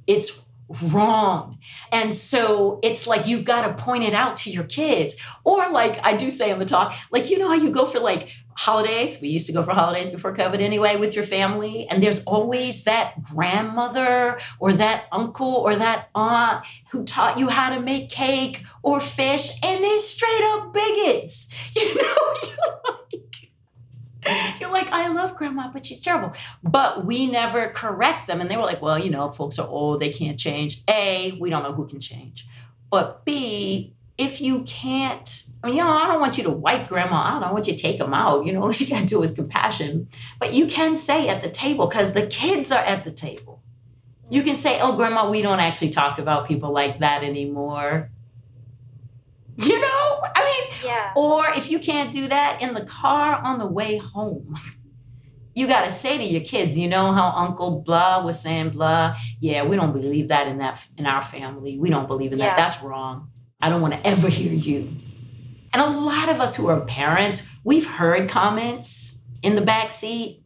It's 0.05 0.46
wrong. 0.91 1.59
And 1.91 2.13
so 2.13 2.79
it's 2.83 3.07
like 3.07 3.27
you've 3.27 3.45
got 3.45 3.67
to 3.67 3.83
point 3.83 4.03
it 4.03 4.13
out 4.13 4.35
to 4.37 4.49
your 4.49 4.65
kids. 4.65 5.15
Or 5.43 5.69
like 5.71 6.03
I 6.05 6.15
do 6.15 6.29
say 6.29 6.51
in 6.51 6.59
the 6.59 6.65
talk, 6.65 6.93
like 7.11 7.29
you 7.29 7.39
know 7.39 7.47
how 7.47 7.55
you 7.55 7.71
go 7.71 7.85
for 7.85 7.99
like 7.99 8.29
holidays? 8.57 9.19
We 9.21 9.29
used 9.29 9.47
to 9.47 9.53
go 9.53 9.63
for 9.63 9.73
holidays 9.73 10.09
before 10.09 10.33
COVID 10.33 10.59
anyway 10.59 10.97
with 10.97 11.15
your 11.15 11.23
family. 11.23 11.87
And 11.89 12.01
there's 12.01 12.23
always 12.25 12.83
that 12.83 13.21
grandmother 13.21 14.39
or 14.59 14.73
that 14.73 15.05
uncle 15.11 15.53
or 15.53 15.75
that 15.75 16.09
aunt 16.15 16.65
who 16.91 17.05
taught 17.05 17.37
you 17.37 17.47
how 17.49 17.73
to 17.73 17.81
make 17.81 18.09
cake 18.09 18.63
or 18.83 18.99
fish. 18.99 19.51
And 19.63 19.83
they're 19.83 19.99
straight 19.99 20.43
up 20.53 20.73
bigots. 20.73 21.53
You 21.77 21.93
know, 21.95 22.95
You're 24.59 24.71
like, 24.71 24.91
I 24.91 25.11
love 25.13 25.35
grandma, 25.35 25.69
but 25.71 25.85
she's 25.85 26.01
terrible. 26.01 26.35
But 26.63 27.05
we 27.05 27.29
never 27.29 27.67
correct 27.69 28.27
them. 28.27 28.41
And 28.41 28.49
they 28.49 28.57
were 28.57 28.63
like, 28.63 28.81
well, 28.81 28.99
you 28.99 29.09
know, 29.09 29.29
folks 29.31 29.59
are 29.59 29.67
old, 29.67 29.99
they 29.99 30.09
can't 30.09 30.37
change. 30.37 30.81
A, 30.89 31.37
we 31.39 31.49
don't 31.49 31.63
know 31.63 31.73
who 31.73 31.87
can 31.87 31.99
change. 31.99 32.47
But 32.89 33.25
B, 33.25 33.93
if 34.17 34.41
you 34.41 34.63
can't, 34.63 35.43
I 35.63 35.67
mean, 35.67 35.77
you 35.77 35.83
know, 35.83 35.89
I 35.89 36.07
don't 36.07 36.19
want 36.19 36.37
you 36.37 36.43
to 36.45 36.51
wipe 36.51 36.87
grandma 36.87 37.15
out. 37.15 37.43
I 37.43 37.45
don't 37.45 37.53
want 37.53 37.67
you 37.67 37.75
to 37.75 37.81
take 37.81 37.99
them 37.99 38.13
out. 38.13 38.45
You 38.45 38.53
know, 38.53 38.69
you 38.71 38.87
got 38.87 39.01
to 39.01 39.05
do 39.05 39.17
it 39.17 39.21
with 39.21 39.35
compassion. 39.35 40.07
But 40.39 40.53
you 40.53 40.67
can 40.67 40.95
say 40.97 41.27
at 41.27 41.41
the 41.41 41.49
table, 41.49 41.87
because 41.87 42.13
the 42.13 42.27
kids 42.27 42.71
are 42.71 42.83
at 42.83 43.03
the 43.03 43.11
table. 43.11 43.61
You 44.29 44.41
can 44.43 44.55
say, 44.55 44.79
oh, 44.81 44.95
grandma, 44.95 45.29
we 45.29 45.41
don't 45.41 45.59
actually 45.59 45.91
talk 45.91 46.19
about 46.19 46.47
people 46.47 46.71
like 46.71 46.99
that 46.99 47.23
anymore. 47.23 48.11
You 49.57 49.81
know, 49.81 50.21
I 50.35 50.45
mean, 50.45 50.79
yeah. 50.85 51.11
or 51.15 51.43
if 51.55 51.71
you 51.71 51.79
can't 51.79 52.13
do 52.13 52.27
that 52.27 52.61
in 52.61 52.75
the 52.75 52.85
car 52.85 53.41
on 53.43 53.57
the 53.57 53.67
way 53.67 53.97
home, 53.97 54.55
you 55.55 55.67
got 55.67 55.85
to 55.85 55.89
say 55.89 56.17
to 56.17 56.23
your 56.23 56.41
kids, 56.41 56.77
you 56.77 56.87
know 56.87 57.11
how 57.11 57.31
Uncle 57.35 57.81
blah 57.81 58.23
was 58.23 58.39
saying 58.39 58.69
blah. 58.69 59.15
Yeah, 59.39 59.63
we 59.63 59.75
don't 59.75 59.93
believe 59.93 60.27
that 60.27 60.47
in 60.47 60.59
that 60.59 60.87
in 60.97 61.07
our 61.07 61.21
family. 61.21 61.79
We 61.79 61.89
don't 61.89 62.07
believe 62.07 62.33
in 62.33 62.37
yeah. 62.37 62.49
that. 62.49 62.55
That's 62.55 62.83
wrong. 62.83 63.31
I 63.59 63.69
don't 63.69 63.81
want 63.81 63.95
to 63.95 64.07
ever 64.07 64.29
hear 64.29 64.53
you. 64.53 64.95
And 65.73 65.81
a 65.81 65.89
lot 65.89 66.29
of 66.29 66.39
us 66.39 66.55
who 66.55 66.67
are 66.67 66.81
parents, 66.81 67.51
we've 67.63 67.87
heard 67.87 68.29
comments 68.29 69.23
in 69.41 69.55
the 69.55 69.61
back 69.61 69.89
seat. 69.89 70.43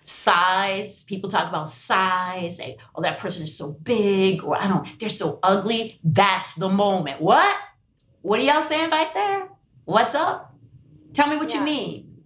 Size, 0.00 1.04
people 1.04 1.28
talk 1.28 1.48
about 1.48 1.68
size. 1.68 2.56
Say, 2.56 2.78
oh, 2.94 3.02
that 3.02 3.18
person 3.18 3.42
is 3.42 3.56
so 3.56 3.76
big, 3.82 4.42
or 4.42 4.56
I 4.56 4.66
don't, 4.66 4.98
they're 4.98 5.10
so 5.10 5.38
ugly. 5.42 6.00
That's 6.02 6.54
the 6.54 6.70
moment. 6.70 7.20
What? 7.20 7.56
What 8.22 8.38
are 8.38 8.42
y'all 8.42 8.60
saying 8.60 8.90
back 8.90 9.14
there? 9.14 9.48
What's 9.86 10.14
up? 10.14 10.54
Tell 11.14 11.28
me 11.28 11.36
what 11.36 11.50
yeah. 11.52 11.60
you 11.60 11.64
mean. 11.64 12.24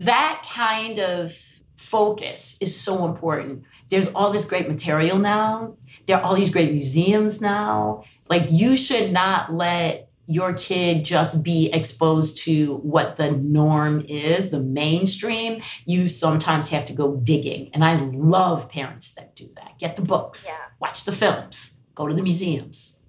That 0.00 0.42
kind 0.50 0.98
of 0.98 1.32
focus 1.76 2.56
is 2.62 2.74
so 2.74 3.04
important. 3.04 3.64
There's 3.90 4.12
all 4.14 4.30
this 4.30 4.46
great 4.46 4.68
material 4.68 5.18
now. 5.18 5.76
There 6.06 6.16
are 6.16 6.22
all 6.22 6.34
these 6.34 6.48
great 6.48 6.72
museums 6.72 7.42
now. 7.42 8.04
Like, 8.30 8.46
you 8.50 8.74
should 8.74 9.12
not 9.12 9.52
let 9.52 10.08
your 10.26 10.54
kid 10.54 11.04
just 11.04 11.44
be 11.44 11.70
exposed 11.74 12.38
to 12.44 12.76
what 12.76 13.16
the 13.16 13.30
norm 13.32 14.02
is, 14.08 14.48
the 14.48 14.60
mainstream. 14.60 15.60
You 15.84 16.08
sometimes 16.08 16.70
have 16.70 16.86
to 16.86 16.94
go 16.94 17.16
digging. 17.16 17.68
And 17.74 17.84
I 17.84 17.96
love 17.96 18.70
parents 18.70 19.12
that 19.16 19.36
do 19.36 19.50
that. 19.56 19.78
Get 19.78 19.96
the 19.96 20.02
books, 20.02 20.46
yeah. 20.48 20.68
watch 20.80 21.04
the 21.04 21.12
films, 21.12 21.78
go 21.94 22.08
to 22.08 22.14
the 22.14 22.22
museums. 22.22 23.02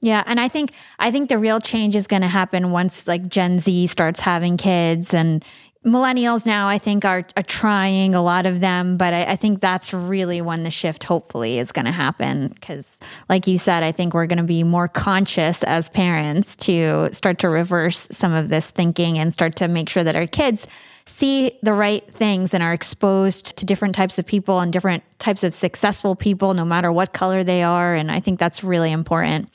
Yeah, 0.00 0.22
and 0.26 0.40
I 0.40 0.48
think 0.48 0.72
I 0.98 1.10
think 1.10 1.28
the 1.28 1.38
real 1.38 1.60
change 1.60 1.94
is 1.94 2.06
going 2.06 2.22
to 2.22 2.28
happen 2.28 2.70
once 2.70 3.06
like 3.06 3.28
Gen 3.28 3.58
Z 3.58 3.86
starts 3.88 4.20
having 4.20 4.56
kids 4.56 5.12
and 5.12 5.44
millennials 5.84 6.44
now 6.44 6.68
I 6.68 6.76
think 6.76 7.06
are, 7.06 7.24
are 7.36 7.42
trying 7.42 8.14
a 8.14 8.22
lot 8.22 8.44
of 8.44 8.60
them, 8.60 8.96
but 8.98 9.14
I, 9.14 9.24
I 9.24 9.36
think 9.36 9.60
that's 9.60 9.94
really 9.94 10.42
when 10.42 10.62
the 10.62 10.70
shift 10.70 11.04
hopefully 11.04 11.58
is 11.58 11.72
going 11.72 11.86
to 11.86 11.90
happen 11.90 12.48
because, 12.48 12.98
like 13.28 13.46
you 13.46 13.56
said, 13.56 13.82
I 13.82 13.92
think 13.92 14.12
we're 14.12 14.26
going 14.26 14.38
to 14.38 14.42
be 14.44 14.62
more 14.62 14.88
conscious 14.88 15.62
as 15.62 15.88
parents 15.88 16.56
to 16.56 17.08
start 17.12 17.38
to 17.40 17.48
reverse 17.48 18.08
some 18.10 18.34
of 18.34 18.50
this 18.50 18.70
thinking 18.70 19.18
and 19.18 19.32
start 19.32 19.56
to 19.56 19.68
make 19.68 19.88
sure 19.88 20.04
that 20.04 20.16
our 20.16 20.26
kids 20.26 20.66
see 21.10 21.58
the 21.62 21.72
right 21.72 22.06
things 22.12 22.54
and 22.54 22.62
are 22.62 22.72
exposed 22.72 23.56
to 23.58 23.66
different 23.66 23.94
types 23.94 24.18
of 24.18 24.26
people 24.26 24.60
and 24.60 24.72
different 24.72 25.02
types 25.18 25.44
of 25.44 25.52
successful 25.52 26.14
people, 26.14 26.54
no 26.54 26.64
matter 26.64 26.90
what 26.92 27.12
color 27.12 27.44
they 27.44 27.62
are. 27.62 27.94
And 27.94 28.10
I 28.10 28.20
think 28.20 28.38
that's 28.38 28.64
really 28.64 28.92
important. 28.92 29.50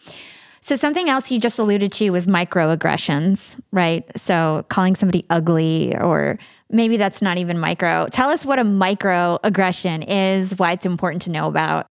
So, 0.62 0.76
something 0.76 1.10
else 1.10 1.30
you 1.32 1.39
just 1.39 1.60
alluded 1.60 1.91
to 1.93 2.10
was 2.10 2.26
microaggressions, 2.26 3.56
right? 3.72 4.03
So, 4.18 4.66
calling 4.68 4.95
somebody 4.95 5.24
ugly, 5.30 5.95
or 5.95 6.39
maybe 6.72 6.97
that's 6.97 7.22
not 7.22 7.38
even 7.38 7.60
micro. 7.60 8.08
Tell 8.12 8.30
us 8.30 8.45
what 8.45 8.58
a 8.58 8.64
microaggression 8.64 10.06
is, 10.08 10.58
why 10.58 10.72
it's 10.72 10.88
important 10.88 11.22
to 11.24 11.32
know 11.32 11.47
about. 11.47 11.86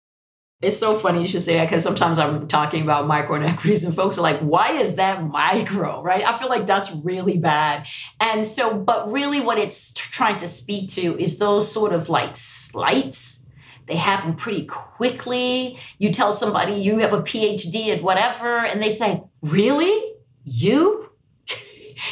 It's 0.63 0.79
so 0.79 0.97
funny 0.97 1.21
you 1.21 1.27
should 1.27 1.43
say 1.43 1.57
that 1.57 1.69
because 1.69 1.83
sometimes 1.83 2.19
I'm 2.19 2.47
talking 2.47 2.83
about 2.83 3.07
micro 3.07 3.35
inequities 3.37 3.85
and 3.85 3.95
folks 3.95 4.17
are 4.17 4.23
like, 4.23 4.39
why 4.39 4.69
is 4.73 4.95
that 4.95 5.25
micro, 5.27 6.03
right? 6.03 6.27
I 6.27 6.33
feel 6.33 6.49
like 6.49 6.67
that's 6.67 6.95
really 7.05 7.39
bad. 7.39 7.87
And 8.21 8.47
so, 8.47 8.79
but 8.79 9.11
really 9.11 9.41
what 9.41 9.59
it's 9.59 9.93
trying 9.93 10.37
to 10.39 10.47
speak 10.47 10.89
to 10.91 11.21
is 11.21 11.39
those 11.39 11.71
sort 11.71 11.93
of 11.93 12.09
like 12.09 12.37
slights 12.37 13.43
they 13.87 13.97
happen 13.97 14.35
pretty 14.35 14.65
quickly. 14.67 15.77
You 15.99 16.13
tell 16.13 16.33
somebody 16.33 16.75
you 16.75 16.99
have 16.99 17.13
a 17.13 17.21
PhD 17.21 17.89
at 17.89 18.03
whatever, 18.03 18.59
and 18.59 18.81
they 18.81 18.91
say, 18.91 19.23
Really? 19.43 20.15
You? 20.45 21.02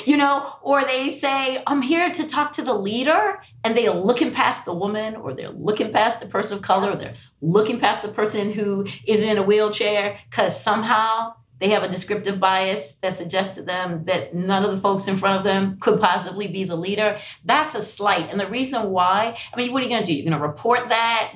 You 0.06 0.16
know, 0.16 0.46
or 0.62 0.82
they 0.84 1.08
say, 1.08 1.62
I'm 1.66 1.82
here 1.82 2.10
to 2.10 2.26
talk 2.26 2.52
to 2.52 2.62
the 2.62 2.74
leader, 2.74 3.40
and 3.64 3.74
they 3.74 3.86
are 3.86 3.96
looking 3.96 4.30
past 4.30 4.64
the 4.64 4.74
woman, 4.74 5.16
or 5.16 5.32
they're 5.32 5.50
looking 5.50 5.92
past 5.92 6.20
the 6.20 6.26
person 6.26 6.58
of 6.58 6.62
color, 6.62 6.90
or 6.90 6.96
they're 6.96 7.14
looking 7.40 7.78
past 7.78 8.02
the 8.02 8.08
person 8.08 8.52
who 8.52 8.86
is 9.06 9.22
in 9.22 9.38
a 9.38 9.42
wheelchair, 9.42 10.18
because 10.28 10.60
somehow 10.60 11.34
they 11.58 11.68
have 11.68 11.82
a 11.82 11.88
descriptive 11.88 12.40
bias 12.40 12.94
that 12.96 13.12
suggests 13.12 13.56
to 13.56 13.62
them 13.62 14.04
that 14.04 14.34
none 14.34 14.64
of 14.64 14.70
the 14.70 14.78
folks 14.78 15.06
in 15.08 15.16
front 15.16 15.36
of 15.36 15.44
them 15.44 15.76
could 15.78 16.00
possibly 16.00 16.48
be 16.48 16.64
the 16.64 16.76
leader. 16.76 17.18
That's 17.44 17.74
a 17.74 17.82
slight. 17.82 18.30
And 18.30 18.40
the 18.40 18.46
reason 18.46 18.90
why, 18.90 19.36
I 19.52 19.56
mean, 19.58 19.70
what 19.70 19.82
are 19.82 19.84
you 19.84 19.90
going 19.90 20.02
to 20.02 20.06
do? 20.06 20.14
You're 20.14 20.30
going 20.30 20.40
to 20.40 20.46
report 20.46 20.88
that? 20.88 21.34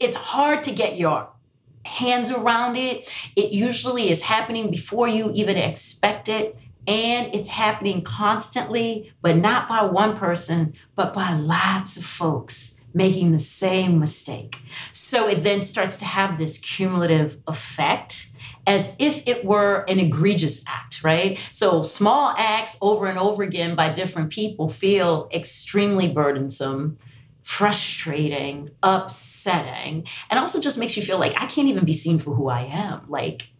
it's 0.00 0.16
hard 0.16 0.64
to 0.64 0.72
get 0.72 0.96
your 0.96 1.28
hands 1.84 2.30
around 2.30 2.76
it. 2.76 3.08
It 3.36 3.52
usually 3.52 4.10
is 4.10 4.22
happening 4.22 4.70
before 4.70 5.06
you 5.06 5.30
even 5.34 5.56
expect 5.56 6.28
it. 6.28 6.56
And 6.90 7.32
it's 7.32 7.48
happening 7.48 8.02
constantly, 8.02 9.12
but 9.22 9.36
not 9.36 9.68
by 9.68 9.84
one 9.84 10.16
person, 10.16 10.72
but 10.96 11.14
by 11.14 11.32
lots 11.34 11.96
of 11.96 12.02
folks 12.02 12.80
making 12.92 13.30
the 13.30 13.38
same 13.38 14.00
mistake. 14.00 14.58
So 14.90 15.28
it 15.28 15.44
then 15.44 15.62
starts 15.62 15.98
to 15.98 16.04
have 16.04 16.36
this 16.36 16.58
cumulative 16.58 17.36
effect 17.46 18.32
as 18.66 18.96
if 18.98 19.26
it 19.28 19.44
were 19.44 19.84
an 19.88 20.00
egregious 20.00 20.64
act, 20.66 21.04
right? 21.04 21.38
So 21.52 21.84
small 21.84 22.34
acts 22.36 22.76
over 22.82 23.06
and 23.06 23.20
over 23.20 23.44
again 23.44 23.76
by 23.76 23.90
different 23.92 24.32
people 24.32 24.68
feel 24.68 25.28
extremely 25.32 26.08
burdensome 26.08 26.98
frustrating, 27.42 28.70
upsetting, 28.82 30.06
and 30.28 30.38
also 30.38 30.60
just 30.60 30.78
makes 30.78 30.96
you 30.96 31.02
feel 31.02 31.18
like 31.18 31.40
I 31.40 31.46
can't 31.46 31.68
even 31.68 31.84
be 31.84 31.92
seen 31.92 32.18
for 32.18 32.34
who 32.34 32.48
I 32.48 32.62
am. 32.62 33.06
Like, 33.08 33.50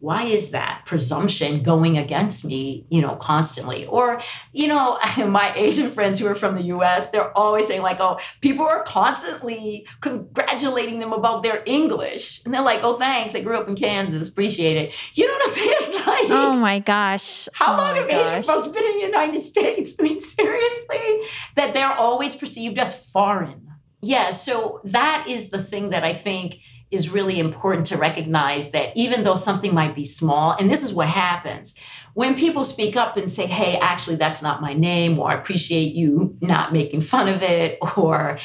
why 0.00 0.22
is 0.24 0.50
that 0.50 0.82
presumption 0.86 1.62
going 1.62 1.98
against 1.98 2.44
me, 2.44 2.86
you 2.90 3.02
know, 3.02 3.16
constantly? 3.16 3.86
Or, 3.86 4.18
you 4.52 4.66
know, 4.66 4.98
my 5.28 5.52
Asian 5.54 5.88
friends 5.88 6.18
who 6.18 6.26
are 6.26 6.34
from 6.34 6.54
the 6.54 6.62
US, 6.62 7.10
they're 7.10 7.36
always 7.36 7.66
saying, 7.66 7.82
like, 7.82 7.98
oh, 8.00 8.18
people 8.40 8.64
are 8.64 8.82
constantly 8.84 9.86
congratulating 10.00 11.00
them 11.00 11.12
about 11.12 11.42
their 11.42 11.62
English. 11.66 12.44
And 12.44 12.54
they're 12.54 12.62
like, 12.62 12.80
oh, 12.82 12.98
thanks. 12.98 13.34
I 13.34 13.42
grew 13.42 13.58
up 13.58 13.68
in 13.68 13.76
Kansas. 13.76 14.28
Appreciate 14.28 14.76
it. 14.76 15.18
You 15.18 15.26
know 15.26 15.34
what 15.34 15.42
I'm 15.42 15.50
saying? 15.54 15.70
It's 15.70 16.06
like, 16.06 16.26
oh 16.30 16.58
my 16.58 16.78
gosh. 16.78 17.48
How 17.52 17.74
oh 17.74 17.76
long 17.76 17.96
have 17.96 18.08
gosh. 18.08 18.32
Asian 18.32 18.42
folks 18.42 18.68
been 18.68 18.84
in 18.84 18.92
the 19.00 19.06
United 19.06 19.42
States? 19.42 19.94
I 20.00 20.02
mean, 20.02 20.20
seriously? 20.20 21.20
That 21.56 21.74
they're 21.74 21.92
always 21.92 22.34
perceived 22.34 22.78
as 22.78 23.10
foreign. 23.12 23.68
Yeah. 24.00 24.30
So 24.30 24.80
that 24.84 25.26
is 25.28 25.50
the 25.50 25.58
thing 25.58 25.90
that 25.90 26.04
I 26.04 26.14
think 26.14 26.54
is 26.90 27.10
really 27.10 27.38
important 27.38 27.86
to 27.86 27.96
recognize 27.96 28.72
that 28.72 28.92
even 28.96 29.22
though 29.24 29.34
something 29.34 29.74
might 29.74 29.94
be 29.94 30.04
small, 30.04 30.52
and 30.58 30.70
this 30.70 30.82
is 30.82 30.92
what 30.92 31.08
happens 31.08 31.78
when 32.14 32.34
people 32.34 32.64
speak 32.64 32.96
up 32.96 33.16
and 33.16 33.30
say, 33.30 33.46
hey, 33.46 33.78
actually, 33.80 34.16
that's 34.16 34.42
not 34.42 34.60
my 34.60 34.74
name, 34.74 35.18
or 35.18 35.30
I 35.30 35.34
appreciate 35.34 35.94
you 35.94 36.36
not 36.40 36.72
making 36.72 37.02
fun 37.02 37.28
of 37.28 37.42
it, 37.42 37.78
or 37.80 38.38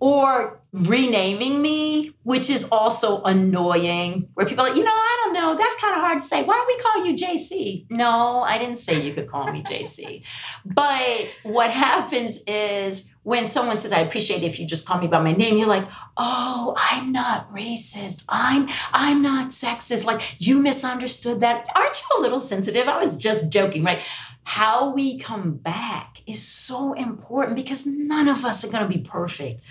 or 0.00 0.60
renaming 0.72 1.60
me, 1.60 2.12
which 2.22 2.50
is 2.50 2.68
also 2.70 3.22
annoying, 3.22 4.28
where 4.34 4.46
people 4.46 4.64
are 4.64 4.68
like, 4.68 4.76
you 4.76 4.84
know, 4.84 4.90
I 4.90 5.17
no, 5.38 5.54
that's 5.54 5.80
kind 5.80 5.94
of 5.94 6.00
hard 6.00 6.20
to 6.20 6.26
say. 6.26 6.42
Why 6.42 6.54
don't 6.54 6.66
we 6.66 6.82
call 6.82 7.06
you 7.06 7.14
JC? 7.14 7.86
No, 7.90 8.42
I 8.42 8.58
didn't 8.58 8.78
say 8.78 9.00
you 9.00 9.12
could 9.12 9.28
call 9.28 9.50
me 9.52 9.62
JC. 9.62 10.26
But 10.64 11.28
what 11.44 11.70
happens 11.70 12.42
is 12.48 13.14
when 13.22 13.46
someone 13.46 13.78
says, 13.78 13.92
I 13.92 14.00
appreciate 14.00 14.42
if 14.42 14.58
you 14.58 14.66
just 14.66 14.84
call 14.84 15.00
me 15.00 15.06
by 15.06 15.22
my 15.22 15.32
name, 15.32 15.56
you're 15.56 15.68
like, 15.68 15.88
oh, 16.16 16.74
I'm 16.76 17.12
not 17.12 17.52
racist. 17.52 18.24
I'm 18.28 18.68
I'm 18.92 19.22
not 19.22 19.50
sexist. 19.50 20.04
Like 20.04 20.40
you 20.40 20.60
misunderstood 20.60 21.40
that. 21.40 21.70
Aren't 21.76 22.00
you 22.00 22.18
a 22.18 22.22
little 22.22 22.40
sensitive? 22.40 22.88
I 22.88 22.98
was 22.98 23.16
just 23.16 23.52
joking, 23.52 23.84
right? 23.84 24.02
How 24.44 24.92
we 24.92 25.18
come 25.18 25.56
back 25.56 26.22
is 26.26 26.42
so 26.42 26.94
important 26.94 27.54
because 27.56 27.86
none 27.86 28.28
of 28.28 28.44
us 28.44 28.64
are 28.64 28.72
going 28.72 28.90
to 28.90 28.98
be 28.98 29.04
perfect 29.04 29.62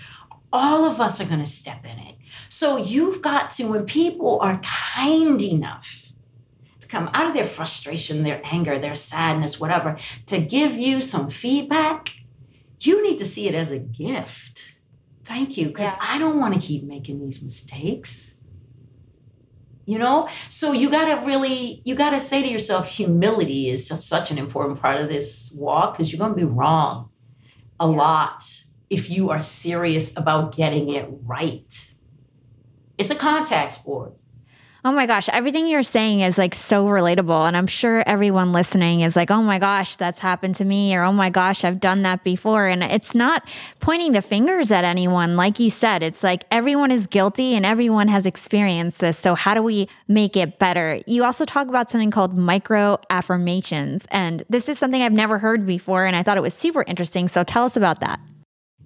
all 0.52 0.84
of 0.84 1.00
us 1.00 1.20
are 1.20 1.26
going 1.26 1.40
to 1.40 1.46
step 1.46 1.84
in 1.84 1.98
it. 1.98 2.16
So 2.48 2.76
you've 2.76 3.22
got 3.22 3.50
to, 3.52 3.70
when 3.70 3.84
people 3.84 4.38
are 4.40 4.60
kind 4.62 5.40
enough 5.42 6.12
to 6.80 6.88
come 6.88 7.10
out 7.14 7.26
of 7.26 7.34
their 7.34 7.44
frustration, 7.44 8.22
their 8.22 8.40
anger, 8.52 8.78
their 8.78 8.94
sadness, 8.94 9.60
whatever, 9.60 9.96
to 10.26 10.40
give 10.40 10.72
you 10.72 11.00
some 11.00 11.28
feedback, 11.28 12.08
you 12.80 13.02
need 13.02 13.18
to 13.18 13.24
see 13.24 13.48
it 13.48 13.54
as 13.54 13.70
a 13.70 13.78
gift. 13.78 14.78
Thank 15.24 15.56
you, 15.56 15.66
because 15.66 15.92
yeah. 15.92 16.14
I 16.14 16.18
don't 16.18 16.40
want 16.40 16.54
to 16.54 16.60
keep 16.60 16.84
making 16.84 17.20
these 17.20 17.42
mistakes. 17.42 18.36
You 19.84 19.98
know, 19.98 20.28
so 20.48 20.72
you 20.72 20.90
got 20.90 21.18
to 21.18 21.26
really, 21.26 21.80
you 21.84 21.94
got 21.94 22.10
to 22.10 22.20
say 22.20 22.42
to 22.42 22.48
yourself, 22.48 22.90
humility 22.90 23.70
is 23.70 23.88
just 23.88 24.06
such 24.06 24.30
an 24.30 24.36
important 24.36 24.80
part 24.80 25.00
of 25.00 25.08
this 25.08 25.54
walk 25.58 25.94
because 25.94 26.12
you're 26.12 26.18
going 26.18 26.32
to 26.32 26.36
be 26.36 26.44
wrong 26.44 27.08
a 27.80 27.88
yeah. 27.88 27.96
lot 27.96 28.42
if 28.90 29.10
you 29.10 29.30
are 29.30 29.40
serious 29.40 30.16
about 30.16 30.56
getting 30.56 30.88
it 30.88 31.08
right. 31.24 31.94
It's 32.96 33.10
a 33.10 33.14
contact 33.14 33.72
sport. 33.72 34.14
Oh 34.84 34.92
my 34.92 35.06
gosh, 35.06 35.28
everything 35.30 35.66
you're 35.66 35.82
saying 35.82 36.20
is 36.20 36.38
like 36.38 36.54
so 36.54 36.86
relatable. 36.86 37.46
And 37.46 37.56
I'm 37.56 37.66
sure 37.66 38.02
everyone 38.06 38.52
listening 38.52 39.00
is 39.00 39.16
like, 39.16 39.28
oh 39.28 39.42
my 39.42 39.58
gosh, 39.58 39.96
that's 39.96 40.20
happened 40.20 40.54
to 40.56 40.64
me, 40.64 40.94
or 40.94 41.02
oh 41.02 41.12
my 41.12 41.30
gosh, 41.30 41.64
I've 41.64 41.80
done 41.80 42.02
that 42.02 42.22
before. 42.22 42.68
And 42.68 42.82
it's 42.84 43.12
not 43.12 43.46
pointing 43.80 44.12
the 44.12 44.22
fingers 44.22 44.70
at 44.70 44.84
anyone. 44.84 45.36
Like 45.36 45.58
you 45.58 45.68
said, 45.68 46.04
it's 46.04 46.22
like 46.22 46.44
everyone 46.52 46.92
is 46.92 47.08
guilty 47.08 47.54
and 47.54 47.66
everyone 47.66 48.06
has 48.06 48.24
experienced 48.24 49.00
this. 49.00 49.18
So, 49.18 49.34
how 49.34 49.52
do 49.52 49.62
we 49.62 49.88
make 50.06 50.36
it 50.36 50.60
better? 50.60 51.00
You 51.06 51.24
also 51.24 51.44
talk 51.44 51.66
about 51.66 51.90
something 51.90 52.12
called 52.12 52.38
micro 52.38 52.98
affirmations. 53.10 54.06
And 54.12 54.44
this 54.48 54.68
is 54.68 54.78
something 54.78 55.02
I've 55.02 55.12
never 55.12 55.38
heard 55.38 55.66
before. 55.66 56.06
And 56.06 56.14
I 56.14 56.22
thought 56.22 56.36
it 56.36 56.42
was 56.42 56.54
super 56.54 56.84
interesting. 56.84 57.26
So, 57.26 57.42
tell 57.42 57.64
us 57.64 57.76
about 57.76 57.98
that 58.00 58.20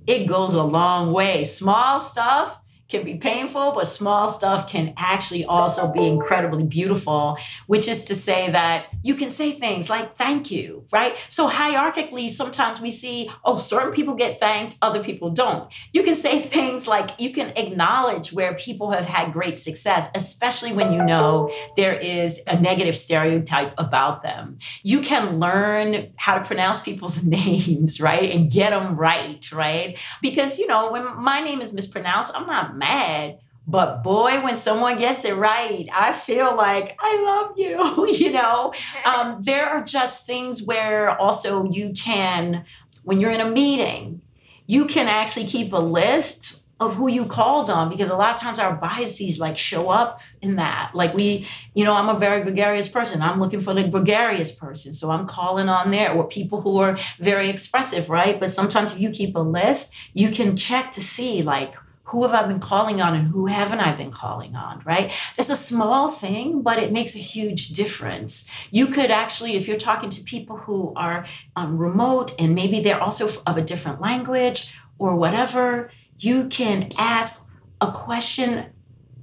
it 0.06 0.26
goes 0.26 0.54
a 0.54 0.62
long 0.62 1.12
way. 1.12 1.44
Small 1.44 2.00
stuff 2.00 2.61
can 2.92 3.04
be 3.04 3.14
painful, 3.16 3.72
but 3.72 3.86
small 3.86 4.28
stuff 4.28 4.70
can 4.70 4.92
actually 4.96 5.44
also 5.44 5.90
be 5.92 6.06
incredibly 6.06 6.62
beautiful, 6.62 7.38
which 7.66 7.88
is 7.88 8.04
to 8.04 8.14
say 8.14 8.50
that 8.50 8.86
you 9.02 9.14
can 9.14 9.30
say 9.30 9.50
things 9.50 9.90
like 9.90 10.12
thank 10.12 10.50
you, 10.50 10.84
right? 10.92 11.16
So 11.28 11.48
hierarchically, 11.48 12.28
sometimes 12.28 12.80
we 12.80 12.90
see, 12.90 13.30
oh, 13.44 13.56
certain 13.56 13.92
people 13.92 14.14
get 14.14 14.38
thanked, 14.38 14.76
other 14.82 15.02
people 15.02 15.30
don't. 15.30 15.72
You 15.92 16.02
can 16.02 16.14
say 16.14 16.38
things 16.58 16.86
like 16.86 17.18
you 17.18 17.32
can 17.32 17.52
acknowledge 17.56 18.32
where 18.32 18.54
people 18.54 18.90
have 18.90 19.06
had 19.06 19.32
great 19.32 19.56
success, 19.58 20.10
especially 20.14 20.72
when 20.72 20.92
you 20.92 21.02
know 21.02 21.50
there 21.76 21.94
is 21.94 22.42
a 22.46 22.60
negative 22.60 22.94
stereotype 22.94 23.72
about 23.78 24.22
them. 24.22 24.58
You 24.82 25.00
can 25.00 25.38
learn 25.38 26.12
how 26.16 26.38
to 26.38 26.44
pronounce 26.44 26.80
people's 26.80 27.24
names, 27.38 28.00
right? 28.00 28.30
And 28.30 28.50
get 28.50 28.70
them 28.70 28.96
right, 28.96 29.50
right? 29.50 29.98
Because, 30.20 30.58
you 30.58 30.66
know, 30.66 30.92
when 30.92 31.24
my 31.24 31.40
name 31.40 31.62
is 31.62 31.72
mispronounced, 31.72 32.32
I'm 32.34 32.46
not 32.46 32.76
mad. 32.82 33.38
But 33.66 34.02
boy, 34.02 34.42
when 34.42 34.56
someone 34.56 34.98
gets 34.98 35.24
it 35.24 35.36
right, 35.36 35.86
I 35.94 36.12
feel 36.12 36.56
like 36.56 36.96
I 37.00 37.22
love 37.24 37.56
you. 37.56 38.08
you 38.18 38.32
know, 38.32 38.74
um, 39.04 39.40
there 39.42 39.68
are 39.68 39.84
just 39.84 40.26
things 40.26 40.64
where 40.64 41.10
also 41.18 41.70
you 41.70 41.92
can, 41.92 42.64
when 43.04 43.20
you're 43.20 43.30
in 43.30 43.40
a 43.40 43.50
meeting, 43.50 44.20
you 44.66 44.86
can 44.86 45.06
actually 45.06 45.46
keep 45.46 45.72
a 45.72 45.78
list 45.78 46.58
of 46.80 46.94
who 46.94 47.08
you 47.08 47.24
called 47.24 47.70
on 47.70 47.88
because 47.88 48.10
a 48.10 48.16
lot 48.16 48.34
of 48.34 48.40
times 48.40 48.58
our 48.58 48.74
biases 48.74 49.38
like 49.38 49.56
show 49.56 49.88
up 49.88 50.20
in 50.40 50.56
that. 50.56 50.90
Like 50.94 51.14
we, 51.14 51.46
you 51.74 51.84
know, 51.84 51.94
I'm 51.94 52.08
a 52.08 52.18
very 52.18 52.40
gregarious 52.40 52.88
person. 52.88 53.22
I'm 53.22 53.38
looking 53.38 53.60
for 53.60 53.72
the 53.72 53.88
gregarious 53.88 54.50
person. 54.50 54.92
So 54.92 55.10
I'm 55.10 55.26
calling 55.26 55.68
on 55.68 55.92
there 55.92 56.12
or 56.12 56.26
people 56.26 56.60
who 56.60 56.78
are 56.78 56.96
very 57.18 57.48
expressive, 57.48 58.10
right? 58.10 58.40
But 58.40 58.50
sometimes 58.50 58.92
if 58.92 59.00
you 59.00 59.10
keep 59.10 59.36
a 59.36 59.40
list, 59.40 59.94
you 60.14 60.30
can 60.30 60.56
check 60.56 60.90
to 60.92 61.00
see 61.00 61.42
like 61.42 61.76
who 62.04 62.22
have 62.22 62.32
I 62.34 62.46
been 62.46 62.58
calling 62.60 63.00
on 63.00 63.14
and 63.14 63.28
who 63.28 63.46
haven't 63.46 63.80
I 63.80 63.92
been 63.92 64.10
calling 64.10 64.56
on, 64.56 64.82
right? 64.84 65.04
It's 65.38 65.50
a 65.50 65.56
small 65.56 66.10
thing, 66.10 66.62
but 66.62 66.78
it 66.78 66.92
makes 66.92 67.14
a 67.14 67.20
huge 67.20 67.68
difference. 67.68 68.50
You 68.70 68.86
could 68.88 69.10
actually, 69.10 69.54
if 69.54 69.68
you're 69.68 69.76
talking 69.76 70.10
to 70.10 70.22
people 70.24 70.56
who 70.56 70.92
are 70.96 71.24
um, 71.54 71.78
remote 71.78 72.32
and 72.38 72.54
maybe 72.54 72.80
they're 72.80 73.02
also 73.02 73.28
of 73.46 73.56
a 73.56 73.62
different 73.62 74.00
language 74.00 74.76
or 74.98 75.16
whatever, 75.16 75.90
you 76.18 76.48
can 76.48 76.88
ask 76.98 77.48
a 77.80 77.90
question 77.92 78.66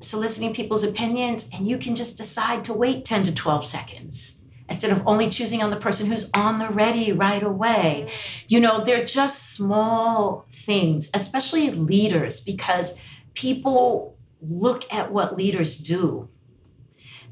soliciting 0.02 0.54
people's 0.54 0.84
opinions 0.84 1.50
and 1.54 1.68
you 1.68 1.78
can 1.78 1.96
just 1.96 2.18
decide 2.18 2.64
to 2.64 2.74
wait 2.74 3.04
10 3.04 3.24
to 3.24 3.34
12 3.34 3.64
seconds 3.64 4.39
instead 4.70 4.92
of 4.92 5.06
only 5.08 5.30
choosing 5.30 5.62
on 5.62 5.72
the 5.72 5.78
person 5.78 6.08
who's 6.08 6.30
on 6.34 6.58
the 6.60 6.70
ready 6.70 7.12
right 7.12 7.44
away. 7.44 8.10
You 8.48 8.60
know, 8.60 8.80
they're 8.84 9.04
just 9.04 9.54
small 9.54 10.46
things, 10.52 11.10
especially 11.14 11.72
leaders, 11.72 12.40
because 12.40 13.02
people 13.34 14.18
look 14.42 14.92
at 14.94 15.12
what 15.12 15.36
leaders 15.36 15.78
do. 15.78 16.30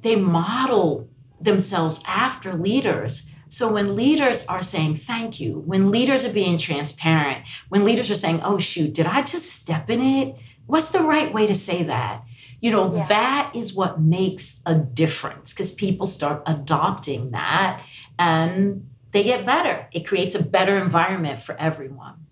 They 0.02 0.16
model 0.16 1.10
themselves 1.40 2.04
after 2.08 2.54
leaders. 2.54 3.34
So 3.50 3.72
when 3.72 3.96
leaders 3.96 4.46
are 4.48 4.62
saying 4.62 4.96
thank 4.96 5.40
you, 5.40 5.60
when 5.60 5.92
leaders 5.92 6.26
are 6.26 6.34
being 6.34 6.58
transparent, 6.58 7.48
when 7.70 7.86
leaders 7.86 8.12
are 8.12 8.16
saying, 8.16 8.42
oh, 8.44 8.58
shoot, 8.58 8.94
did 8.94 9.06
I 9.06 9.22
just 9.22 9.50
step 9.54 9.90
in 9.90 10.02
it? 10.02 10.40
What's 10.66 10.90
the 10.90 11.00
right 11.00 11.34
way 11.34 11.48
to 11.48 11.56
say 11.56 11.84
that? 11.84 12.24
You 12.60 12.72
know, 12.72 12.92
yeah. 12.92 13.06
that 13.10 13.52
is 13.56 13.76
what 13.76 14.00
makes 14.00 14.62
a 14.66 14.76
difference 14.76 15.54
because 15.54 15.72
people 15.72 16.06
start 16.06 16.44
adopting 16.48 17.32
that 17.32 17.84
and 18.18 18.88
they 19.12 19.24
get 19.24 19.46
better. 19.46 19.88
It 19.92 20.08
creates 20.08 20.36
a 20.36 20.44
better 20.44 20.76
environment 20.78 21.40
for 21.40 21.56
everyone. 21.60 22.28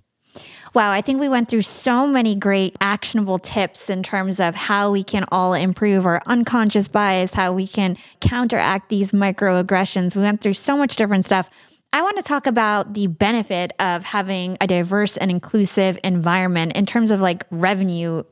Wow, 0.76 0.92
I 0.92 1.00
think 1.00 1.22
we 1.22 1.30
went 1.30 1.48
through 1.48 1.62
so 1.62 2.06
many 2.06 2.36
great 2.36 2.76
actionable 2.82 3.40
tips 3.40 3.90
in 3.90 4.04
terms 4.04 4.42
of 4.42 4.56
how 4.56 4.92
we 4.92 5.06
can 5.06 5.24
all 5.32 5.54
improve 5.54 6.06
our 6.06 6.22
unconscious 6.26 6.90
bias, 6.90 7.34
how 7.34 7.54
we 7.54 7.66
can 7.66 7.98
counteract 8.20 8.90
these 8.90 9.14
microaggressions. 9.14 10.18
We 10.18 10.24
went 10.24 10.42
through 10.42 10.54
so 10.54 10.76
much 10.76 10.98
different 10.98 11.24
stuff. 11.24 11.50
I 11.94 12.02
want 12.02 12.18
to 12.18 12.24
talk 12.24 12.46
about 12.46 12.94
the 12.94 13.08
benefit 13.08 13.72
of 13.80 14.04
having 14.04 14.58
a 14.60 14.68
diverse 14.68 15.16
and 15.16 15.32
inclusive 15.32 15.98
environment 16.04 16.74
in 16.76 16.86
terms 16.86 17.10
of 17.10 17.22
like 17.22 17.46
revenue 17.52 18.24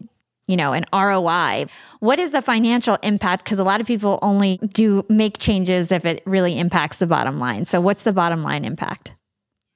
you 0.48 0.58
know, 0.58 0.74
an 0.74 0.86
ROI. 0.94 1.66
What 2.00 2.20
is 2.20 2.32
the 2.32 2.41
financial 2.41 2.98
impact? 3.04 3.44
Because 3.44 3.60
a 3.60 3.64
lot 3.64 3.82
of 3.82 3.88
people 3.88 4.20
only 4.22 4.58
do 4.74 5.06
make 5.10 5.39
changes 5.39 5.91
if 5.91 6.06
it 6.06 6.22
really 6.26 6.58
impacts 6.58 6.98
the 6.98 7.08
bottom 7.08 7.39
line. 7.39 7.66
So, 7.66 7.80
what's 7.80 8.04
the 8.04 8.14
bottom 8.14 8.44
line 8.44 8.66
impact? 8.66 9.16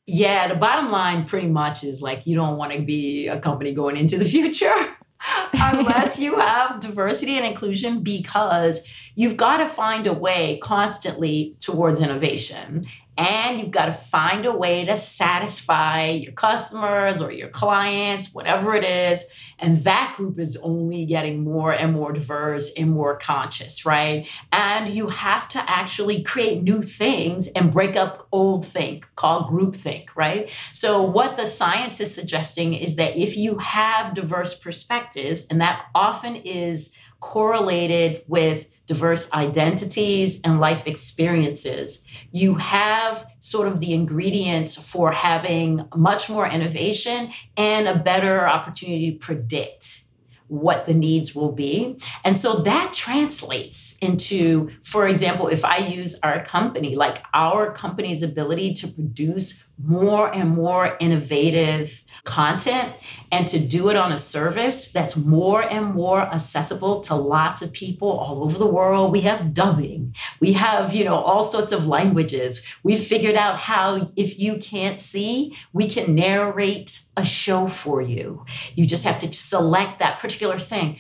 Yeah, 0.05 0.47
the 0.47 0.55
bottom 0.55 0.89
line 0.89 1.25
pretty 1.25 1.47
much 1.47 1.83
is 1.83 2.01
like 2.01 2.25
you 2.25 2.35
don't 2.35 2.57
want 2.57 2.73
to 2.73 2.81
be 2.81 3.27
a 3.27 3.39
company 3.39 3.73
going 3.73 3.97
into 3.97 4.17
the 4.17 4.25
future 4.25 4.73
unless 5.53 6.17
you 6.17 6.39
have 6.39 6.79
diversity 6.79 7.35
and 7.35 7.45
inclusion 7.45 8.03
because 8.03 9.11
you've 9.15 9.35
got 9.35 9.57
to 9.57 9.65
find 9.65 10.07
a 10.07 10.13
way 10.13 10.59
constantly 10.63 11.55
towards 11.59 11.99
innovation 11.99 12.85
and 13.17 13.59
you've 13.59 13.71
got 13.71 13.87
to 13.87 13.91
find 13.91 14.45
a 14.45 14.51
way 14.51 14.85
to 14.85 14.95
satisfy 14.95 16.05
your 16.05 16.33
customers 16.33 17.21
or 17.21 17.31
your 17.31 17.49
clients, 17.49 18.33
whatever 18.33 18.75
it 18.75 18.83
is. 18.83 19.33
And 19.59 19.77
that 19.77 20.13
group 20.15 20.37
is 20.37 20.55
only 20.57 21.05
getting 21.05 21.43
more 21.43 21.71
and 21.71 21.93
more 21.93 22.11
diverse 22.11 22.71
and 22.77 22.91
more 22.91 23.17
conscious, 23.17 23.85
right? 23.87 24.31
And 24.51 24.89
you 24.89 25.07
have 25.07 25.49
to 25.49 25.63
actually 25.67 26.21
create 26.21 26.61
new 26.61 26.83
things 26.83 27.47
and 27.47 27.71
break 27.71 27.95
up 27.95 28.27
old 28.31 28.65
think 28.65 29.07
called 29.15 29.47
groupthink, 29.47 30.15
right? 30.15 30.49
So, 30.73 31.01
what 31.01 31.37
the 31.37 31.45
science 31.45 31.99
is 31.99 32.13
suggesting 32.13 32.75
is 32.75 32.97
that 32.97 33.17
if 33.17 33.35
you 33.35 33.57
have 33.57 34.13
diverse 34.13 34.53
perspectives, 34.53 35.47
and 35.49 35.59
that 35.59 35.87
often 35.95 36.35
is 36.35 36.95
correlated 37.19 38.21
with 38.27 38.85
diverse 38.85 39.31
identities 39.33 40.41
and 40.41 40.59
life 40.59 40.87
experiences. 40.87 42.05
You 42.31 42.55
have 42.55 43.25
sort 43.39 43.67
of 43.67 43.79
the 43.79 43.93
ingredients 43.93 44.75
for 44.91 45.11
having 45.11 45.87
much 45.95 46.29
more 46.29 46.47
innovation 46.47 47.29
and 47.57 47.87
a 47.87 47.97
better 47.97 48.47
opportunity 48.47 49.11
to 49.11 49.17
predict 49.17 50.03
what 50.47 50.85
the 50.85 50.93
needs 50.93 51.35
will 51.35 51.51
be. 51.51 51.97
And 52.23 52.37
so 52.37 52.59
that 52.59 52.93
translates 52.93 53.97
into, 54.01 54.69
for 54.81 55.07
example, 55.07 55.47
if 55.49 55.65
I 55.65 55.77
use 55.77 56.17
our 56.23 56.41
company, 56.43 56.95
like 56.95 57.21
our 57.33 57.71
company's 57.71 58.23
ability 58.23 58.73
to 58.75 58.87
produce 58.87 59.66
more 59.77 60.33
and 60.33 60.49
more 60.49 60.97
innovative 60.99 62.03
content 62.23 62.91
and 63.31 63.47
to 63.47 63.59
do 63.59 63.89
it 63.89 63.95
on 63.95 64.11
a 64.11 64.17
service 64.17 64.91
that's 64.91 65.15
more 65.15 65.61
and 65.61 65.93
more 65.93 66.21
accessible 66.21 66.99
to 67.01 67.15
lots 67.15 67.61
of 67.61 67.71
people 67.73 68.09
all 68.09 68.43
over 68.43 68.57
the 68.57 68.67
world. 68.67 69.11
We 69.11 69.21
have 69.21 69.53
dubbing. 69.53 70.15
We 70.39 70.53
have, 70.53 70.93
you 70.93 71.05
know, 71.05 71.15
all 71.15 71.43
sorts 71.43 71.71
of 71.71 71.87
languages. 71.87 72.77
We 72.83 72.95
figured 72.95 73.35
out 73.35 73.57
how 73.59 74.07
if 74.15 74.39
you 74.39 74.57
can't 74.57 74.99
see, 74.99 75.55
we 75.73 75.87
can 75.87 76.15
narrate 76.15 76.99
a 77.15 77.23
show 77.25 77.67
for 77.67 78.01
you. 78.01 78.45
You 78.75 78.85
just 78.85 79.03
have 79.03 79.17
to 79.19 79.31
select 79.31 79.99
that 79.99 80.19
particular 80.19 80.57
thing 80.57 80.97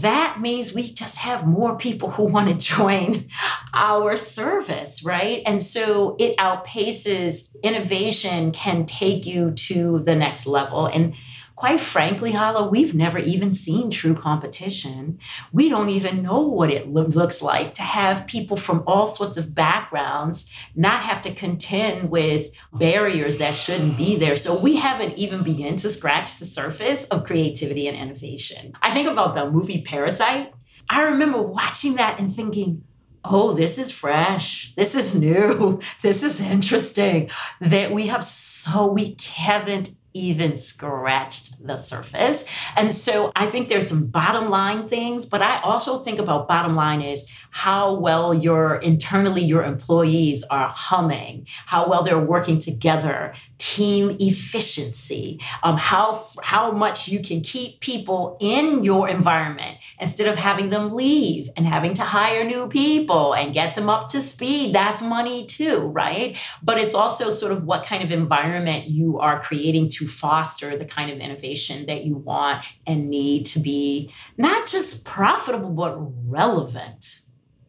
that 0.00 0.38
means 0.40 0.72
we 0.72 0.84
just 0.84 1.18
have 1.18 1.46
more 1.46 1.76
people 1.76 2.10
who 2.10 2.24
want 2.24 2.48
to 2.48 2.66
join 2.66 3.26
our 3.74 4.16
service, 4.16 5.04
right? 5.04 5.42
And 5.44 5.62
so 5.62 6.16
it 6.18 6.36
outpaces 6.38 7.54
innovation, 7.62 8.52
can 8.52 8.86
take 8.86 9.26
you 9.26 9.50
to 9.50 9.98
the 9.98 10.14
next 10.14 10.46
level. 10.46 10.86
And 10.86 11.14
quite 11.62 11.78
frankly, 11.78 12.32
Hala, 12.32 12.68
we've 12.68 12.92
never 12.92 13.20
even 13.20 13.54
seen 13.54 13.88
true 13.88 14.14
competition. 14.14 15.20
We 15.52 15.68
don't 15.68 15.90
even 15.90 16.20
know 16.20 16.48
what 16.48 16.70
it 16.70 16.88
lo- 16.88 17.04
looks 17.04 17.40
like 17.40 17.72
to 17.74 17.82
have 17.82 18.26
people 18.26 18.56
from 18.56 18.82
all 18.84 19.06
sorts 19.06 19.36
of 19.36 19.54
backgrounds 19.54 20.52
not 20.74 21.04
have 21.04 21.22
to 21.22 21.32
contend 21.32 22.10
with 22.10 22.48
barriers 22.72 23.38
that 23.38 23.54
shouldn't 23.54 23.96
be 23.96 24.16
there. 24.16 24.34
So 24.34 24.58
we 24.58 24.74
haven't 24.74 25.16
even 25.16 25.44
begun 25.44 25.76
to 25.76 25.88
scratch 25.88 26.40
the 26.40 26.46
surface 26.46 27.04
of 27.10 27.22
creativity 27.22 27.86
and 27.86 27.96
innovation. 27.96 28.72
I 28.82 28.90
think 28.90 29.08
about 29.08 29.36
the 29.36 29.48
movie 29.48 29.82
Parasite. 29.82 30.52
I 30.90 31.04
remember 31.04 31.40
watching 31.40 31.94
that 31.94 32.18
and 32.18 32.28
thinking, 32.28 32.82
oh, 33.24 33.52
this 33.52 33.78
is 33.78 33.92
fresh. 33.92 34.74
This 34.74 34.96
is 34.96 35.14
new. 35.14 35.80
This 36.02 36.24
is 36.24 36.40
interesting. 36.40 37.30
That 37.60 37.92
we 37.92 38.08
have 38.08 38.24
so, 38.24 38.86
we 38.86 39.16
haven't 39.36 39.90
even 40.14 40.56
scratched 40.56 41.66
the 41.66 41.76
surface. 41.76 42.44
And 42.76 42.92
so 42.92 43.32
I 43.36 43.46
think 43.46 43.68
there's 43.68 43.88
some 43.88 44.06
bottom 44.06 44.50
line 44.50 44.82
things, 44.82 45.26
but 45.26 45.42
I 45.42 45.60
also 45.62 46.02
think 46.02 46.18
about 46.18 46.48
bottom 46.48 46.74
line 46.74 47.02
is 47.02 47.30
how 47.52 47.92
well 47.92 48.32
your 48.32 48.76
internally 48.76 49.42
your 49.42 49.62
employees 49.62 50.42
are 50.44 50.68
humming, 50.68 51.46
how 51.66 51.88
well 51.88 52.02
they're 52.02 52.18
working 52.18 52.58
together, 52.58 53.34
team 53.58 54.16
efficiency, 54.18 55.38
um, 55.62 55.76
how 55.76 56.18
how 56.42 56.72
much 56.72 57.08
you 57.08 57.20
can 57.20 57.42
keep 57.42 57.80
people 57.80 58.38
in 58.40 58.82
your 58.82 59.06
environment 59.06 59.76
instead 60.00 60.26
of 60.26 60.38
having 60.38 60.70
them 60.70 60.94
leave 60.94 61.46
and 61.56 61.66
having 61.66 61.92
to 61.92 62.02
hire 62.02 62.42
new 62.42 62.66
people 62.68 63.34
and 63.34 63.52
get 63.52 63.74
them 63.74 63.90
up 63.90 64.08
to 64.08 64.20
speed. 64.20 64.74
That's 64.74 65.02
money 65.02 65.44
too, 65.44 65.88
right? 65.88 66.36
But 66.62 66.78
it's 66.78 66.94
also 66.94 67.28
sort 67.28 67.52
of 67.52 67.64
what 67.64 67.84
kind 67.84 68.02
of 68.02 68.10
environment 68.10 68.88
you 68.88 69.18
are 69.18 69.40
creating 69.40 69.90
to 69.90 70.01
foster 70.06 70.76
the 70.76 70.84
kind 70.84 71.10
of 71.10 71.18
innovation 71.18 71.86
that 71.86 72.04
you 72.04 72.16
want 72.16 72.64
and 72.86 73.08
need 73.10 73.46
to 73.46 73.60
be 73.60 74.10
not 74.36 74.66
just 74.66 75.04
profitable 75.04 75.70
but 75.70 75.96
relevant 76.26 77.22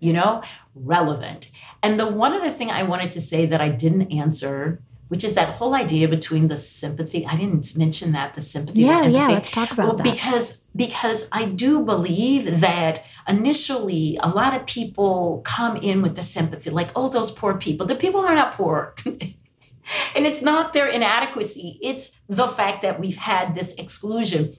you 0.03 0.11
know, 0.11 0.43
relevant. 0.75 1.49
And 1.81 1.97
the 1.97 2.05
one 2.05 2.33
other 2.33 2.49
thing 2.49 2.69
I 2.69 2.83
wanted 2.83 3.11
to 3.11 3.21
say 3.21 3.45
that 3.45 3.61
I 3.61 3.69
didn't 3.69 4.11
answer, 4.11 4.81
which 5.07 5.23
is 5.23 5.33
that 5.35 5.47
whole 5.47 5.73
idea 5.73 6.09
between 6.09 6.47
the 6.47 6.57
sympathy. 6.57 7.25
I 7.25 7.37
didn't 7.37 7.77
mention 7.77 8.11
that 8.11 8.33
the 8.33 8.41
sympathy. 8.41 8.81
Yeah, 8.81 9.03
yeah. 9.03 9.29
Let's 9.29 9.49
talk 9.49 9.71
about 9.71 9.85
well, 9.85 9.95
that. 9.95 10.03
Because 10.03 10.65
because 10.75 11.29
I 11.31 11.45
do 11.45 11.85
believe 11.85 12.59
that 12.59 13.07
initially 13.29 14.19
a 14.21 14.27
lot 14.27 14.53
of 14.53 14.67
people 14.67 15.41
come 15.45 15.77
in 15.77 16.01
with 16.01 16.17
the 16.17 16.21
sympathy, 16.21 16.69
like, 16.69 16.89
oh, 16.97 17.07
those 17.07 17.31
poor 17.31 17.57
people. 17.57 17.85
The 17.85 17.95
people 17.95 18.19
are 18.21 18.35
not 18.35 18.53
poor. 18.53 18.93
and 20.15 20.25
it's 20.25 20.41
not 20.41 20.73
their 20.73 20.87
inadequacy; 20.87 21.79
it's 21.81 22.21
the 22.27 22.47
fact 22.47 22.81
that 22.81 22.99
we've 22.99 23.17
had 23.17 23.55
this 23.55 23.73
exclusion. 23.75 24.51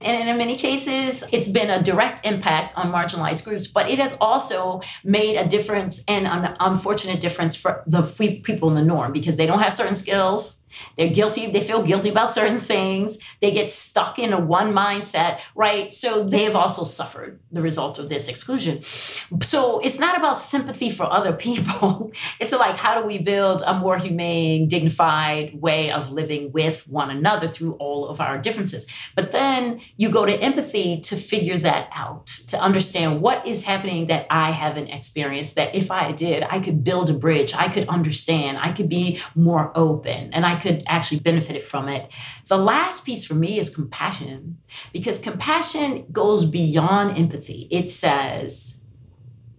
And 0.00 0.28
in 0.28 0.38
many 0.38 0.54
cases, 0.54 1.24
it's 1.32 1.48
been 1.48 1.70
a 1.70 1.82
direct 1.82 2.24
impact 2.24 2.78
on 2.78 2.92
marginalized 2.92 3.44
groups, 3.44 3.66
but 3.66 3.90
it 3.90 3.98
has 3.98 4.16
also 4.20 4.80
made 5.02 5.36
a 5.36 5.46
difference 5.48 6.04
and 6.06 6.24
an 6.26 6.56
unfortunate 6.60 7.20
difference 7.20 7.56
for 7.56 7.82
the 7.84 8.04
free 8.04 8.38
people 8.40 8.68
in 8.68 8.76
the 8.76 8.84
norm 8.84 9.12
because 9.12 9.36
they 9.36 9.46
don't 9.46 9.58
have 9.58 9.72
certain 9.72 9.96
skills 9.96 10.60
they're 10.96 11.10
guilty, 11.10 11.50
they 11.50 11.60
feel 11.60 11.82
guilty 11.82 12.08
about 12.08 12.30
certain 12.30 12.58
things. 12.58 13.18
They 13.40 13.50
get 13.50 13.70
stuck 13.70 14.18
in 14.18 14.32
a 14.32 14.40
one 14.40 14.72
mindset, 14.72 15.44
right? 15.54 15.92
So 15.92 16.24
they've 16.24 16.54
also 16.54 16.82
suffered 16.82 17.40
the 17.50 17.62
result 17.62 17.98
of 17.98 18.08
this 18.08 18.28
exclusion. 18.28 18.82
So 18.82 19.80
it's 19.80 19.98
not 19.98 20.16
about 20.16 20.38
sympathy 20.38 20.90
for 20.90 21.04
other 21.04 21.32
people. 21.32 22.12
It's 22.40 22.52
like, 22.52 22.76
how 22.76 23.00
do 23.00 23.06
we 23.06 23.18
build 23.18 23.62
a 23.66 23.74
more 23.74 23.96
humane, 23.96 24.68
dignified 24.68 25.60
way 25.60 25.90
of 25.90 26.12
living 26.12 26.52
with 26.52 26.86
one 26.88 27.10
another 27.10 27.48
through 27.48 27.74
all 27.74 28.08
of 28.08 28.20
our 28.20 28.38
differences? 28.38 28.86
But 29.14 29.32
then 29.32 29.80
you 29.96 30.10
go 30.10 30.24
to 30.26 30.32
empathy 30.32 31.00
to 31.00 31.16
figure 31.16 31.56
that 31.58 31.88
out, 31.94 32.26
to 32.48 32.56
understand 32.58 33.20
what 33.22 33.46
is 33.46 33.64
happening 33.64 34.06
that 34.06 34.26
I 34.30 34.50
haven't 34.50 34.88
experienced, 34.88 35.56
that 35.56 35.74
if 35.74 35.90
I 35.90 36.12
did, 36.12 36.44
I 36.44 36.60
could 36.60 36.84
build 36.84 37.10
a 37.10 37.14
bridge, 37.14 37.54
I 37.54 37.68
could 37.68 37.88
understand, 37.88 38.58
I 38.60 38.72
could 38.72 38.88
be 38.88 39.18
more 39.34 39.72
open, 39.74 40.32
and 40.32 40.44
I 40.44 40.56
could 40.58 40.84
actually 40.86 41.20
benefit 41.20 41.62
from 41.62 41.88
it. 41.88 42.12
The 42.46 42.58
last 42.58 43.04
piece 43.04 43.24
for 43.24 43.34
me 43.34 43.58
is 43.58 43.74
compassion, 43.74 44.58
because 44.92 45.18
compassion 45.18 46.06
goes 46.12 46.44
beyond 46.44 47.18
empathy. 47.18 47.68
It 47.70 47.88
says, 47.88 48.82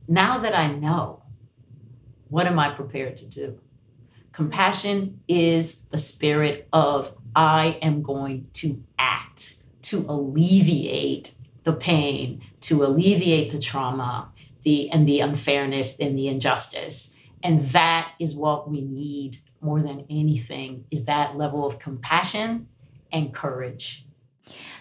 now 0.07 0.37
that 0.37 0.57
I 0.57 0.71
know, 0.71 1.23
what 2.29 2.47
am 2.47 2.59
I 2.59 2.69
prepared 2.69 3.15
to 3.17 3.27
do? 3.27 3.59
Compassion 4.31 5.21
is 5.27 5.81
the 5.85 5.97
spirit 5.97 6.67
of 6.71 7.15
I 7.35 7.77
am 7.81 8.01
going 8.01 8.47
to 8.53 8.83
act 8.97 9.63
to 9.83 9.97
alleviate 10.07 11.33
the 11.63 11.73
pain, 11.73 12.41
to 12.61 12.83
alleviate 12.83 13.51
the 13.51 13.59
trauma, 13.59 14.31
the 14.61 14.89
and 14.91 15.07
the 15.07 15.19
unfairness 15.19 15.99
and 15.99 16.17
the 16.17 16.27
injustice. 16.27 17.15
And 17.41 17.61
that 17.61 18.11
is 18.19 18.35
what 18.35 18.69
we 18.69 18.81
need 18.81 19.37
more 19.61 19.81
than 19.81 20.05
anything 20.09 20.85
is 20.91 21.05
that 21.05 21.37
level 21.37 21.65
of 21.65 21.79
compassion 21.79 22.67
and 23.11 23.33
courage. 23.33 24.05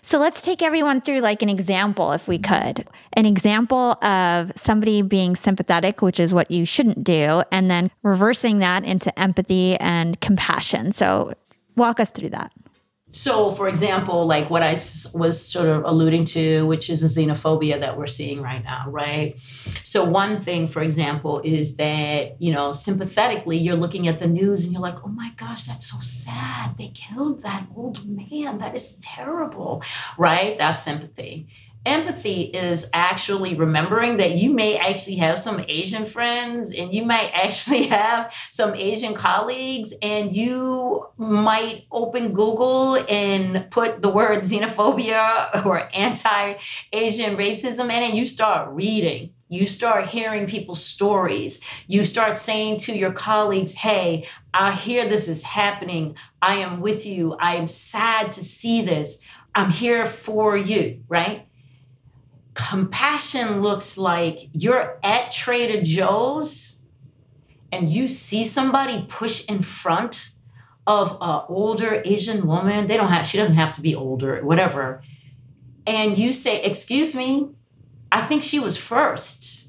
So 0.00 0.18
let's 0.18 0.40
take 0.40 0.62
everyone 0.62 1.00
through 1.00 1.20
like 1.20 1.42
an 1.42 1.48
example, 1.48 2.12
if 2.12 2.26
we 2.26 2.38
could. 2.38 2.88
An 3.12 3.26
example 3.26 4.02
of 4.02 4.52
somebody 4.56 5.02
being 5.02 5.36
sympathetic, 5.36 6.00
which 6.00 6.18
is 6.18 6.32
what 6.32 6.50
you 6.50 6.64
shouldn't 6.64 7.04
do, 7.04 7.42
and 7.52 7.70
then 7.70 7.90
reversing 8.02 8.58
that 8.60 8.84
into 8.84 9.16
empathy 9.18 9.76
and 9.76 10.18
compassion. 10.20 10.92
So 10.92 11.32
walk 11.76 12.00
us 12.00 12.10
through 12.10 12.30
that. 12.30 12.52
So, 13.10 13.50
for 13.50 13.68
example, 13.68 14.26
like 14.26 14.50
what 14.50 14.62
I 14.62 14.72
was 15.14 15.42
sort 15.42 15.68
of 15.68 15.84
alluding 15.84 16.24
to, 16.26 16.66
which 16.66 16.90
is 16.90 17.00
the 17.00 17.22
xenophobia 17.22 17.80
that 17.80 17.96
we're 17.96 18.06
seeing 18.06 18.42
right 18.42 18.62
now, 18.62 18.84
right? 18.88 19.38
So, 19.40 20.04
one 20.04 20.38
thing, 20.38 20.66
for 20.66 20.82
example, 20.82 21.40
is 21.42 21.78
that, 21.78 22.40
you 22.40 22.52
know, 22.52 22.72
sympathetically, 22.72 23.56
you're 23.56 23.76
looking 23.76 24.08
at 24.08 24.18
the 24.18 24.26
news 24.26 24.64
and 24.64 24.74
you're 24.74 24.82
like, 24.82 25.04
oh 25.06 25.08
my 25.08 25.32
gosh, 25.36 25.64
that's 25.64 25.90
so 25.90 25.98
sad. 26.00 26.76
They 26.76 26.88
killed 26.88 27.40
that 27.42 27.66
old 27.74 28.06
man. 28.06 28.58
That 28.58 28.74
is 28.74 28.98
terrible, 29.00 29.82
right? 30.18 30.58
That's 30.58 30.82
sympathy. 30.82 31.48
Empathy 31.86 32.42
is 32.42 32.90
actually 32.92 33.54
remembering 33.54 34.18
that 34.18 34.32
you 34.32 34.52
may 34.52 34.76
actually 34.76 35.16
have 35.16 35.38
some 35.38 35.64
Asian 35.68 36.04
friends 36.04 36.74
and 36.74 36.92
you 36.92 37.04
might 37.04 37.30
actually 37.32 37.84
have 37.88 38.32
some 38.50 38.74
Asian 38.74 39.14
colleagues, 39.14 39.94
and 40.02 40.34
you 40.34 41.06
might 41.16 41.86
open 41.90 42.32
Google 42.32 42.96
and 43.08 43.70
put 43.70 44.02
the 44.02 44.10
word 44.10 44.40
xenophobia 44.40 45.64
or 45.66 45.82
anti 45.94 46.54
Asian 46.92 47.36
racism 47.36 47.84
in, 47.84 48.02
and 48.02 48.14
you 48.14 48.26
start 48.26 48.68
reading. 48.70 49.30
You 49.50 49.64
start 49.64 50.06
hearing 50.06 50.46
people's 50.46 50.84
stories. 50.84 51.84
You 51.86 52.04
start 52.04 52.36
saying 52.36 52.78
to 52.80 52.96
your 52.96 53.12
colleagues, 53.12 53.74
Hey, 53.74 54.26
I 54.52 54.72
hear 54.72 55.08
this 55.08 55.26
is 55.26 55.42
happening. 55.42 56.16
I 56.42 56.56
am 56.56 56.80
with 56.80 57.06
you. 57.06 57.34
I 57.40 57.54
am 57.54 57.66
sad 57.66 58.32
to 58.32 58.44
see 58.44 58.82
this. 58.82 59.24
I'm 59.54 59.70
here 59.70 60.04
for 60.04 60.56
you, 60.56 61.02
right? 61.08 61.47
Compassion 62.58 63.60
looks 63.60 63.96
like 63.96 64.50
you're 64.52 64.98
at 65.04 65.30
Trader 65.30 65.80
Joe's 65.80 66.82
and 67.70 67.88
you 67.90 68.08
see 68.08 68.42
somebody 68.42 69.06
push 69.08 69.46
in 69.46 69.62
front 69.62 70.30
of 70.84 71.16
an 71.20 71.42
older 71.48 72.02
Asian 72.04 72.48
woman. 72.48 72.88
They 72.88 72.96
don't 72.96 73.10
have, 73.10 73.26
she 73.26 73.38
doesn't 73.38 73.54
have 73.54 73.72
to 73.74 73.80
be 73.80 73.94
older, 73.94 74.44
whatever. 74.44 75.02
And 75.86 76.18
you 76.18 76.32
say, 76.32 76.60
Excuse 76.62 77.14
me, 77.14 77.50
I 78.10 78.22
think 78.22 78.42
she 78.42 78.58
was 78.58 78.76
first. 78.76 79.67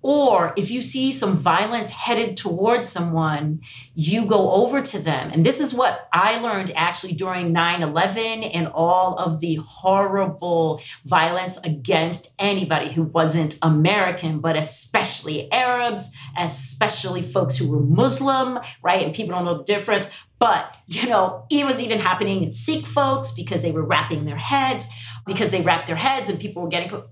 Or 0.00 0.52
if 0.56 0.70
you 0.70 0.80
see 0.80 1.12
some 1.12 1.36
violence 1.36 1.90
headed 1.90 2.36
towards 2.36 2.88
someone, 2.88 3.62
you 3.94 4.26
go 4.26 4.52
over 4.52 4.80
to 4.80 4.98
them. 4.98 5.30
And 5.32 5.44
this 5.44 5.60
is 5.60 5.74
what 5.74 6.08
I 6.12 6.38
learned 6.38 6.70
actually 6.76 7.14
during 7.14 7.52
9 7.52 7.82
11 7.82 8.44
and 8.44 8.68
all 8.68 9.16
of 9.16 9.40
the 9.40 9.56
horrible 9.56 10.80
violence 11.04 11.58
against 11.58 12.32
anybody 12.38 12.92
who 12.92 13.02
wasn't 13.02 13.58
American, 13.62 14.40
but 14.40 14.56
especially 14.56 15.50
Arabs, 15.52 16.16
especially 16.38 17.22
folks 17.22 17.56
who 17.56 17.70
were 17.70 17.80
Muslim, 17.80 18.60
right? 18.82 19.04
And 19.04 19.14
people 19.14 19.34
don't 19.34 19.44
know 19.44 19.58
the 19.58 19.64
difference. 19.64 20.24
But, 20.38 20.76
you 20.86 21.08
know, 21.08 21.46
it 21.50 21.66
was 21.66 21.82
even 21.82 21.98
happening 21.98 22.44
in 22.44 22.52
Sikh 22.52 22.86
folks 22.86 23.32
because 23.32 23.62
they 23.62 23.72
were 23.72 23.82
wrapping 23.82 24.24
their 24.24 24.36
heads, 24.36 24.86
because 25.26 25.50
they 25.50 25.62
wrapped 25.62 25.88
their 25.88 25.96
heads 25.96 26.30
and 26.30 26.38
people 26.38 26.62
were 26.62 26.68
getting 26.68 27.02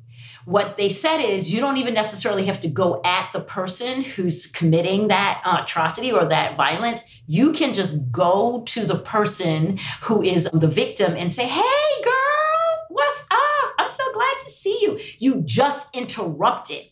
what 0.46 0.76
they 0.76 0.88
said 0.88 1.18
is 1.18 1.52
you 1.52 1.60
don't 1.60 1.76
even 1.76 1.92
necessarily 1.92 2.44
have 2.44 2.60
to 2.60 2.68
go 2.68 3.00
at 3.04 3.32
the 3.32 3.40
person 3.40 4.02
who's 4.02 4.46
committing 4.46 5.08
that 5.08 5.42
uh, 5.44 5.62
atrocity 5.62 6.12
or 6.12 6.24
that 6.24 6.54
violence. 6.54 7.20
You 7.26 7.52
can 7.52 7.72
just 7.72 8.12
go 8.12 8.62
to 8.62 8.86
the 8.86 8.94
person 8.94 9.76
who 10.02 10.22
is 10.22 10.48
the 10.52 10.68
victim 10.68 11.14
and 11.16 11.32
say, 11.32 11.46
Hey, 11.46 12.02
girl, 12.04 12.86
what's 12.90 13.26
up? 13.28 13.74
I'm 13.76 13.88
so 13.88 14.04
glad 14.14 14.34
to 14.44 14.50
see 14.50 14.78
you. 14.82 15.00
You 15.18 15.42
just 15.42 15.94
interrupted. 15.96 16.84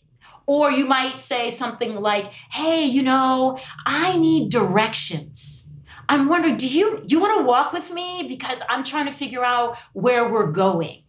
Or 0.47 0.69
you 0.69 0.85
might 0.85 1.21
say 1.21 1.49
something 1.49 1.95
like, 2.01 2.33
Hey, 2.51 2.83
you 2.83 3.03
know, 3.03 3.57
I 3.85 4.17
need 4.17 4.51
directions. 4.51 5.71
I'm 6.09 6.27
wondering, 6.27 6.57
do 6.57 6.67
you 6.67 7.03
do 7.07 7.15
you 7.15 7.21
want 7.21 7.39
to 7.39 7.45
walk 7.45 7.71
with 7.71 7.93
me 7.93 8.25
because 8.27 8.61
I'm 8.69 8.83
trying 8.83 9.05
to 9.05 9.13
figure 9.13 9.45
out 9.45 9.77
where 9.93 10.29
we're 10.29 10.51
going? 10.51 11.03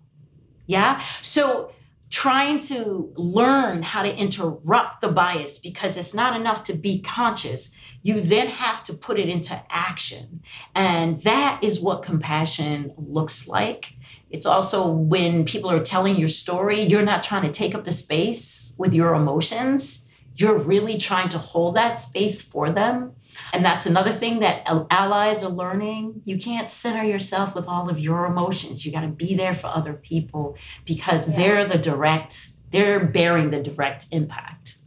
Yeah. 0.69 0.99
So 1.23 1.73
trying 2.17 2.59
to 2.59 3.13
learn 3.17 3.83
how 3.83 4.03
to 4.03 4.19
interrupt 4.19 5.03
the 5.03 5.13
bias 5.13 5.59
because 5.59 5.99
it's 5.99 6.15
not 6.15 6.35
enough 6.35 6.65
to 6.65 6.73
be 6.73 6.99
conscious. 6.99 7.77
You 8.03 8.21
then 8.21 8.47
have 8.47 8.83
to 8.85 8.95
put 8.95 9.19
it 9.19 9.29
into 9.29 9.55
action. 9.69 10.41
And 10.75 11.17
that 11.25 11.61
is 11.63 11.79
what 11.79 12.03
compassion 12.03 12.91
looks 12.97 13.47
like. 13.47 13.99
It's 14.31 14.47
also 14.47 14.91
when 14.91 15.45
people 15.45 15.71
are 15.71 15.83
telling 15.83 16.17
your 16.17 16.31
story, 16.31 16.81
you're 16.81 17.05
not 17.05 17.23
trying 17.23 17.43
to 17.43 17.53
take 17.53 17.75
up 17.75 17.85
the 17.85 17.93
space 17.93 18.75
with 18.79 18.95
your 18.95 19.15
emotions. 19.15 20.09
You're 20.37 20.59
really 20.59 20.97
trying 20.97 21.29
to 21.29 21.39
hold 21.39 21.75
that 21.75 22.01
space 22.01 22.41
for 22.41 22.71
them 22.71 23.13
and 23.53 23.65
that's 23.65 23.87
another 23.87 24.13
thing 24.13 24.41
that 24.41 24.63
allies 24.91 25.43
are 25.43 25.51
learning. 25.51 26.23
You 26.25 26.37
can't 26.37 26.69
center 26.69 27.05
yourself 27.05 27.55
with 27.55 27.69
all 27.69 27.89
of 27.89 27.99
your 27.99 28.27
emotions. 28.27 28.85
You 28.85 28.93
got 28.93 29.03
to 29.03 29.09
be 29.09 29.35
there 29.35 29.53
for 29.55 29.69
other 29.69 29.95
people 29.95 30.57
because 30.85 31.29
yeah. 31.29 31.37
they're 31.37 31.65
the 31.65 31.79
direct, 31.79 32.49
they're 32.71 33.05
bearing 33.05 33.51
the 33.51 33.63
direct 33.63 34.07
impact. 34.11 34.79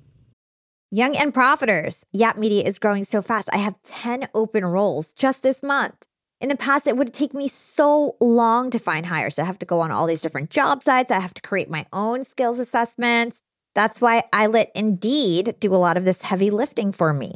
Young 0.91 1.15
and 1.15 1.33
Profiters. 1.33 2.03
Yap 2.11 2.37
Media 2.37 2.63
is 2.63 2.79
growing 2.79 3.03
so 3.03 3.21
fast. 3.21 3.47
I 3.53 3.57
have 3.57 3.79
10 3.83 4.27
open 4.33 4.65
roles 4.65 5.13
just 5.13 5.43
this 5.43 5.61
month. 5.61 6.05
In 6.41 6.49
the 6.49 6.55
past, 6.55 6.87
it 6.87 6.97
would 6.97 7.13
take 7.13 7.33
me 7.33 7.47
so 7.47 8.15
long 8.19 8.69
to 8.71 8.79
find 8.79 9.05
hires. 9.05 9.37
I 9.37 9.43
have 9.43 9.59
to 9.59 9.65
go 9.65 9.81
on 9.81 9.91
all 9.91 10.07
these 10.07 10.21
different 10.21 10.49
job 10.49 10.83
sites. 10.83 11.11
I 11.11 11.19
have 11.19 11.33
to 11.35 11.41
create 11.41 11.69
my 11.69 11.85
own 11.91 12.23
skills 12.23 12.59
assessments. 12.59 13.39
That's 13.75 14.01
why 14.01 14.23
I 14.33 14.47
let 14.47 14.71
Indeed 14.73 15.55
do 15.59 15.75
a 15.75 15.77
lot 15.77 15.97
of 15.97 16.05
this 16.05 16.21
heavy 16.21 16.49
lifting 16.49 16.91
for 16.91 17.13
me. 17.13 17.35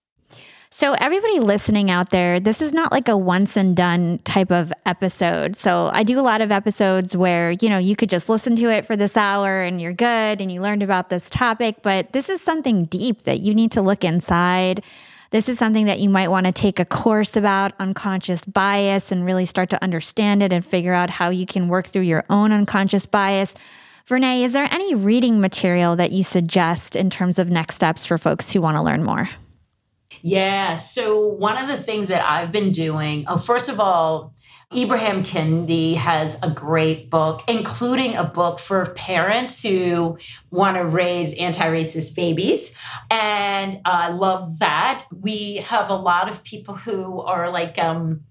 So, 0.73 0.93
everybody 0.93 1.41
listening 1.41 1.91
out 1.91 2.11
there, 2.11 2.39
this 2.39 2.61
is 2.61 2.71
not 2.71 2.93
like 2.93 3.09
a 3.09 3.17
once 3.17 3.57
and 3.57 3.75
done 3.75 4.19
type 4.19 4.53
of 4.53 4.71
episode. 4.85 5.57
So, 5.57 5.89
I 5.91 6.03
do 6.03 6.17
a 6.17 6.23
lot 6.23 6.39
of 6.39 6.49
episodes 6.49 7.15
where, 7.15 7.51
you 7.51 7.67
know, 7.67 7.77
you 7.77 7.97
could 7.97 8.09
just 8.09 8.29
listen 8.29 8.55
to 8.55 8.71
it 8.71 8.85
for 8.85 8.95
this 8.95 9.17
hour 9.17 9.63
and 9.63 9.81
you're 9.81 9.91
good 9.91 10.39
and 10.39 10.49
you 10.49 10.61
learned 10.61 10.81
about 10.81 11.09
this 11.09 11.29
topic, 11.29 11.81
but 11.81 12.13
this 12.13 12.29
is 12.29 12.39
something 12.39 12.85
deep 12.85 13.23
that 13.23 13.41
you 13.41 13.53
need 13.53 13.73
to 13.73 13.81
look 13.81 14.05
inside. 14.05 14.81
This 15.31 15.49
is 15.49 15.59
something 15.59 15.87
that 15.87 15.99
you 15.99 16.09
might 16.09 16.29
want 16.29 16.45
to 16.45 16.53
take 16.53 16.79
a 16.79 16.85
course 16.85 17.35
about 17.35 17.73
unconscious 17.77 18.45
bias 18.45 19.11
and 19.11 19.25
really 19.25 19.45
start 19.45 19.69
to 19.71 19.83
understand 19.83 20.41
it 20.41 20.53
and 20.53 20.65
figure 20.65 20.93
out 20.93 21.09
how 21.09 21.31
you 21.31 21.45
can 21.45 21.67
work 21.67 21.87
through 21.87 22.03
your 22.03 22.23
own 22.29 22.53
unconscious 22.53 23.05
bias. 23.05 23.55
Vernā, 24.07 24.41
is 24.41 24.53
there 24.53 24.69
any 24.71 24.95
reading 24.95 25.41
material 25.41 25.97
that 25.97 26.13
you 26.13 26.23
suggest 26.23 26.95
in 26.95 27.09
terms 27.09 27.39
of 27.39 27.49
next 27.49 27.75
steps 27.75 28.05
for 28.05 28.17
folks 28.17 28.53
who 28.53 28.61
want 28.61 28.77
to 28.77 28.83
learn 28.83 29.03
more? 29.03 29.27
Yeah. 30.21 30.75
So, 30.75 31.25
one 31.25 31.57
of 31.57 31.67
the 31.67 31.77
things 31.77 32.07
that 32.09 32.23
I've 32.25 32.51
been 32.51 32.71
doing, 32.71 33.25
oh, 33.27 33.37
first 33.37 33.69
of 33.69 33.79
all, 33.79 34.33
Ibram 34.71 35.19
Kendi 35.19 35.95
has 35.95 36.41
a 36.41 36.49
great 36.49 37.09
book, 37.09 37.41
including 37.49 38.15
a 38.15 38.23
book 38.23 38.57
for 38.57 38.85
parents 38.93 39.61
who 39.61 40.17
want 40.49 40.77
to 40.77 40.85
raise 40.85 41.33
anti 41.33 41.67
racist 41.67 42.15
babies. 42.15 42.77
And 43.09 43.81
I 43.83 44.11
love 44.11 44.59
that. 44.59 45.03
We 45.13 45.57
have 45.57 45.89
a 45.89 45.95
lot 45.95 46.29
of 46.29 46.43
people 46.45 46.75
who 46.75 47.21
are 47.21 47.51
like, 47.51 47.77
um, 47.79 48.21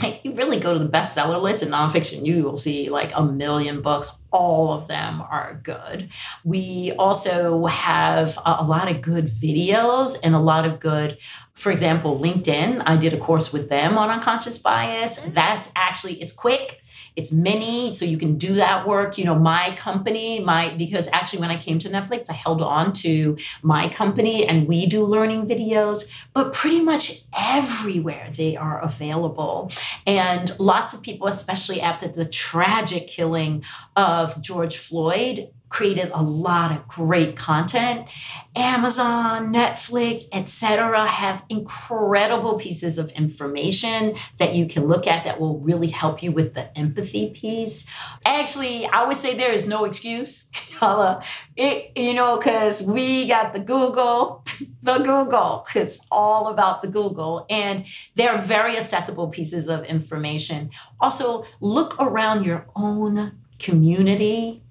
if 0.04 0.24
you 0.24 0.32
really 0.34 0.58
go 0.58 0.72
to 0.72 0.78
the 0.78 0.88
bestseller 0.88 1.40
list 1.40 1.62
in 1.62 1.68
nonfiction, 1.68 2.24
you 2.24 2.44
will 2.44 2.56
see 2.56 2.88
like 2.88 3.12
a 3.14 3.24
million 3.24 3.82
books. 3.82 4.22
All 4.32 4.72
of 4.72 4.86
them 4.86 5.20
are 5.22 5.60
good. 5.62 6.10
We 6.44 6.92
also 6.98 7.66
have 7.66 8.38
a, 8.46 8.62
lot 8.64 8.90
of 8.90 9.02
good 9.02 9.26
videos 9.26 10.16
and 10.22 10.34
a 10.34 10.38
lot 10.38 10.66
of 10.66 10.78
good, 10.78 11.18
for 11.52 11.72
example, 11.72 12.16
LinkedIn. 12.16 12.82
I 12.86 12.96
did 12.96 13.12
a 13.12 13.18
course 13.18 13.52
with 13.52 13.68
them 13.68 13.98
on 13.98 14.08
unconscious 14.08 14.58
bias. 14.58 15.18
Mm-hmm. 15.18 15.32
That's 15.32 15.72
actually, 15.74 16.14
it's 16.14 16.32
quick 16.32 16.80
it's 17.20 17.32
mini, 17.32 17.92
so 17.92 18.04
you 18.04 18.16
can 18.16 18.38
do 18.38 18.54
that 18.54 18.86
work. 18.86 19.18
You 19.18 19.26
know, 19.26 19.38
my 19.38 19.74
company, 19.76 20.40
my 20.40 20.74
because 20.76 21.08
actually 21.12 21.40
when 21.40 21.50
I 21.50 21.56
came 21.56 21.78
to 21.80 21.88
Netflix, 21.88 22.30
I 22.30 22.32
held 22.32 22.62
on 22.62 22.92
to 23.04 23.36
my 23.62 23.88
company 23.88 24.46
and 24.46 24.66
we 24.66 24.86
do 24.86 25.04
learning 25.04 25.46
videos, 25.46 26.26
but 26.32 26.52
pretty 26.52 26.82
much 26.82 27.22
everywhere 27.38 28.28
they 28.36 28.56
are 28.56 28.80
available. 28.80 29.70
And 30.06 30.58
lots 30.58 30.94
of 30.94 31.02
people, 31.02 31.26
especially 31.26 31.80
after 31.80 32.08
the 32.08 32.24
tragic 32.24 33.06
killing 33.06 33.62
of 33.96 34.40
George 34.42 34.76
Floyd, 34.76 35.50
created 35.70 36.10
a 36.12 36.22
lot 36.22 36.72
of 36.72 36.86
great 36.86 37.36
content. 37.36 38.10
Amazon, 38.56 39.54
Netflix, 39.54 40.24
etc. 40.32 41.06
have 41.06 41.46
incredible 41.48 42.58
pieces 42.58 42.98
of 42.98 43.10
information 43.12 44.14
that 44.38 44.54
you 44.54 44.66
can 44.66 44.86
look 44.86 45.06
at 45.06 45.24
that 45.24 45.40
will 45.40 45.58
really 45.60 45.86
help 45.86 46.22
you 46.22 46.32
with 46.32 46.54
the 46.54 46.76
empathy 46.76 47.30
piece. 47.30 47.88
Actually, 48.26 48.84
I 48.86 49.06
would 49.06 49.16
say 49.16 49.34
there 49.34 49.52
is 49.52 49.66
no 49.66 49.84
excuse. 49.84 50.50
it, 51.56 51.92
you 51.96 52.14
know, 52.14 52.36
because 52.36 52.82
we 52.82 53.28
got 53.28 53.52
the 53.52 53.60
Google, 53.60 54.44
the 54.82 54.98
Google. 54.98 55.64
It's 55.74 56.04
all 56.10 56.48
about 56.48 56.82
the 56.82 56.88
Google. 56.88 57.46
And 57.48 57.86
they're 58.16 58.38
very 58.38 58.76
accessible 58.76 59.28
pieces 59.28 59.68
of 59.68 59.84
information. 59.84 60.70
Also, 61.00 61.44
look 61.60 61.94
around 62.00 62.44
your 62.44 62.66
own 62.74 63.38
community 63.60 64.64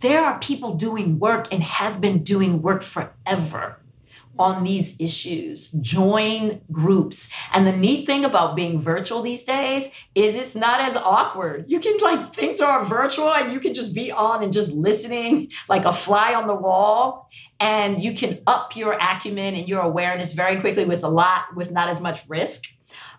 there 0.00 0.24
are 0.24 0.38
people 0.38 0.74
doing 0.74 1.18
work 1.18 1.52
and 1.52 1.62
have 1.62 2.00
been 2.00 2.22
doing 2.22 2.62
work 2.62 2.82
forever 2.82 3.80
on 4.40 4.64
these 4.64 4.98
issues. 4.98 5.70
Join 5.72 6.62
groups. 6.72 7.30
And 7.52 7.66
the 7.66 7.76
neat 7.76 8.06
thing 8.06 8.24
about 8.24 8.56
being 8.56 8.80
virtual 8.80 9.20
these 9.20 9.44
days 9.44 10.06
is 10.14 10.34
it's 10.34 10.56
not 10.56 10.80
as 10.80 10.96
awkward. 10.96 11.66
You 11.68 11.78
can 11.78 11.98
like 11.98 12.20
things 12.32 12.58
are 12.60 12.82
virtual 12.84 13.30
and 13.30 13.52
you 13.52 13.60
can 13.60 13.74
just 13.74 13.94
be 13.94 14.10
on 14.10 14.42
and 14.42 14.50
just 14.50 14.72
listening 14.72 15.50
like 15.68 15.84
a 15.84 15.92
fly 15.92 16.34
on 16.34 16.46
the 16.46 16.54
wall 16.54 17.28
and 17.60 18.02
you 18.02 18.14
can 18.14 18.38
up 18.46 18.74
your 18.76 18.94
acumen 18.94 19.54
and 19.54 19.68
your 19.68 19.82
awareness 19.82 20.32
very 20.32 20.56
quickly 20.56 20.86
with 20.86 21.04
a 21.04 21.08
lot 21.08 21.54
with 21.54 21.70
not 21.70 21.88
as 21.88 22.00
much 22.00 22.26
risk 22.26 22.64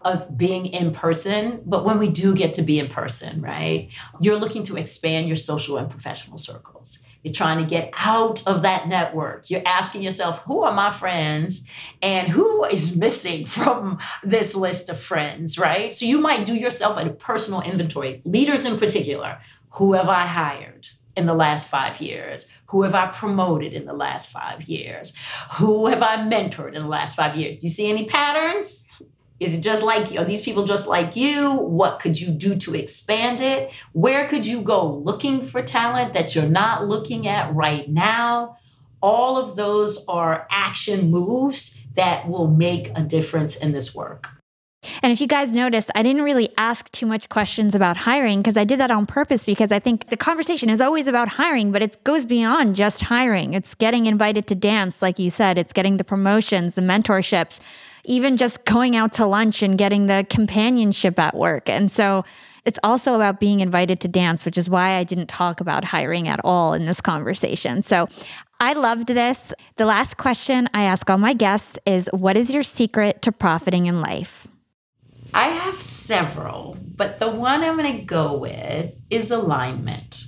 of 0.04 0.38
being 0.38 0.68
in 0.68 0.92
person. 0.92 1.62
But 1.66 1.86
when 1.86 2.00
we 2.00 2.10
do 2.10 2.36
get 2.36 2.54
to 2.56 2.62
be 2.62 2.80
in 2.80 2.88
person, 2.88 3.42
right, 3.42 3.90
you're 4.20 4.38
looking 4.38 4.64
to 4.64 4.78
expand 4.78 5.28
your 5.28 5.36
social 5.36 5.78
and 5.78 5.90
professional 5.90 6.38
circles. 6.38 7.00
You're 7.24 7.34
trying 7.34 7.60
to 7.60 7.70
get 7.70 7.94
out 8.04 8.46
of 8.48 8.64
that 8.64 8.88
network. 8.88 9.50
You're 9.50 9.62
asking 9.66 10.02
yourself, 10.02 10.42
who 10.44 10.64
are 10.64 10.74
my 10.74 10.90
friends 10.90 11.72
and 12.02 12.28
who 12.28 12.66
is 12.66 12.98
missing 12.98 13.46
from 13.48 14.00
this 14.24 14.56
list 14.56 14.90
of 14.90 15.00
friends, 15.00 15.58
right? 15.58 15.94
So 15.94 16.06
you 16.06 16.20
might 16.20 16.46
do 16.46 16.56
yourself 16.56 16.98
a 16.98 17.10
personal 17.10 17.62
inventory, 17.62 18.22
leaders 18.26 18.66
in 18.66 18.78
particular. 18.78 19.40
Who 19.76 19.94
have 19.94 20.10
I 20.10 20.22
hired? 20.26 20.88
in 21.16 21.26
the 21.26 21.34
last 21.34 21.68
five 21.68 22.00
years? 22.00 22.50
Who 22.68 22.84
have 22.84 22.96
I 22.96 23.08
promoted 23.08 23.74
in 23.74 23.86
the 23.86 23.94
last 23.94 24.32
five 24.32 24.64
years? 24.64 25.14
Who 25.58 25.88
have 25.88 26.02
I 26.02 26.18
mentored 26.18 26.74
in 26.74 26.82
the 26.82 26.88
last 26.88 27.16
five 27.16 27.36
years? 27.36 27.62
You 27.62 27.70
see 27.70 27.90
any 27.90 28.06
patterns? 28.06 28.88
Is 29.42 29.56
it 29.56 29.62
just 29.62 29.82
like 29.82 30.12
you? 30.12 30.20
Are 30.20 30.24
these 30.24 30.44
people 30.44 30.66
just 30.66 30.88
like 30.88 31.16
you? 31.16 31.54
What 31.54 31.98
could 31.98 32.22
you 32.22 32.30
do 32.30 32.56
to 32.58 32.76
expand 32.76 33.42
it? 33.42 33.74
Where 33.92 34.28
could 34.28 34.46
you 34.46 34.62
go 34.62 34.88
looking 34.88 35.42
for 35.42 35.64
talent 35.64 36.14
that 36.14 36.36
you're 36.36 36.46
not 36.46 36.88
looking 36.88 37.28
at 37.28 37.52
right 37.52 37.90
now? 37.90 38.58
All 39.02 39.38
of 39.38 39.56
those 39.56 40.06
are 40.08 40.48
action 40.52 41.10
moves 41.10 41.84
that 41.96 42.30
will 42.30 42.56
make 42.56 42.92
a 42.96 43.02
difference 43.02 43.56
in 43.56 43.72
this 43.72 43.96
work. 43.96 44.30
And 45.02 45.12
if 45.12 45.20
you 45.20 45.28
guys 45.28 45.52
noticed, 45.52 45.90
I 45.96 46.04
didn't 46.04 46.22
really 46.22 46.50
ask 46.58 46.92
too 46.92 47.08
much 47.08 47.28
questions 47.30 47.74
about 47.74 47.98
hiring 47.98 48.42
because 48.42 48.58
I 48.58 48.64
did 48.64 48.80
that 48.80 48.92
on 48.92 49.08
purpose 49.08 49.44
because 49.44 49.72
I 49.72 49.80
think 49.80 50.10
the 50.10 50.18
conversation 50.18 50.70
is 50.70 50.82
always 50.82 51.08
about 51.08 51.28
hiring, 51.28 51.72
but 51.72 51.82
it 51.82 52.04
goes 52.04 52.26
beyond 52.26 52.76
just 52.76 53.02
hiring. 53.02 53.56
It's 53.56 53.74
getting 53.74 54.06
invited 54.06 54.46
to 54.48 54.56
dance, 54.56 55.02
like 55.02 55.18
you 55.18 55.32
said, 55.32 55.58
it's 55.58 55.74
getting 55.74 55.98
the 55.98 56.04
promotions, 56.04 56.76
the 56.76 56.82
mentorships 56.82 57.60
even 58.06 58.38
just 58.38 58.66
going 58.66 58.96
out 58.96 59.14
to 59.14 59.26
lunch 59.26 59.64
and 59.64 59.78
getting 59.78 60.08
the 60.08 60.26
companionship 60.30 61.20
at 61.20 61.36
work. 61.36 61.70
And 61.70 61.92
so 61.92 62.24
it's 62.66 62.80
also 62.84 63.16
about 63.16 63.40
being 63.40 63.60
invited 63.60 64.00
to 64.02 64.08
dance, 64.08 64.46
which 64.46 64.58
is 64.58 64.70
why 64.70 64.98
I 64.98 65.04
didn't 65.04 65.28
talk 65.28 65.62
about 65.62 65.84
hiring 65.84 66.28
at 66.28 66.40
all 66.44 66.74
in 66.74 66.86
this 66.86 67.02
conversation. 67.02 67.82
So 67.82 68.08
I 68.60 68.74
loved 68.74 69.08
this. 69.08 69.54
The 69.78 69.86
last 69.86 70.18
question 70.18 70.70
I 70.74 70.84
ask 70.84 71.10
all 71.10 71.18
my 71.18 71.34
guests 71.34 71.80
is 71.86 72.10
What 72.14 72.38
is 72.38 72.54
your 72.54 72.64
secret 72.64 73.22
to 73.24 73.32
profiting 73.32 73.88
in 73.88 74.02
life? 74.02 74.48
I 75.34 75.46
have 75.48 75.76
several, 75.76 76.78
but 76.96 77.18
the 77.18 77.30
one 77.30 77.64
I'm 77.64 77.78
going 77.78 77.98
to 77.98 78.04
go 78.04 78.38
with 78.38 79.00
is 79.10 79.32
alignment. 79.32 80.26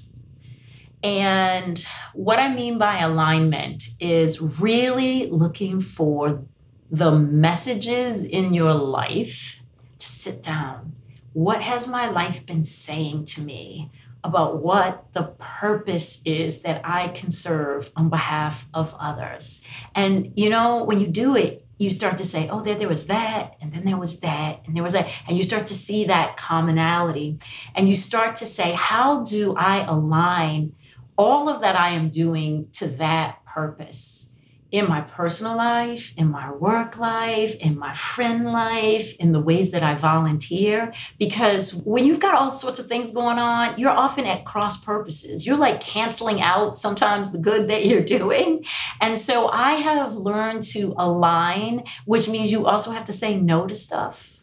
And 1.04 1.86
what 2.14 2.40
I 2.40 2.54
mean 2.54 2.78
by 2.78 3.00
alignment 3.00 3.84
is 4.00 4.62
really 4.62 5.28
looking 5.30 5.82
for 5.82 6.46
the 6.94 7.12
messages 7.12 8.24
in 8.24 8.54
your 8.54 8.76
life 8.76 9.64
to 9.98 10.06
sit 10.06 10.44
down. 10.44 10.94
What 11.34 11.64
has 11.64 11.88
my 11.88 12.08
life 12.08 12.46
been 12.46 12.64
saying 12.64 13.26
to 13.26 13.42
me 13.42 13.90
about 14.24 14.62
what 14.62 15.12
the 15.14 15.34
purpose 15.40 16.22
is 16.24 16.62
that 16.62 16.82
I 16.84 17.08
can 17.08 17.32
serve 17.32 17.90
on 17.96 18.10
behalf 18.10 18.70
of 18.76 18.96
others? 19.00 19.68
And 19.96 20.34
you 20.36 20.52
know, 20.52 20.84
when 20.84 21.00
you 21.00 21.08
do 21.08 21.36
it, 21.36 21.66
you 21.80 21.90
start 21.90 22.20
to 22.20 22.26
say, 22.26 22.48
oh, 22.48 22.62
there, 22.62 22.76
there 22.76 22.88
was 22.88 23.08
that, 23.08 23.56
and 23.60 23.74
then 23.74 23.86
there 23.86 23.98
was 23.98 24.20
that, 24.20 24.62
and 24.68 24.76
there 24.76 24.84
was 24.84 24.94
that. 24.94 25.10
And 25.28 25.36
you 25.36 25.42
start 25.42 25.66
to 25.68 25.74
see 25.74 26.06
that 26.06 26.38
commonality. 26.38 27.40
And 27.74 27.90
you 27.90 27.96
start 27.96 28.36
to 28.38 28.46
say, 28.46 28.72
how 28.74 29.24
do 29.24 29.56
I 29.58 29.80
align 29.80 30.76
all 31.18 31.50
of 31.50 31.62
that 31.62 31.76
I 31.76 31.90
am 31.90 32.10
doing 32.10 32.70
to 32.74 32.86
that 32.88 33.44
purpose? 33.46 34.33
In 34.74 34.90
my 34.90 35.02
personal 35.02 35.56
life, 35.56 36.18
in 36.18 36.32
my 36.32 36.52
work 36.52 36.98
life, 36.98 37.56
in 37.60 37.78
my 37.78 37.94
friend 37.94 38.44
life, 38.46 39.16
in 39.18 39.32
the 39.32 39.40
ways 39.40 39.72
that 39.72 39.84
I 39.84 39.94
volunteer. 39.94 40.92
Because 41.20 41.80
when 41.86 42.06
you've 42.06 42.20
got 42.20 42.34
all 42.34 42.54
sorts 42.54 42.80
of 42.80 42.88
things 42.88 43.12
going 43.12 43.38
on, 43.38 43.78
you're 43.78 43.92
often 43.92 44.26
at 44.26 44.46
cross 44.46 44.84
purposes. 44.84 45.46
You're 45.46 45.58
like 45.58 45.80
canceling 45.80 46.42
out 46.42 46.80
sometimes 46.80 47.32
the 47.32 47.38
good 47.38 47.70
that 47.70 47.86
you're 47.86 48.02
doing. 48.18 48.66
And 49.00 49.16
so 49.20 49.48
I 49.48 49.74
have 49.74 50.16
learned 50.16 50.64
to 50.74 50.96
align, 50.98 51.84
which 52.06 52.28
means 52.28 52.52
you 52.52 52.66
also 52.66 52.90
have 52.90 53.06
to 53.06 53.14
say 53.14 53.40
no 53.40 53.68
to 53.68 53.76
stuff 53.76 54.43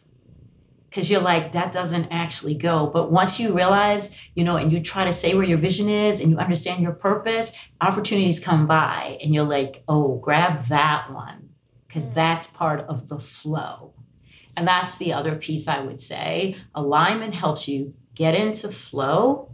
because 0.91 1.09
you're 1.09 1.21
like 1.21 1.53
that 1.53 1.71
doesn't 1.71 2.09
actually 2.11 2.53
go. 2.53 2.87
But 2.87 3.11
once 3.11 3.39
you 3.39 3.55
realize 3.55 4.29
you 4.35 4.43
know 4.43 4.57
and 4.57 4.71
you 4.71 4.81
try 4.81 5.05
to 5.05 5.13
say 5.13 5.33
where 5.33 5.45
your 5.45 5.57
vision 5.57 5.87
is 5.89 6.19
and 6.19 6.29
you 6.29 6.37
understand 6.37 6.83
your 6.83 6.91
purpose 6.91 7.69
opportunities 7.79 8.43
come 8.43 8.67
by 8.67 9.17
and 9.23 9.33
you're 9.33 9.45
like 9.45 9.83
oh 9.87 10.17
grab 10.17 10.63
that 10.65 11.11
one. 11.11 11.49
Because 11.87 12.07
mm. 12.07 12.13
that's 12.13 12.45
part 12.45 12.81
of 12.81 13.07
the 13.07 13.19
flow. 13.19 13.93
And 14.57 14.67
that's 14.67 14.97
the 14.97 15.13
other 15.13 15.35
piece 15.35 15.67
i 15.67 15.79
would 15.79 16.01
say. 16.01 16.55
Alignment 16.75 17.33
helps 17.35 17.67
you 17.67 17.93
get 18.13 18.35
into 18.35 18.67
flow 18.67 19.49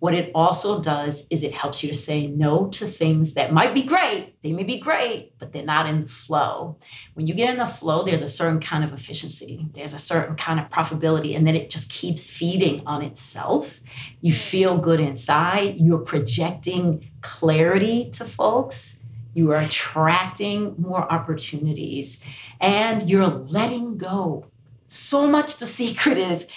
what 0.00 0.14
it 0.14 0.32
also 0.34 0.80
does 0.80 1.26
is 1.30 1.44
it 1.44 1.52
helps 1.52 1.82
you 1.82 1.88
to 1.90 1.94
say 1.94 2.26
no 2.26 2.68
to 2.68 2.86
things 2.86 3.34
that 3.34 3.52
might 3.52 3.74
be 3.74 3.82
great. 3.82 4.34
They 4.42 4.52
may 4.52 4.64
be 4.64 4.78
great, 4.78 5.38
but 5.38 5.52
they're 5.52 5.62
not 5.62 5.86
in 5.86 6.00
the 6.00 6.08
flow. 6.08 6.78
When 7.12 7.26
you 7.26 7.34
get 7.34 7.50
in 7.50 7.58
the 7.58 7.66
flow, 7.66 8.02
there's 8.02 8.22
a 8.22 8.28
certain 8.28 8.60
kind 8.60 8.82
of 8.82 8.94
efficiency, 8.94 9.68
there's 9.74 9.92
a 9.92 9.98
certain 9.98 10.36
kind 10.36 10.58
of 10.58 10.70
profitability, 10.70 11.36
and 11.36 11.46
then 11.46 11.54
it 11.54 11.68
just 11.68 11.90
keeps 11.90 12.26
feeding 12.26 12.84
on 12.86 13.02
itself. 13.02 13.80
You 14.22 14.32
feel 14.32 14.78
good 14.78 15.00
inside, 15.00 15.78
you're 15.78 15.98
projecting 15.98 17.10
clarity 17.20 18.10
to 18.12 18.24
folks. 18.24 19.04
You 19.34 19.52
are 19.52 19.60
attracting 19.60 20.74
more 20.76 21.10
opportunities 21.12 22.24
and 22.60 23.08
you're 23.08 23.28
letting 23.28 23.96
go. 23.96 24.50
So 24.86 25.28
much 25.28 25.58
the 25.58 25.66
secret 25.66 26.18
is 26.18 26.48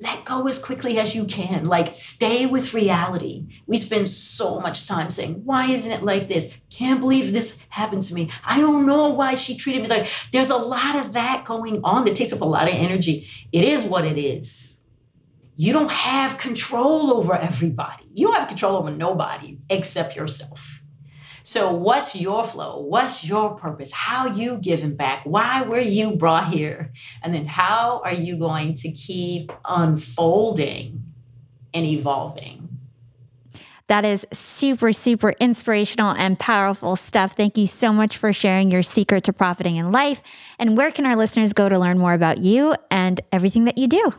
let 0.00 0.24
go 0.24 0.46
as 0.46 0.58
quickly 0.58 0.98
as 0.98 1.14
you 1.14 1.26
can. 1.26 1.66
Like, 1.66 1.94
stay 1.94 2.46
with 2.46 2.72
reality. 2.72 3.46
We 3.66 3.76
spend 3.76 4.08
so 4.08 4.58
much 4.58 4.88
time 4.88 5.10
saying, 5.10 5.42
Why 5.44 5.66
isn't 5.66 5.92
it 5.92 6.02
like 6.02 6.28
this? 6.28 6.58
Can't 6.70 7.00
believe 7.00 7.32
this 7.32 7.64
happened 7.68 8.02
to 8.04 8.14
me. 8.14 8.30
I 8.44 8.58
don't 8.58 8.86
know 8.86 9.10
why 9.10 9.34
she 9.34 9.56
treated 9.56 9.82
me 9.82 9.88
like 9.88 10.08
there's 10.32 10.50
a 10.50 10.56
lot 10.56 10.96
of 10.96 11.12
that 11.12 11.44
going 11.44 11.80
on 11.84 12.04
that 12.04 12.16
takes 12.16 12.32
up 12.32 12.40
a 12.40 12.44
lot 12.44 12.68
of 12.68 12.74
energy. 12.74 13.26
It 13.52 13.64
is 13.64 13.84
what 13.84 14.04
it 14.04 14.16
is. 14.16 14.82
You 15.56 15.74
don't 15.74 15.90
have 15.90 16.38
control 16.38 17.12
over 17.12 17.34
everybody. 17.34 18.04
You 18.14 18.28
don't 18.28 18.38
have 18.38 18.48
control 18.48 18.76
over 18.76 18.90
nobody 18.90 19.58
except 19.68 20.16
yourself. 20.16 20.79
So, 21.42 21.72
what's 21.74 22.20
your 22.20 22.44
flow? 22.44 22.80
What's 22.80 23.26
your 23.28 23.54
purpose? 23.54 23.92
How 23.92 24.26
you 24.26 24.58
giving 24.58 24.96
back? 24.96 25.24
Why 25.24 25.62
were 25.62 25.80
you 25.80 26.16
brought 26.16 26.52
here? 26.52 26.92
And 27.22 27.34
then, 27.34 27.46
how 27.46 28.02
are 28.04 28.12
you 28.12 28.36
going 28.36 28.74
to 28.74 28.90
keep 28.92 29.52
unfolding 29.64 31.02
and 31.72 31.86
evolving? 31.86 32.68
That 33.88 34.04
is 34.04 34.24
super, 34.32 34.92
super 34.92 35.30
inspirational 35.40 36.12
and 36.12 36.38
powerful 36.38 36.94
stuff. 36.94 37.32
Thank 37.32 37.58
you 37.58 37.66
so 37.66 37.92
much 37.92 38.18
for 38.18 38.32
sharing 38.32 38.70
your 38.70 38.84
secret 38.84 39.24
to 39.24 39.32
profiting 39.32 39.74
in 39.76 39.90
life. 39.90 40.22
And 40.60 40.76
where 40.76 40.92
can 40.92 41.06
our 41.06 41.16
listeners 41.16 41.52
go 41.52 41.68
to 41.68 41.76
learn 41.76 41.98
more 41.98 42.14
about 42.14 42.38
you 42.38 42.76
and 42.92 43.20
everything 43.32 43.64
that 43.64 43.78
you 43.78 43.88
do? 43.88 44.12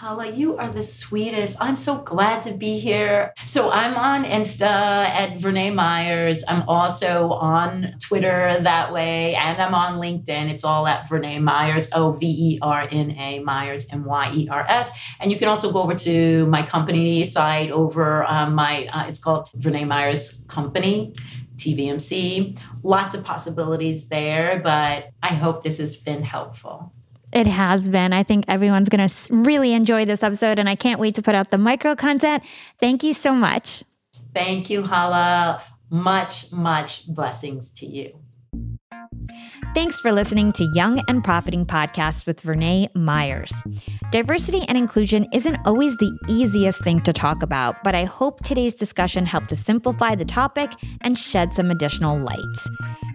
Hala, 0.00 0.30
you 0.30 0.56
are 0.56 0.66
the 0.66 0.82
sweetest. 0.82 1.58
I'm 1.60 1.76
so 1.76 2.00
glad 2.00 2.40
to 2.44 2.54
be 2.54 2.78
here. 2.78 3.34
So 3.44 3.70
I'm 3.70 3.94
on 3.94 4.24
Insta 4.24 4.62
at 4.62 5.32
Vernā 5.32 5.74
Myers. 5.74 6.42
I'm 6.48 6.66
also 6.66 7.32
on 7.32 7.84
Twitter 8.02 8.56
that 8.60 8.94
way, 8.94 9.34
and 9.34 9.60
I'm 9.60 9.74
on 9.74 10.00
LinkedIn. 10.00 10.50
It's 10.50 10.64
all 10.64 10.86
at 10.86 11.02
Vernā 11.02 11.42
Myers, 11.42 11.90
O 11.92 12.12
V 12.12 12.24
E 12.26 12.58
R 12.62 12.88
N 12.90 13.10
A 13.10 13.40
Myers, 13.40 13.92
M 13.92 14.06
Y 14.06 14.32
E 14.34 14.48
R 14.48 14.64
S. 14.70 14.90
And 15.20 15.30
you 15.30 15.36
can 15.36 15.48
also 15.48 15.70
go 15.70 15.82
over 15.82 15.94
to 15.96 16.46
my 16.46 16.62
company 16.62 17.22
site 17.22 17.70
over 17.70 18.24
um, 18.24 18.54
my, 18.54 18.88
uh, 18.94 19.04
it's 19.06 19.22
called 19.22 19.48
Vernā 19.58 19.86
Myers 19.86 20.46
Company. 20.48 21.12
TVMC, 21.56 22.58
lots 22.82 23.14
of 23.14 23.22
possibilities 23.22 24.08
there, 24.08 24.60
but 24.60 25.10
I 25.22 25.34
hope 25.34 25.62
this 25.62 25.76
has 25.76 25.94
been 25.94 26.22
helpful. 26.22 26.94
It 27.32 27.46
has 27.46 27.88
been. 27.88 28.12
I 28.12 28.22
think 28.22 28.44
everyone's 28.48 28.88
going 28.88 29.06
to 29.06 29.34
really 29.34 29.72
enjoy 29.72 30.04
this 30.04 30.22
episode, 30.22 30.58
and 30.58 30.68
I 30.68 30.74
can't 30.74 31.00
wait 31.00 31.14
to 31.14 31.22
put 31.22 31.34
out 31.34 31.50
the 31.50 31.58
micro 31.58 31.94
content. 31.94 32.42
Thank 32.80 33.02
you 33.04 33.14
so 33.14 33.32
much. 33.32 33.84
Thank 34.34 34.70
you, 34.70 34.82
Hala. 34.82 35.62
Much, 35.90 36.52
much 36.52 37.06
blessings 37.12 37.70
to 37.72 37.86
you. 37.86 38.10
Thanks 39.74 40.00
for 40.00 40.10
listening 40.10 40.52
to 40.54 40.64
Young 40.74 41.00
and 41.08 41.22
Profiting 41.22 41.64
Podcast 41.64 42.26
with 42.26 42.42
Vernā 42.42 42.92
Myers. 42.96 43.52
Diversity 44.10 44.62
and 44.66 44.76
inclusion 44.76 45.28
isn't 45.32 45.58
always 45.64 45.96
the 45.98 46.18
easiest 46.28 46.82
thing 46.82 47.00
to 47.02 47.12
talk 47.12 47.42
about, 47.42 47.82
but 47.84 47.94
I 47.94 48.04
hope 48.04 48.42
today's 48.42 48.74
discussion 48.74 49.26
helped 49.26 49.48
to 49.50 49.56
simplify 49.56 50.16
the 50.16 50.24
topic 50.24 50.72
and 51.02 51.16
shed 51.16 51.52
some 51.52 51.70
additional 51.70 52.18
light. 52.18 52.38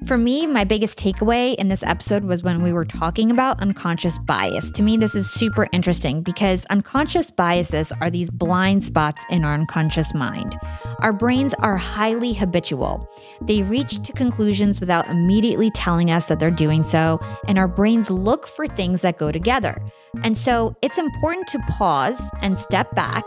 For 0.05 0.19
me, 0.19 0.45
my 0.45 0.65
biggest 0.65 0.99
takeaway 0.99 1.55
in 1.55 1.67
this 1.67 1.81
episode 1.81 2.25
was 2.25 2.43
when 2.43 2.61
we 2.61 2.71
were 2.71 2.85
talking 2.85 3.31
about 3.31 3.59
unconscious 3.59 4.19
bias. 4.19 4.71
To 4.73 4.83
me, 4.83 4.97
this 4.97 5.15
is 5.15 5.31
super 5.31 5.65
interesting 5.71 6.21
because 6.21 6.63
unconscious 6.65 7.31
biases 7.31 7.91
are 8.01 8.11
these 8.11 8.29
blind 8.29 8.83
spots 8.83 9.25
in 9.31 9.43
our 9.43 9.55
unconscious 9.55 10.13
mind. 10.13 10.59
Our 10.99 11.11
brains 11.11 11.55
are 11.55 11.75
highly 11.75 12.33
habitual. 12.33 13.09
They 13.41 13.63
reach 13.63 14.03
to 14.03 14.13
conclusions 14.13 14.79
without 14.79 15.09
immediately 15.09 15.71
telling 15.71 16.11
us 16.11 16.25
that 16.25 16.39
they're 16.39 16.51
doing 16.51 16.83
so, 16.83 17.19
and 17.47 17.57
our 17.57 17.67
brains 17.67 18.11
look 18.11 18.45
for 18.45 18.67
things 18.67 19.01
that 19.01 19.17
go 19.17 19.31
together. 19.31 19.81
And 20.23 20.37
so 20.37 20.75
it's 20.81 20.97
important 20.97 21.47
to 21.47 21.59
pause 21.69 22.21
and 22.41 22.57
step 22.57 22.93
back 22.95 23.23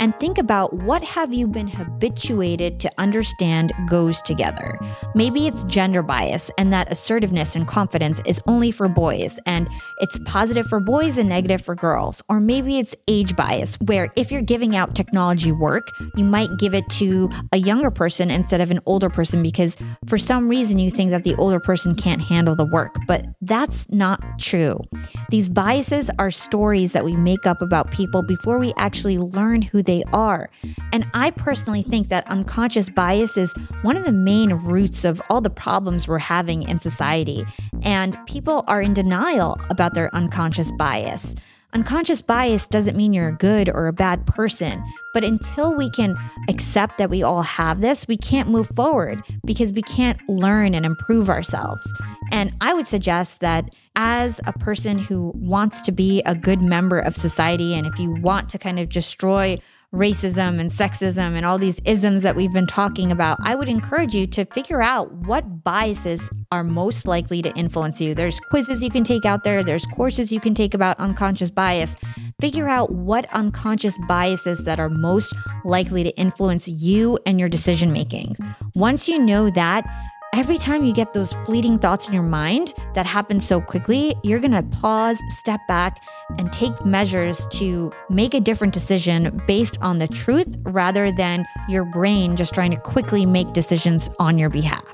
and 0.00 0.18
think 0.18 0.38
about 0.38 0.72
what 0.72 1.02
have 1.02 1.32
you 1.32 1.46
been 1.46 1.68
habituated 1.68 2.80
to 2.80 2.90
understand 2.96 3.70
goes 3.86 4.22
together. 4.22 4.80
Maybe 5.14 5.46
it's 5.46 5.62
gender 5.64 6.02
bias 6.02 6.50
and 6.56 6.72
that 6.72 6.90
assertiveness 6.90 7.54
and 7.54 7.68
confidence 7.68 8.20
is 8.24 8.40
only 8.46 8.70
for 8.70 8.88
boys 8.88 9.38
and 9.44 9.68
it's 9.98 10.18
positive 10.24 10.66
for 10.66 10.80
boys 10.80 11.18
and 11.18 11.28
negative 11.28 11.60
for 11.60 11.74
girls. 11.74 12.22
Or 12.30 12.40
maybe 12.40 12.78
it's 12.78 12.96
age 13.08 13.36
bias 13.36 13.76
where 13.82 14.10
if 14.16 14.32
you're 14.32 14.40
giving 14.40 14.74
out 14.74 14.94
technology 14.94 15.52
work, 15.52 15.88
you 16.16 16.24
might 16.24 16.48
give 16.58 16.72
it 16.74 16.88
to 16.92 17.28
a 17.52 17.58
younger 17.58 17.90
person 17.90 18.30
instead 18.30 18.62
of 18.62 18.70
an 18.70 18.80
older 18.86 19.10
person 19.10 19.42
because 19.42 19.76
for 20.06 20.16
some 20.16 20.48
reason 20.48 20.78
you 20.78 20.90
think 20.90 21.10
that 21.10 21.24
the 21.24 21.34
older 21.34 21.60
person 21.60 21.94
can't 21.94 22.22
handle 22.22 22.56
the 22.56 22.64
work, 22.64 22.96
but 23.06 23.26
that's 23.42 23.86
not 23.90 24.22
true. 24.38 24.80
These 25.28 25.50
biases 25.50 26.10
are 26.18 26.29
stories 26.30 26.92
that 26.92 27.04
we 27.04 27.16
make 27.16 27.46
up 27.46 27.62
about 27.62 27.90
people 27.90 28.22
before 28.22 28.58
we 28.58 28.72
actually 28.76 29.18
learn 29.18 29.62
who 29.62 29.82
they 29.82 30.02
are. 30.12 30.50
And 30.92 31.08
I 31.14 31.30
personally 31.30 31.82
think 31.82 32.08
that 32.08 32.30
unconscious 32.30 32.88
bias 32.88 33.36
is 33.36 33.52
one 33.82 33.96
of 33.96 34.04
the 34.04 34.12
main 34.12 34.52
roots 34.52 35.04
of 35.04 35.20
all 35.28 35.40
the 35.40 35.50
problems 35.50 36.08
we're 36.08 36.18
having 36.18 36.62
in 36.62 36.78
society. 36.78 37.44
And 37.82 38.16
people 38.26 38.64
are 38.66 38.82
in 38.82 38.94
denial 38.94 39.58
about 39.70 39.94
their 39.94 40.14
unconscious 40.14 40.70
bias. 40.72 41.34
Unconscious 41.72 42.20
bias 42.20 42.66
doesn't 42.66 42.96
mean 42.96 43.12
you're 43.12 43.28
a 43.28 43.36
good 43.36 43.68
or 43.68 43.86
a 43.86 43.92
bad 43.92 44.26
person, 44.26 44.82
but 45.14 45.22
until 45.22 45.72
we 45.72 45.88
can 45.88 46.16
accept 46.48 46.98
that 46.98 47.10
we 47.10 47.22
all 47.22 47.42
have 47.42 47.80
this, 47.80 48.08
we 48.08 48.16
can't 48.16 48.48
move 48.48 48.68
forward 48.74 49.22
because 49.44 49.72
we 49.72 49.82
can't 49.82 50.20
learn 50.28 50.74
and 50.74 50.84
improve 50.84 51.30
ourselves. 51.30 51.92
And 52.32 52.52
I 52.60 52.74
would 52.74 52.88
suggest 52.88 53.40
that 53.40 53.70
as 53.94 54.40
a 54.46 54.52
person 54.52 54.98
who 54.98 55.32
wants 55.36 55.80
to 55.82 55.92
be 55.92 56.22
a 56.26 56.34
good 56.34 56.60
member 56.60 56.98
of 56.98 57.14
society, 57.14 57.74
and 57.74 57.86
if 57.86 57.98
you 58.00 58.10
want 58.14 58.48
to 58.48 58.58
kind 58.58 58.80
of 58.80 58.88
destroy 58.88 59.56
racism 59.94 60.60
and 60.60 60.70
sexism 60.70 61.34
and 61.34 61.44
all 61.44 61.58
these 61.58 61.80
isms 61.84 62.22
that 62.22 62.36
we've 62.36 62.52
been 62.52 62.66
talking 62.66 63.10
about, 63.10 63.38
I 63.42 63.54
would 63.54 63.68
encourage 63.68 64.14
you 64.14 64.26
to 64.28 64.44
figure 64.46 64.80
out 64.80 65.12
what 65.12 65.64
biases 65.64 66.28
are 66.52 66.62
most 66.62 67.06
likely 67.06 67.42
to 67.42 67.52
influence 67.56 68.00
you. 68.00 68.14
There's 68.14 68.38
quizzes 68.38 68.82
you 68.82 68.90
can 68.90 69.04
take 69.04 69.24
out 69.24 69.42
there, 69.42 69.64
there's 69.64 69.86
courses 69.86 70.32
you 70.32 70.40
can 70.40 70.54
take 70.54 70.74
about 70.74 70.98
unconscious 70.98 71.50
bias. 71.50 71.96
Figure 72.40 72.68
out 72.68 72.92
what 72.92 73.26
unconscious 73.34 73.98
biases 74.08 74.64
that 74.64 74.78
are 74.78 74.88
most 74.88 75.34
likely 75.64 76.04
to 76.04 76.10
influence 76.16 76.66
you 76.68 77.18
and 77.26 77.38
your 77.38 77.48
decision 77.48 77.92
making. 77.92 78.36
Once 78.74 79.08
you 79.08 79.18
know 79.18 79.50
that, 79.50 79.84
every 80.32 80.58
time 80.58 80.84
you 80.84 80.92
get 80.92 81.12
those 81.12 81.32
fleeting 81.44 81.78
thoughts 81.78 82.08
in 82.08 82.14
your 82.14 82.22
mind 82.22 82.74
that 82.94 83.06
happen 83.06 83.40
so 83.40 83.60
quickly, 83.60 84.14
you're 84.22 84.40
to 84.40 84.62
pause, 84.62 85.20
step 85.30 85.60
back, 85.66 86.02
and 86.38 86.52
take 86.52 86.84
measures 86.84 87.46
to 87.48 87.92
make 88.08 88.34
a 88.34 88.40
different 88.40 88.72
decision 88.72 89.40
based 89.46 89.78
on 89.80 89.98
the 89.98 90.08
truth 90.08 90.56
rather 90.62 91.10
than 91.10 91.46
your 91.68 91.84
brain 91.84 92.36
just 92.36 92.54
trying 92.54 92.70
to 92.70 92.76
quickly 92.76 93.26
make 93.26 93.52
decisions 93.52 94.08
on 94.18 94.38
your 94.38 94.50
behalf. 94.50 94.84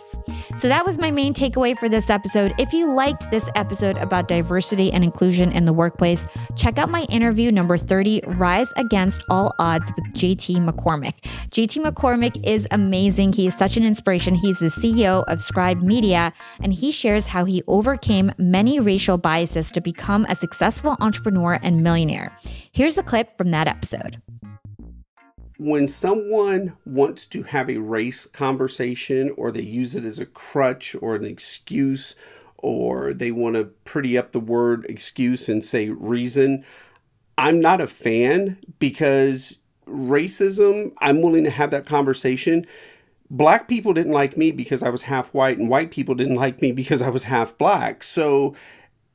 So 0.57 0.69
that 0.69 0.87
was 0.87 0.97
my 0.97 1.11
main 1.11 1.35
takeaway 1.35 1.79
for 1.79 1.87
this 1.87 2.09
episode. 2.09 2.55
If 2.57 2.73
you 2.73 2.91
liked 2.91 3.31
this 3.31 3.47
episode 3.57 3.99
about 3.99 4.27
diversity 4.27 4.91
and 4.91 5.05
inclusion 5.05 5.53
in 5.53 5.67
the 5.67 5.73
workplace, 5.75 6.27
check 6.57 6.79
out 6.79 6.89
my 6.89 7.03
interview 7.11 7.53
number 7.53 7.77
30 7.77 8.23
Rise 8.27 8.73
Against 8.77 9.23
All 9.29 9.55
Odds 9.59 9.93
with 9.95 10.07
JT 10.15 10.67
McCormick. 10.67 11.13
JT 11.51 11.85
McCormick 11.85 12.43
is 12.43 12.67
amazing. 12.71 13.35
He 13.35 13.47
is 13.47 13.55
such 13.55 13.77
an 13.77 13.85
inspiration. 13.85 14.35
He's 14.35 14.59
the 14.59 14.69
CEO 14.69 15.25
of 15.29 15.43
Scribe 15.43 15.83
Media, 15.83 16.33
and 16.63 16.73
he 16.73 16.91
shares 16.91 17.27
how 17.27 17.45
he 17.45 17.63
overcame 17.67 18.33
many 18.39 18.81
racial 18.81 19.19
biases 19.19 19.71
to 19.73 19.83
become 19.83 20.25
a 20.31 20.35
successful 20.35 20.97
entrepreneur 21.01 21.59
and 21.63 21.83
millionaire. 21.83 22.35
Here's 22.73 22.97
a 22.97 23.03
clip 23.03 23.37
from 23.37 23.51
that 23.51 23.69
episode 23.69 24.23
when 25.59 25.89
someone 25.89 26.77
wants 26.85 27.27
to 27.27 27.43
have 27.43 27.71
a 27.71 27.79
race 27.79 28.27
conversation 28.27 29.31
or 29.37 29.51
they 29.51 29.63
use 29.63 29.95
it 29.95 30.05
as 30.05 30.19
a 30.19 30.27
crutch 30.27 30.95
or 31.01 31.15
an 31.15 31.25
excuse 31.25 32.15
or 32.59 33.15
they 33.15 33.31
want 33.31 33.55
to 33.55 33.65
pretty 33.85 34.19
up 34.19 34.33
the 34.33 34.41
word 34.41 34.85
excuse 34.89 35.49
and 35.49 35.65
say 35.65 35.91
reason, 35.91 36.65
I'm 37.39 37.61
not 37.61 37.81
a 37.81 37.87
fan 37.87 38.59
because 38.79 39.59
racism, 39.87 40.93
I'm 40.99 41.23
willing 41.23 41.45
to 41.45 41.51
have 41.51 41.71
that 41.71 41.87
conversation. 41.87 42.67
Black 43.31 43.69
people 43.69 43.93
didn't 43.93 44.13
like 44.13 44.37
me 44.37 44.51
because 44.53 44.83
I 44.83 44.89
was 44.89 45.03
half 45.03 45.35
white, 45.35 45.59
and 45.59 45.69
white 45.69 45.91
people 45.91 46.15
didn't 46.15 46.37
like 46.37 46.63
me 46.63 46.73
because 46.73 47.03
I 47.03 47.09
was 47.09 47.25
half 47.25 47.57
black. 47.59 48.03
So 48.03 48.55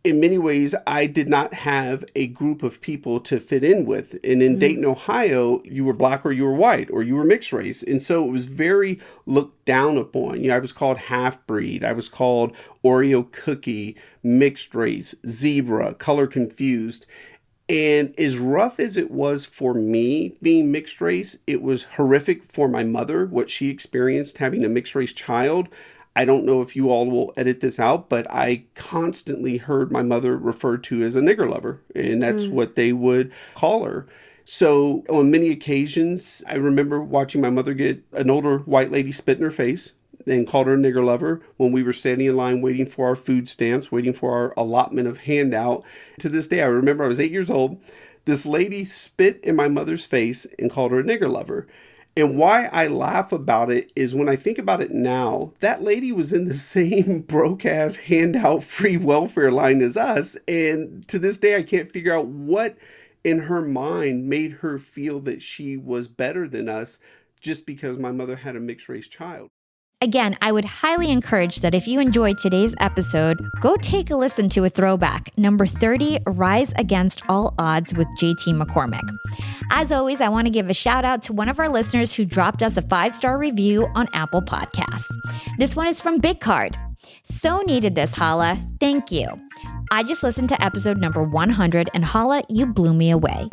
in 0.04 0.20
many 0.20 0.38
ways, 0.38 0.74
I 0.88 1.06
did 1.06 1.30
not 1.30 1.54
have 1.54 2.04
a 2.16 2.28
group 2.28 2.64
of 2.64 2.82
people 2.82 3.20
to 3.22 3.40
fit 3.40 3.64
in 3.64 3.86
with. 3.86 4.14
And 4.24 4.42
in 4.42 4.54
mm-hmm. 4.54 4.60
Dayton, 4.60 4.86
Ohio, 4.86 5.62
you 5.64 5.86
were 5.86 5.94
black 5.94 6.26
or 6.26 6.32
you 6.32 6.46
were 6.46 6.56
white 6.56 6.90
or 6.90 7.04
you 7.04 7.16
were 7.16 7.24
mixed 7.24 7.54
race. 7.54 7.84
And 7.84 8.02
so 8.02 8.26
it 8.26 8.32
was 8.32 8.48
very 8.48 9.00
looked 9.26 9.66
down 9.66 9.98
upon. 9.98 10.42
You 10.42 10.50
know, 10.50 10.56
I 10.56 10.60
was 10.60 10.74
called 10.74 10.98
half 10.98 11.46
breed, 11.46 11.84
I 11.84 11.94
was 11.94 12.10
called 12.10 12.56
Oreo 12.84 13.32
cookie, 13.32 13.96
mixed 14.24 14.74
race, 14.74 15.14
zebra, 15.26 15.94
color 15.96 16.26
confused. 16.26 17.06
And 17.70 18.14
as 18.20 18.38
rough 18.38 18.80
as 18.80 18.98
it 18.98 19.12
was 19.12 19.46
for 19.46 19.74
me 19.74 20.36
being 20.42 20.72
mixed 20.72 21.00
race, 21.00 21.38
it 21.48 21.62
was 21.62 21.84
horrific 21.84 22.52
for 22.52 22.68
my 22.68 22.84
mother, 22.84 23.28
what 23.28 23.50
she 23.50 23.70
experienced 23.70 24.40
having 24.40 24.66
a 24.66 24.70
mixed 24.70 24.96
race 24.96 25.14
child. 25.14 25.70
I 26.16 26.26
don't 26.26 26.46
know 26.46 26.62
if 26.62 26.76
you 26.76 26.90
all 26.90 27.10
will 27.10 27.34
edit 27.38 27.62
this 27.62 27.80
out, 27.80 28.10
but 28.10 28.30
I 28.30 28.64
constantly 28.76 29.58
heard 29.58 29.92
my 29.92 30.02
mother 30.02 30.38
referred 30.38 30.84
to 30.86 31.04
as 31.04 31.16
a 31.16 31.22
nigger 31.22 31.50
lover, 31.50 31.80
and 31.96 32.22
that's 32.22 32.46
mm. 32.46 32.52
what 32.52 32.76
they 32.76 32.92
would 32.92 33.32
call 33.54 33.86
her. 33.86 34.08
So, 34.44 35.06
on 35.10 35.32
many 35.32 35.50
occasions, 35.50 36.44
I 36.48 36.56
remember 36.56 37.02
watching 37.02 37.40
my 37.40 37.50
mother 37.50 37.74
get 37.74 38.04
an 38.14 38.30
older 38.30 38.60
white 38.60 38.92
lady 38.92 39.12
spit 39.12 39.38
in 39.38 39.44
her 39.44 39.52
face 39.52 39.94
and 40.28 40.48
called 40.48 40.68
her 40.68 40.74
a 40.74 40.78
nigger 40.78 41.04
lover 41.04 41.42
when 41.58 41.72
we 41.72 41.84
were 41.84 41.94
standing 41.94 42.28
in 42.28 42.36
line 42.36 42.62
waiting 42.62 42.86
for 42.86 43.08
our 43.08 43.16
food 43.16 43.48
stamps, 43.48 43.92
waiting 43.92 44.14
for 44.14 44.34
our 44.34 44.54
allotment 44.58 45.08
of 45.08 45.20
handout. 45.20 45.86
To 46.20 46.30
this 46.30 46.48
day, 46.48 46.62
I 46.62 46.66
remember 46.66 47.04
I 47.04 47.08
was 47.08 47.20
eight 47.20 47.32
years 47.32 47.50
old. 47.50 47.82
This 48.26 48.46
lady 48.46 48.84
spit 48.84 49.40
in 49.44 49.56
my 49.56 49.68
mother's 49.68 50.06
face 50.06 50.46
and 50.60 50.70
called 50.70 50.92
her 50.92 51.00
a 51.00 51.04
nigger 51.04 51.32
lover. 51.32 51.68
And 52.18 52.38
why 52.38 52.66
I 52.66 52.88
laugh 52.88 53.32
about 53.32 53.72
it 53.72 53.92
is 53.96 54.14
when 54.14 54.28
I 54.28 54.36
think 54.36 54.58
about 54.58 54.82
it 54.82 54.92
now, 54.92 55.54
that 55.60 55.82
lady 55.82 56.12
was 56.12 56.34
in 56.34 56.46
the 56.46 56.54
same 56.76 57.22
broke 57.22 57.66
ass 57.66 57.96
handout 57.96 58.64
free 58.64 58.98
welfare 58.98 59.52
line 59.52 59.82
as 59.82 59.96
us. 59.98 60.38
And 60.48 61.08
to 61.08 61.20
this 61.20 61.38
day, 61.38 61.56
I 61.56 61.64
can't 61.64 61.92
figure 61.92 62.14
out 62.14 62.28
what 62.28 62.78
in 63.24 63.40
her 63.40 63.62
mind 63.62 64.28
made 64.28 64.52
her 64.52 64.78
feel 64.80 65.20
that 65.22 65.42
she 65.42 65.78
was 65.78 66.08
better 66.08 66.48
than 66.48 66.68
us 66.68 67.00
just 67.40 67.66
because 67.66 67.98
my 67.98 68.12
mother 68.12 68.36
had 68.36 68.56
a 68.56 68.60
mixed 68.60 68.90
race 68.90 69.08
child. 69.08 69.50
Again, 70.04 70.36
I 70.42 70.52
would 70.52 70.66
highly 70.66 71.12
encourage 71.12 71.58
that 71.58 71.76
if 71.76 71.88
you 71.88 72.00
enjoyed 72.00 72.40
today's 72.40 72.74
episode, 72.80 73.48
go 73.60 73.76
take 73.76 74.10
a 74.10 74.16
listen 74.16 74.50
to 74.50 74.64
a 74.64 74.70
throwback, 74.70 75.30
number 75.38 75.68
30, 75.68 76.18
Rise 76.26 76.74
Against 76.76 77.22
All 77.30 77.54
Odds 77.60 77.94
with 77.94 78.08
JT 78.20 78.60
McCormick. 78.60 79.08
As 79.70 79.92
always, 79.92 80.20
I 80.20 80.30
want 80.30 80.48
to 80.48 80.52
give 80.52 80.72
a 80.72 80.74
shout 80.74 81.06
out 81.06 81.22
to 81.24 81.34
one 81.34 81.50
of 81.50 81.60
our 81.60 81.70
listeners 81.70 82.14
who 82.14 82.26
dropped 82.26 82.64
us 82.64 82.78
a 82.78 82.82
five 82.82 83.14
star 83.14 83.38
review 83.38 83.88
on 83.94 84.08
Apple 84.14 84.42
Podcasts. 84.42 85.06
This 85.60 85.76
one 85.76 85.88
is 85.88 86.02
from 86.02 86.18
Big 86.18 86.40
Card. 86.40 86.76
So 87.24 87.60
needed 87.60 87.94
this, 87.94 88.16
Hala. 88.16 88.58
Thank 88.80 89.12
you. 89.12 89.28
I 89.94 90.04
just 90.04 90.24
listened 90.24 90.48
to 90.48 90.64
episode 90.64 90.98
number 91.00 91.22
100, 91.22 91.90
and 91.94 92.06
Hala, 92.06 92.44
you 92.48 92.66
blew 92.66 92.94
me 92.94 93.12
away. 93.12 93.50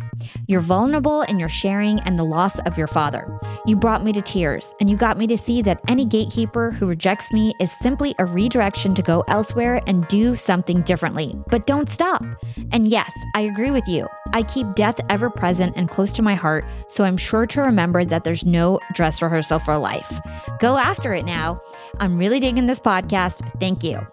You're 0.47 0.61
vulnerable 0.61 1.23
in 1.23 1.41
your 1.41 1.49
sharing 1.49 1.99
and 2.03 2.17
the 2.17 2.23
loss 2.23 2.61
of 2.61 2.79
your 2.79 2.87
father. 2.87 3.41
You 3.67 3.75
brought 3.75 4.05
me 4.05 4.13
to 4.13 4.23
tears, 4.23 4.73
and 4.79 4.89
you 4.89 4.97
got 4.97 5.19
me 5.19 5.27
to 5.27 5.37
see 5.37 5.63
that 5.63 5.81
any 5.89 6.07
gatekeeper 6.07 6.71
who 6.71 6.87
rejects 6.87 7.33
me 7.33 7.55
is 7.61 7.73
simply 7.73 8.15
a 8.21 8.25
redirection 8.25 8.95
to 8.95 9.03
go 9.03 9.25
elsewhere 9.27 9.81
and 9.89 10.07
do 10.07 10.37
something 10.37 10.83
differently. 10.83 11.37
But 11.49 11.67
don't 11.67 11.89
stop. 11.89 12.25
And 12.71 12.87
yes, 12.87 13.11
I 13.35 13.41
agree 13.41 13.73
with 13.73 13.89
you. 13.89 14.07
I 14.33 14.45
keep 14.45 14.77
death 14.77 15.01
ever 15.11 15.31
present 15.31 15.75
and 15.75 15.91
close 15.91 16.13
to 16.13 16.23
my 16.23 16.37
heart, 16.37 16.65
so 16.87 17.03
I'm 17.03 17.17
sure 17.17 17.49
to 17.49 17.63
remember 17.63 18.05
that 18.05 18.23
there's 18.23 18.47
no 18.47 18.79
dress 18.95 19.21
rehearsal 19.21 19.59
for 19.59 19.77
life. 19.77 20.21
Go 20.61 20.77
after 20.77 21.13
it 21.15 21.25
now. 21.25 21.61
I'm 21.99 22.17
really 22.17 22.39
digging 22.39 22.67
this 22.67 22.79
podcast. 22.79 23.43
Thank 23.59 23.83
you. 23.83 24.07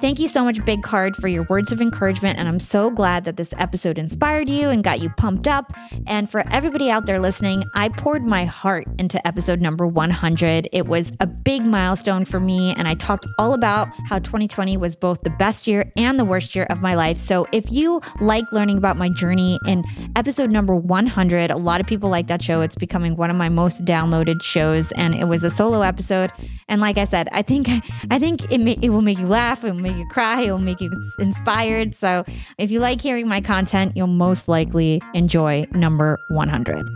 Thank 0.00 0.18
you 0.18 0.28
so 0.28 0.44
much, 0.44 0.64
Big 0.64 0.82
Card, 0.82 1.14
for 1.14 1.28
your 1.28 1.42
words 1.50 1.72
of 1.72 1.82
encouragement. 1.82 2.38
And 2.38 2.48
I'm 2.48 2.58
so 2.58 2.90
glad 2.90 3.24
that 3.26 3.36
this 3.36 3.52
episode 3.58 3.98
inspired 3.98 4.48
you 4.48 4.70
and 4.70 4.82
got 4.82 5.00
you 5.00 5.10
pumped 5.10 5.46
up. 5.46 5.70
And 6.06 6.28
for 6.28 6.42
everybody 6.48 6.90
out 6.90 7.04
there 7.04 7.18
listening, 7.18 7.64
I 7.74 7.90
poured 7.90 8.24
my 8.24 8.46
heart 8.46 8.88
into 8.98 9.24
episode 9.26 9.60
number 9.60 9.86
100. 9.86 10.70
It 10.72 10.86
was 10.86 11.12
a 11.20 11.26
big 11.26 11.66
milestone 11.66 12.24
for 12.24 12.40
me. 12.40 12.74
And 12.78 12.88
I 12.88 12.94
talked 12.94 13.26
all 13.38 13.52
about 13.52 13.88
how 14.08 14.18
2020 14.20 14.78
was 14.78 14.96
both 14.96 15.20
the 15.20 15.30
best 15.30 15.66
year 15.66 15.92
and 15.98 16.18
the 16.18 16.24
worst 16.24 16.56
year 16.56 16.64
of 16.70 16.80
my 16.80 16.94
life. 16.94 17.18
So 17.18 17.46
if 17.52 17.70
you 17.70 18.00
like 18.22 18.50
learning 18.52 18.78
about 18.78 18.96
my 18.96 19.10
journey 19.10 19.58
in 19.66 19.84
episode 20.16 20.50
number 20.50 20.74
100, 20.74 21.50
a 21.50 21.58
lot 21.58 21.78
of 21.78 21.86
people 21.86 22.08
like 22.08 22.26
that 22.28 22.42
show. 22.42 22.62
It's 22.62 22.74
becoming 22.74 23.16
one 23.16 23.28
of 23.28 23.36
my 23.36 23.50
most 23.50 23.84
downloaded 23.84 24.42
shows. 24.42 24.92
And 24.92 25.14
it 25.14 25.28
was 25.28 25.44
a 25.44 25.50
solo 25.50 25.82
episode. 25.82 26.32
And 26.68 26.80
like 26.80 26.96
I 26.96 27.04
said, 27.04 27.28
I 27.32 27.42
think 27.42 27.68
I 28.10 28.18
think 28.18 28.50
it, 28.50 28.58
may, 28.58 28.78
it 28.80 28.88
will 28.88 29.02
make 29.02 29.18
you 29.18 29.26
laugh. 29.26 29.62
It 29.62 29.72
will 29.72 29.89
make 29.90 29.98
you 29.98 30.08
cry. 30.08 30.42
It 30.42 30.50
will 30.50 30.58
make 30.58 30.80
you 30.80 30.90
inspired. 31.18 31.94
So 31.94 32.24
if 32.58 32.70
you 32.70 32.80
like 32.80 33.00
hearing 33.00 33.28
my 33.28 33.40
content, 33.40 33.96
you'll 33.96 34.06
most 34.06 34.48
likely 34.48 35.02
enjoy 35.14 35.66
number 35.72 36.18
100. 36.28 36.88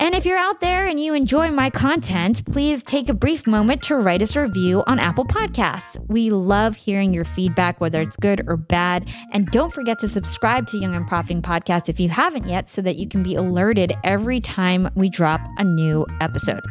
And 0.00 0.14
if 0.14 0.24
you're 0.24 0.38
out 0.38 0.60
there 0.60 0.86
and 0.86 0.98
you 0.98 1.12
enjoy 1.12 1.50
my 1.50 1.68
content, 1.68 2.42
please 2.46 2.82
take 2.82 3.10
a 3.10 3.14
brief 3.14 3.46
moment 3.46 3.82
to 3.82 3.96
write 3.96 4.22
us 4.22 4.34
a 4.34 4.40
review 4.40 4.82
on 4.86 4.98
Apple 4.98 5.26
Podcasts. 5.26 6.02
We 6.08 6.30
love 6.30 6.74
hearing 6.74 7.12
your 7.12 7.26
feedback, 7.26 7.82
whether 7.82 8.00
it's 8.00 8.16
good 8.16 8.42
or 8.48 8.56
bad. 8.56 9.10
And 9.32 9.46
don't 9.50 9.70
forget 9.70 9.98
to 9.98 10.08
subscribe 10.08 10.66
to 10.68 10.78
Young 10.78 10.94
and 10.94 11.06
Profiting 11.06 11.42
Podcast 11.42 11.90
if 11.90 12.00
you 12.00 12.08
haven't 12.08 12.46
yet, 12.46 12.70
so 12.70 12.80
that 12.80 12.96
you 12.96 13.06
can 13.06 13.22
be 13.22 13.34
alerted 13.34 13.92
every 14.02 14.40
time 14.40 14.88
we 14.94 15.10
drop 15.10 15.42
a 15.58 15.64
new 15.64 16.06
episode. 16.22 16.62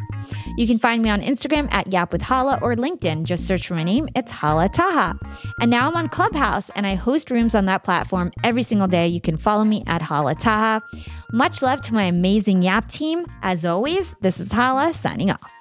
You 0.56 0.66
can 0.66 0.80
find 0.80 1.00
me 1.00 1.08
on 1.08 1.22
Instagram 1.22 1.72
at 1.72 1.92
Yap 1.92 2.12
with 2.12 2.22
Hala 2.22 2.58
or 2.60 2.74
LinkedIn. 2.74 3.22
Just 3.22 3.46
search 3.46 3.68
for 3.68 3.74
my 3.74 3.84
name. 3.84 4.08
It's 4.16 4.32
Hala 4.32 4.68
Taha. 4.68 5.18
And 5.60 5.70
now 5.70 5.88
I'm 5.88 5.96
on 5.96 6.08
Clubhouse 6.08 6.68
and 6.70 6.84
I 6.86 6.96
host 6.96 7.30
rooms 7.30 7.54
on 7.54 7.66
that 7.66 7.84
platform 7.84 8.32
every 8.42 8.64
single 8.64 8.88
day. 8.88 9.06
You 9.06 9.20
can 9.20 9.36
follow 9.36 9.64
me 9.64 9.84
at 9.86 10.02
Hala 10.02 10.34
Taha. 10.34 10.82
Much 11.32 11.62
love 11.62 11.80
to 11.82 11.94
my 11.94 12.04
amazing 12.04 12.62
Yap 12.62 12.88
team. 12.88 13.19
As 13.42 13.64
always, 13.64 14.14
this 14.20 14.40
is 14.40 14.52
Hala 14.52 14.92
signing 14.92 15.30
off. 15.30 15.59